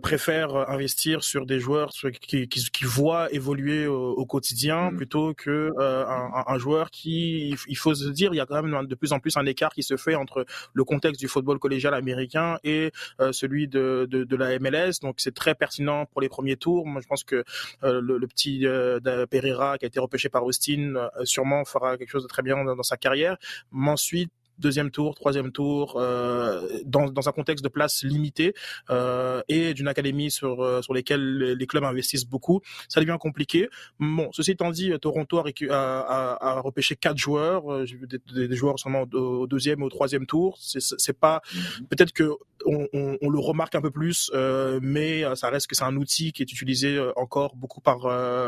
préfèrent 0.01 0.69
investir 0.69 1.23
sur 1.23 1.45
des 1.45 1.59
joueurs 1.59 1.91
qui, 2.21 2.47
qui, 2.47 2.63
qui 2.71 2.85
voient 2.85 3.31
évoluer 3.33 3.87
au, 3.87 4.25
quotidien 4.25 4.91
mmh. 4.91 4.97
plutôt 4.97 5.33
que 5.33 5.71
un, 5.79 6.43
un, 6.47 6.57
joueur 6.57 6.89
qui, 6.91 7.55
il 7.67 7.77
faut 7.77 7.95
se 7.95 8.09
dire, 8.09 8.33
il 8.33 8.37
y 8.37 8.41
a 8.41 8.45
quand 8.45 8.61
même 8.61 8.85
de 8.85 8.95
plus 8.95 9.11
en 9.13 9.19
plus 9.19 9.35
un 9.37 9.45
écart 9.45 9.71
qui 9.71 9.83
se 9.83 9.97
fait 9.97 10.15
entre 10.15 10.45
le 10.73 10.83
contexte 10.83 11.19
du 11.19 11.27
football 11.27 11.59
collégial 11.59 11.93
américain 11.93 12.57
et 12.63 12.91
celui 13.31 13.67
de, 13.67 14.07
de, 14.09 14.23
de, 14.23 14.35
la 14.35 14.59
MLS. 14.59 14.99
Donc 15.01 15.15
c'est 15.17 15.33
très 15.33 15.55
pertinent 15.55 16.05
pour 16.05 16.21
les 16.21 16.29
premiers 16.29 16.57
tours. 16.57 16.85
Moi, 16.85 17.01
je 17.01 17.07
pense 17.07 17.23
que 17.23 17.43
le, 17.81 18.01
le, 18.01 18.27
petit 18.27 18.65
de 18.99 19.25
Pereira 19.25 19.77
qui 19.77 19.85
a 19.85 19.87
été 19.87 19.99
repêché 19.99 20.29
par 20.29 20.43
Austin 20.45 20.95
euh, 20.95 21.25
sûrement 21.25 21.65
fera 21.65 21.97
quelque 21.97 22.09
chose 22.09 22.23
de 22.23 22.27
très 22.27 22.43
bien 22.43 22.63
dans, 22.63 22.75
dans 22.75 22.83
sa 22.83 22.97
carrière. 22.97 23.37
Mais 23.71 23.91
ensuite, 23.91 24.31
deuxième 24.59 24.91
tour, 24.91 25.15
troisième 25.15 25.51
tour, 25.51 25.95
euh, 25.97 26.67
dans, 26.85 27.09
dans 27.09 27.29
un 27.29 27.31
contexte 27.31 27.63
de 27.63 27.69
place 27.69 28.03
limitée 28.03 28.53
euh, 28.89 29.41
et 29.47 29.73
d'une 29.73 29.87
académie 29.87 30.31
sur 30.31 30.61
euh, 30.61 30.81
sur 30.81 30.93
lesquelles 30.93 31.37
les 31.37 31.67
clubs 31.67 31.83
investissent 31.83 32.25
beaucoup, 32.25 32.61
ça 32.89 32.99
devient 32.99 33.17
compliqué. 33.19 33.69
Bon, 33.99 34.29
ceci 34.31 34.51
étant 34.51 34.71
dit, 34.71 34.91
Toronto 35.01 35.39
a, 35.39 35.43
a, 35.69 36.47
a 36.49 36.59
repêché 36.61 36.95
quatre 36.95 37.17
joueurs. 37.17 37.71
Euh, 37.71 37.85
j'ai 37.85 37.95
vu 37.95 38.07
des, 38.07 38.47
des, 38.47 38.55
joueurs 38.55 38.79
seulement 38.79 39.05
au, 39.13 39.47
deuxième 39.47 39.81
ou 39.81 39.85
au 39.85 39.89
troisième 39.89 40.25
tour. 40.25 40.57
C'est 40.59 41.19
pas 41.19 41.41
mhm. 41.53 41.87
peut-être 41.87 42.13
que 42.13 42.31
on, 42.65 42.87
on, 42.91 43.17
on, 43.21 43.29
le 43.29 43.39
remarque 43.39 43.75
un 43.75 43.81
peu 43.81 43.91
plus, 43.91 44.31
euh, 44.33 44.79
mais 44.81 45.23
ça 45.35 45.49
reste 45.49 45.67
que 45.67 45.75
c'est 45.75 45.83
un 45.83 45.95
outil 45.95 46.33
qui 46.33 46.41
est 46.41 46.51
utilisé 46.51 46.99
encore 47.15 47.55
beaucoup 47.55 47.81
par 47.81 47.99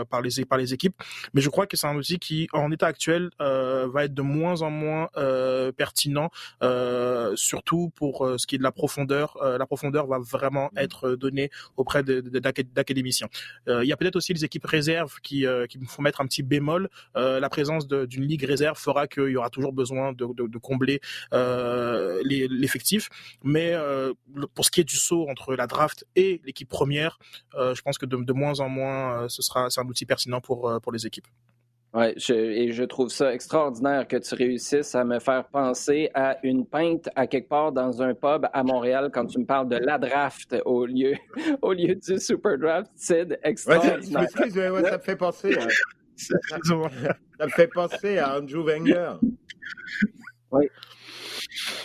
par 0.07 0.22
les 0.22 0.45
par 0.45 0.57
les 0.57 0.74
équipes. 0.74 0.95
Mais 1.34 1.41
je 1.41 1.49
crois 1.49 1.68
que 1.68 1.78
c'est 1.78 1.88
un 1.88 1.95
outil 1.95 2.18
qui, 2.18 2.47
en 2.51 2.72
état 2.72 2.88
actuel, 2.88 3.30
va 3.39 4.05
être 4.05 4.14
de 4.14 4.22
moins 4.22 4.62
en 4.62 4.72
moins 4.72 5.10
pertinent 5.78 5.98
euh, 6.61 7.33
surtout 7.35 7.91
pour 7.95 8.25
euh, 8.25 8.37
ce 8.37 8.47
qui 8.47 8.55
est 8.55 8.57
de 8.57 8.63
la 8.63 8.71
profondeur. 8.71 9.37
Euh, 9.41 9.57
la 9.57 9.65
profondeur 9.65 10.07
va 10.07 10.19
vraiment 10.19 10.69
mmh. 10.73 10.77
être 10.77 11.15
donnée 11.15 11.49
auprès 11.77 12.03
d'académiciens. 12.03 13.27
Il 13.67 13.85
y 13.85 13.91
a 13.91 13.97
peut-être 13.97 14.15
aussi 14.15 14.33
les 14.33 14.45
équipes 14.45 14.65
réserves 14.65 15.15
qui, 15.21 15.45
qui 15.69 15.79
me 15.79 15.85
font 15.85 16.01
mettre 16.01 16.21
un 16.21 16.25
petit 16.25 16.43
bémol. 16.43 16.89
la 17.15 17.49
présence 17.49 17.87
d'une 17.87 18.25
ligue 18.25 18.43
réserve 18.43 18.77
fera 18.77 19.07
qu'il 19.07 19.29
y 19.29 19.37
aura 19.37 19.49
toujours 19.49 19.73
besoin 19.73 20.13
de, 20.13 20.25
de, 20.35 20.57
combler 20.57 20.99
l'effectif. 22.23 23.09
Mais 23.43 23.75
pour 24.53 24.65
ce 24.65 24.71
qui 24.71 24.81
est 24.81 24.89
du 24.89 24.95
saut 24.95 25.27
entre 25.29 25.55
la 25.55 25.67
draft 25.67 26.05
et 26.15 26.41
l'équipe 26.45 26.69
première, 26.69 27.19
je 27.53 27.81
pense 27.81 27.97
que 27.97 28.05
de, 28.05 28.17
de 28.17 28.33
moins 28.33 28.59
en 28.59 28.69
moins, 28.69 29.27
ce 29.29 29.41
sera 29.41 29.69
c'est 29.69 29.81
un 29.81 29.87
outil 29.87 30.05
pertinent 30.05 30.41
pour, 30.41 30.79
pour 30.81 30.91
les 30.91 31.05
équipes. 31.05 31.27
Oui, 31.91 32.05
et 32.29 32.71
je 32.71 32.83
trouve 32.83 33.09
ça 33.09 33.33
extraordinaire 33.33 34.07
que 34.07 34.17
tu 34.17 34.35
réussisses 34.35 34.93
à 34.93 35.03
me 35.03 35.17
faire 35.17 35.47
penser 35.47 36.11
à 36.13 36.37
une 36.43 36.63
pinte 36.63 37.09
à 37.15 37.25
quelque 37.25 37.49
part 37.49 37.71
dans 37.71 38.03
un 38.03 38.13
pub 38.13 38.45
à 38.53 38.63
Montréal 38.63 39.09
quand 39.11 39.25
tu 39.25 39.39
me 39.39 39.45
parles 39.45 39.69
de 39.69 39.77
la 39.77 39.97
draft 39.97 40.55
au 40.65 40.85
lieu, 40.85 41.15
au 41.63 41.73
lieu 41.73 41.95
du 41.95 42.19
super 42.19 42.59
draft. 42.59 42.91
C'est 42.95 43.39
extraordinaire. 43.43 44.27
Ouais, 44.37 44.69
ouais, 44.69 44.83
ça 44.83 44.97
me 44.97 45.01
fait 45.01 45.15
penser 45.15 45.57
à... 45.57 45.67
ça, 46.15 46.35
me 47.45 47.49
fait 47.49 47.67
penser 47.67 48.19
à 48.19 48.37
Andrew 48.37 48.63
Wenger. 48.63 49.13
Oui. 50.51 50.67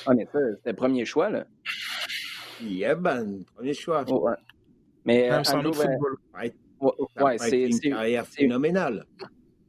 En 0.05 0.17
effet, 0.19 0.39
c'était 0.57 0.71
le 0.71 0.77
premier 0.77 1.07
choix, 1.07 1.31
là. 1.31 1.47
Yeah, 2.61 2.95
ben, 2.95 3.43
premier 3.55 3.73
choix. 3.73 4.05
Oh, 4.09 4.29
ouais. 4.29 4.35
Mais 5.07 5.31
Andrew, 5.31 5.73
football. 5.73 6.17
Ouais, 7.21 7.39
c'est 7.39 7.63
une 7.63 7.81
carrière 7.81 8.27
phénoménale. 8.27 9.07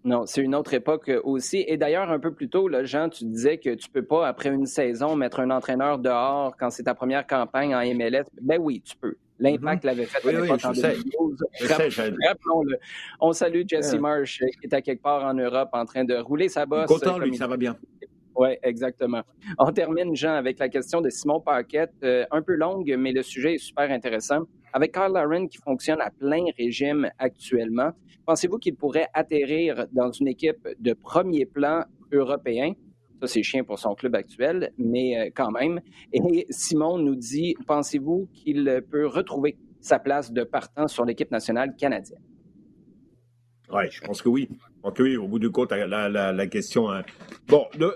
Non, 0.06 0.28
c'est 0.28 0.42
une 0.42 0.54
autre 0.54 0.76
époque 0.76 1.10
euh, 1.10 1.20
aussi. 1.24 1.66
Et 1.68 1.78
d'ailleurs, 1.78 2.12
un 2.12 2.20
peu 2.20 2.32
plus 2.32 2.48
tôt, 2.48 2.68
là, 2.68 2.84
Jean, 2.84 3.10
tu 3.10 3.26
disais 3.26 3.58
que 3.58 3.74
tu 3.74 3.90
peux 3.90 4.06
pas, 4.06 4.28
après 4.28 4.50
une 4.50 4.68
saison, 4.68 5.16
mettre 5.16 5.40
un 5.40 5.50
entraîneur 5.50 5.98
dehors 5.98 6.56
quand 6.58 6.70
c'est 6.70 6.84
ta 6.84 6.94
première 6.94 7.26
campagne 7.26 7.76
en 7.76 7.82
MLS. 7.82 8.26
Ben 8.40 8.60
oui, 8.62 8.82
tu 8.86 8.96
peux. 8.96 9.16
L'impact 9.40 9.84
mm-hmm. 9.84 9.88
l'avait 9.88 10.06
fait 10.06 10.28
à 10.28 10.32
l'époque 10.32 10.64
en 10.64 10.72
2012. 10.72 11.44
Rappelons-le. 11.60 12.78
On 13.20 13.34
salue 13.34 13.64
Jesse 13.68 13.96
Marsh, 13.96 14.42
euh, 14.44 14.46
qui 14.62 14.68
est 14.68 14.74
à 14.76 14.82
quelque 14.82 15.02
part 15.02 15.26
en 15.26 15.34
Europe 15.34 15.70
en 15.74 15.86
train 15.86 16.04
de 16.04 16.16
rouler 16.16 16.50
sa 16.50 16.68
bosse. 16.68 16.86
Content, 16.86 17.18
lui, 17.18 17.36
ça 17.36 17.48
va 17.48 17.58
bien. 17.58 17.76
Oui, 18.36 18.50
exactement. 18.64 19.24
On 19.58 19.72
termine, 19.72 20.16
Jean, 20.16 20.36
avec 20.36 20.60
la 20.60 20.70
question 20.70 21.02
de 21.02 21.10
Simon 21.10 21.40
Paquette, 21.40 21.94
euh, 22.04 22.26
un 22.32 22.42
peu 22.42 22.54
longue, 22.54 22.94
mais 22.98 23.12
le 23.12 23.24
sujet 23.24 23.56
est 23.56 23.60
super 23.60 23.90
intéressant. 23.90 24.44
Avec 24.76 24.94
Kyle 24.94 25.14
Laren 25.14 25.48
qui 25.48 25.58
fonctionne 25.58 26.02
à 26.02 26.12
plein 26.12 26.44
régime 26.58 27.10
actuellement, 27.18 27.92
pensez-vous 28.26 28.58
qu'il 28.58 28.76
pourrait 28.76 29.08
atterrir 29.14 29.88
dans 29.94 30.12
une 30.12 30.28
équipe 30.28 30.68
de 30.80 30.92
premier 30.92 31.46
plan 31.46 31.86
européen? 32.12 32.74
Ça, 33.22 33.28
c'est 33.28 33.42
chien 33.42 33.64
pour 33.64 33.80
son 33.80 33.96
club 33.96 34.16
actuel, 34.16 34.74
mais 34.78 35.18
euh, 35.18 35.30
quand 35.34 35.50
même. 35.52 35.80
Et 36.12 36.46
Simon 36.50 36.98
nous 36.98 37.16
dit, 37.16 37.56
pensez-vous 37.66 38.28
qu'il 38.34 38.84
peut 38.92 39.08
retrouver 39.08 39.58
sa 39.80 39.98
place 39.98 40.34
de 40.34 40.44
partant 40.44 40.90
sur 40.90 41.06
l'équipe 41.06 41.32
nationale 41.32 41.74
canadienne? 41.78 42.20
Oui, 43.72 43.84
je 43.90 44.02
pense 44.02 44.22
que 44.22 44.28
oui. 44.28 44.50
Donc 44.84 44.98
oui, 45.00 45.16
au 45.16 45.30
bout 45.30 45.40
du 45.40 45.52
compte, 45.52 45.72
la, 45.72 46.48
question. 46.48 46.92
Hein. 46.92 47.04
Bon, 47.48 47.66
le, 47.80 47.96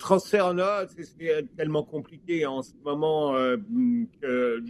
transfert 0.00 0.46
en 0.46 0.58
a, 0.58 0.86
c'est 0.88 1.54
tellement 1.56 1.84
compliqué 1.84 2.46
en 2.46 2.62
ce 2.62 2.72
moment 2.84 3.36
euh, 3.36 3.56
que 4.20 4.60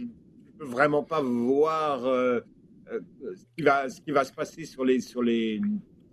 peux 0.57 0.65
vraiment 0.65 1.03
pas 1.03 1.21
voir 1.21 2.05
euh, 2.05 2.39
euh, 2.91 2.99
ce, 3.35 3.45
qui 3.55 3.63
va, 3.63 3.89
ce 3.89 4.01
qui 4.01 4.11
va 4.11 4.23
se 4.23 4.33
passer 4.33 4.65
sur 4.65 4.85
les, 4.85 4.99
sur 4.99 5.21
les 5.21 5.61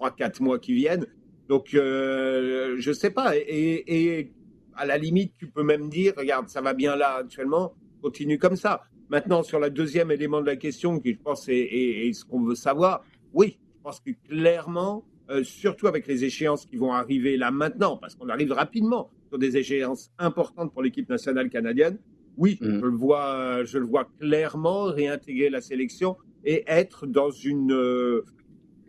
3-4 0.01 0.43
mois 0.43 0.59
qui 0.59 0.75
viennent. 0.75 1.07
Donc, 1.49 1.75
euh, 1.75 2.77
je 2.79 2.93
sais 2.93 3.11
pas. 3.11 3.37
Et, 3.37 4.33
à 4.75 4.87
la 4.87 4.97
limite, 4.97 5.35
tu 5.37 5.49
peux 5.49 5.63
même 5.63 5.91
dire, 5.91 6.15
regarde, 6.17 6.49
ça 6.49 6.63
va 6.63 6.73
bien 6.73 6.97
là 6.97 7.17
actuellement, 7.17 7.75
continue 8.01 8.39
comme 8.39 8.57
ça. 8.57 8.81
Maintenant, 9.11 9.43
sur 9.43 9.61
le 9.61 9.69
deuxième 9.69 10.11
élément 10.11 10.41
de 10.41 10.47
la 10.47 10.57
question, 10.57 10.99
qui 10.99 11.13
je 11.13 11.19
pense 11.19 11.47
est 11.49 12.11
ce 12.15 12.25
qu'on 12.25 12.43
veut 12.43 12.55
savoir, 12.55 13.05
oui, 13.35 13.59
je 13.77 13.83
pense 13.83 14.01
que 14.01 14.13
clairement, 14.27 15.05
euh, 15.31 15.45
surtout 15.45 15.87
avec 15.87 16.07
les 16.07 16.25
échéances 16.25 16.67
qui 16.67 16.77
vont 16.77 16.93
arriver 16.93 17.37
là 17.37 17.51
maintenant, 17.51 17.97
parce 17.97 18.15
qu'on 18.15 18.29
arrive 18.29 18.53
rapidement 18.53 19.11
sur 19.29 19.39
des 19.39 19.57
échéances 19.57 20.11
importantes 20.19 20.73
pour 20.73 20.83
l'équipe 20.83 21.09
nationale 21.09 21.49
canadienne, 21.49 21.99
oui, 22.37 22.59
mmh. 22.61 22.81
je, 22.81 22.87
le 22.87 22.97
vois, 22.97 23.65
je 23.65 23.79
le 23.79 23.87
vois 23.87 24.07
clairement 24.19 24.85
réintégrer 24.85 25.51
la 25.51 25.61
sélection 25.61 26.17
et 26.45 26.65
être 26.67 27.07
dans 27.07 27.31
une... 27.31 27.73
Euh, 27.73 28.25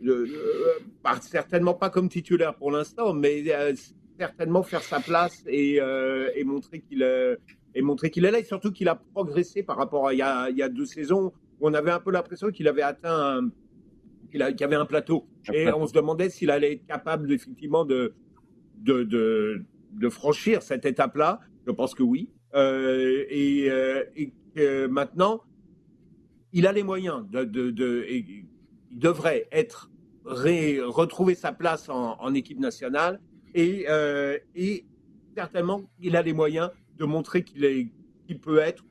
euh, 0.06 0.26
certainement 1.22 1.74
pas 1.74 1.90
comme 1.90 2.08
titulaire 2.08 2.54
pour 2.54 2.70
l'instant, 2.70 3.14
mais 3.14 3.42
euh, 3.48 3.72
certainement 4.18 4.62
faire 4.62 4.82
sa 4.82 5.00
place 5.00 5.42
et, 5.46 5.80
euh, 5.80 6.30
et 6.34 6.44
montrer 6.44 6.80
qu'il 6.80 7.02
et 7.76 7.82
montrer 7.82 8.10
qu'il 8.10 8.24
est 8.24 8.30
là 8.30 8.38
et 8.38 8.44
surtout 8.44 8.70
qu'il 8.70 8.88
a 8.88 8.94
progressé 8.94 9.62
par 9.62 9.76
rapport 9.76 10.06
à 10.08 10.14
il 10.14 10.18
y 10.18 10.22
a, 10.22 10.48
il 10.50 10.56
y 10.56 10.62
a 10.62 10.68
deux 10.68 10.86
saisons 10.86 11.32
où 11.58 11.68
on 11.68 11.74
avait 11.74 11.90
un 11.90 12.00
peu 12.00 12.12
l'impression 12.12 12.50
qu'il 12.50 12.68
avait 12.68 12.82
atteint 12.82 13.38
un, 13.38 13.50
qu'il, 14.30 14.42
a, 14.42 14.46
avait 14.46 14.76
un 14.76 14.86
plateau 14.86 15.26
et 15.52 15.72
on 15.72 15.86
se 15.86 15.92
demandait 15.92 16.30
s'il 16.30 16.50
allait 16.50 16.74
être 16.74 16.86
capable 16.86 17.32
effectivement 17.32 17.84
de 17.84 18.14
de, 18.76 19.02
de, 19.04 19.62
de 19.92 20.08
franchir 20.08 20.62
cette 20.62 20.84
étape-là. 20.84 21.40
Je 21.66 21.72
pense 21.72 21.94
que 21.94 22.02
oui. 22.02 22.30
Euh, 22.54 23.24
et, 23.30 24.32
que 24.54 24.86
maintenant, 24.86 25.42
il 26.52 26.66
a 26.68 26.72
les 26.72 26.84
moyens 26.84 27.28
de, 27.28 27.42
de, 27.42 27.70
de 27.70 28.04
et, 28.06 28.24
il 28.90 28.98
devrait 28.98 29.48
être 29.50 29.90
retrouver 30.24 31.34
sa 31.34 31.52
place 31.52 31.88
en, 31.88 32.34
équipe 32.34 32.60
nationale 32.60 33.20
et, 33.54 33.86
euh, 33.88 34.38
et, 34.54 34.86
certainement 35.36 35.82
il 35.98 36.14
a 36.14 36.22
les 36.22 36.32
moyens 36.32 36.70
de 36.96 37.04
montrer 37.04 37.42
qu'il 37.42 38.40
peut 38.40 38.58
être 38.58 38.84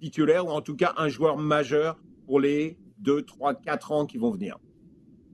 titulaire 0.00 0.46
ou 0.46 0.50
en 0.50 0.60
tout 0.60 0.76
cas 0.76 0.92
un 0.98 1.08
joueur 1.08 1.38
majeur 1.38 1.98
pour 2.26 2.40
les 2.40 2.76
2, 2.98 3.22
3, 3.22 3.54
4 3.54 3.92
ans 3.92 4.06
qui 4.06 4.18
vont 4.18 4.30
venir. 4.30 4.58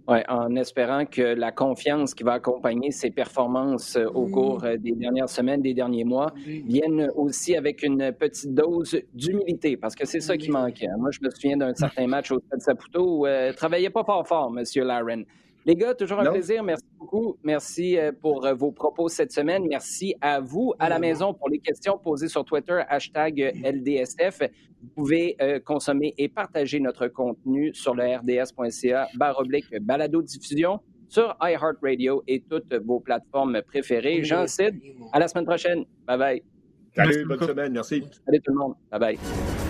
Oui, 0.08 0.18
en 0.28 0.56
espérant 0.56 1.04
que 1.06 1.22
la 1.22 1.52
confiance 1.52 2.12
qui 2.12 2.24
va 2.24 2.32
accompagner 2.32 2.90
ses 2.90 3.10
performances 3.10 3.94
euh, 3.94 4.06
au 4.06 4.26
cours 4.26 4.64
euh, 4.64 4.76
des 4.76 4.92
dernières 4.92 5.28
semaines, 5.28 5.62
des 5.62 5.74
derniers 5.74 6.02
mois, 6.02 6.34
vienne 6.44 7.08
aussi 7.14 7.56
avec 7.56 7.84
une 7.84 8.10
petite 8.12 8.52
dose 8.52 9.00
d'humilité, 9.14 9.76
parce 9.76 9.94
que 9.94 10.04
c'est 10.04 10.20
ça 10.20 10.36
qui 10.36 10.50
manquait. 10.50 10.88
Moi, 10.98 11.10
je 11.12 11.20
me 11.22 11.30
souviens 11.30 11.56
d'un 11.56 11.72
certain 11.74 12.06
match 12.08 12.32
au 12.32 12.40
Stade 12.40 12.60
Saputo 12.60 13.18
où 13.18 13.26
euh, 13.26 13.52
travaillait 13.52 13.90
pas 13.90 14.02
fort 14.02 14.26
fort, 14.26 14.52
M. 14.56 14.64
Laren. 14.84 15.24
Les 15.64 15.76
gars, 15.76 15.94
toujours 15.94 16.20
un 16.20 16.30
plaisir. 16.30 16.62
Merci 16.62 16.84
beaucoup. 16.98 17.36
Merci 17.44 17.96
euh, 17.96 18.10
pour 18.12 18.44
euh, 18.44 18.54
vos 18.54 18.72
propos 18.72 19.08
cette 19.08 19.32
semaine. 19.32 19.64
Merci 19.68 20.14
à 20.20 20.40
vous 20.40 20.74
à 20.78 20.88
la 20.88 20.98
maison 20.98 21.34
pour 21.34 21.48
les 21.48 21.58
questions 21.58 21.98
posées 21.98 22.28
sur 22.28 22.44
Twitter, 22.44 22.82
hashtag 22.88 23.52
LDSF. 23.64 24.40
Vous 24.82 24.88
pouvez 24.96 25.36
euh, 25.40 25.60
consommer 25.60 26.14
et 26.18 26.28
partager 26.28 26.80
notre 26.80 27.06
contenu 27.06 27.72
sur 27.74 27.94
le 27.94 28.16
rds.ca 28.16 29.08
barre 29.14 29.38
oblique 29.38 29.66
balado 29.80 30.20
diffusion 30.22 30.80
sur 31.08 31.36
iHeartRadio 31.40 32.24
et 32.26 32.42
toutes 32.48 32.74
vos 32.74 32.98
plateformes 32.98 33.60
préférées. 33.62 34.24
Jean 34.24 34.46
Cid, 34.46 34.80
à 35.12 35.18
la 35.20 35.28
semaine 35.28 35.46
prochaine. 35.46 35.84
Bye 36.06 36.18
bye. 36.18 36.42
Salut, 36.96 37.24
bonne 37.24 37.46
semaine. 37.46 37.72
Merci. 37.72 38.02
Salut 38.26 38.40
tout 38.40 38.52
le 38.52 38.58
monde. 38.58 38.74
Bye 38.90 39.00
bye. 39.00 39.61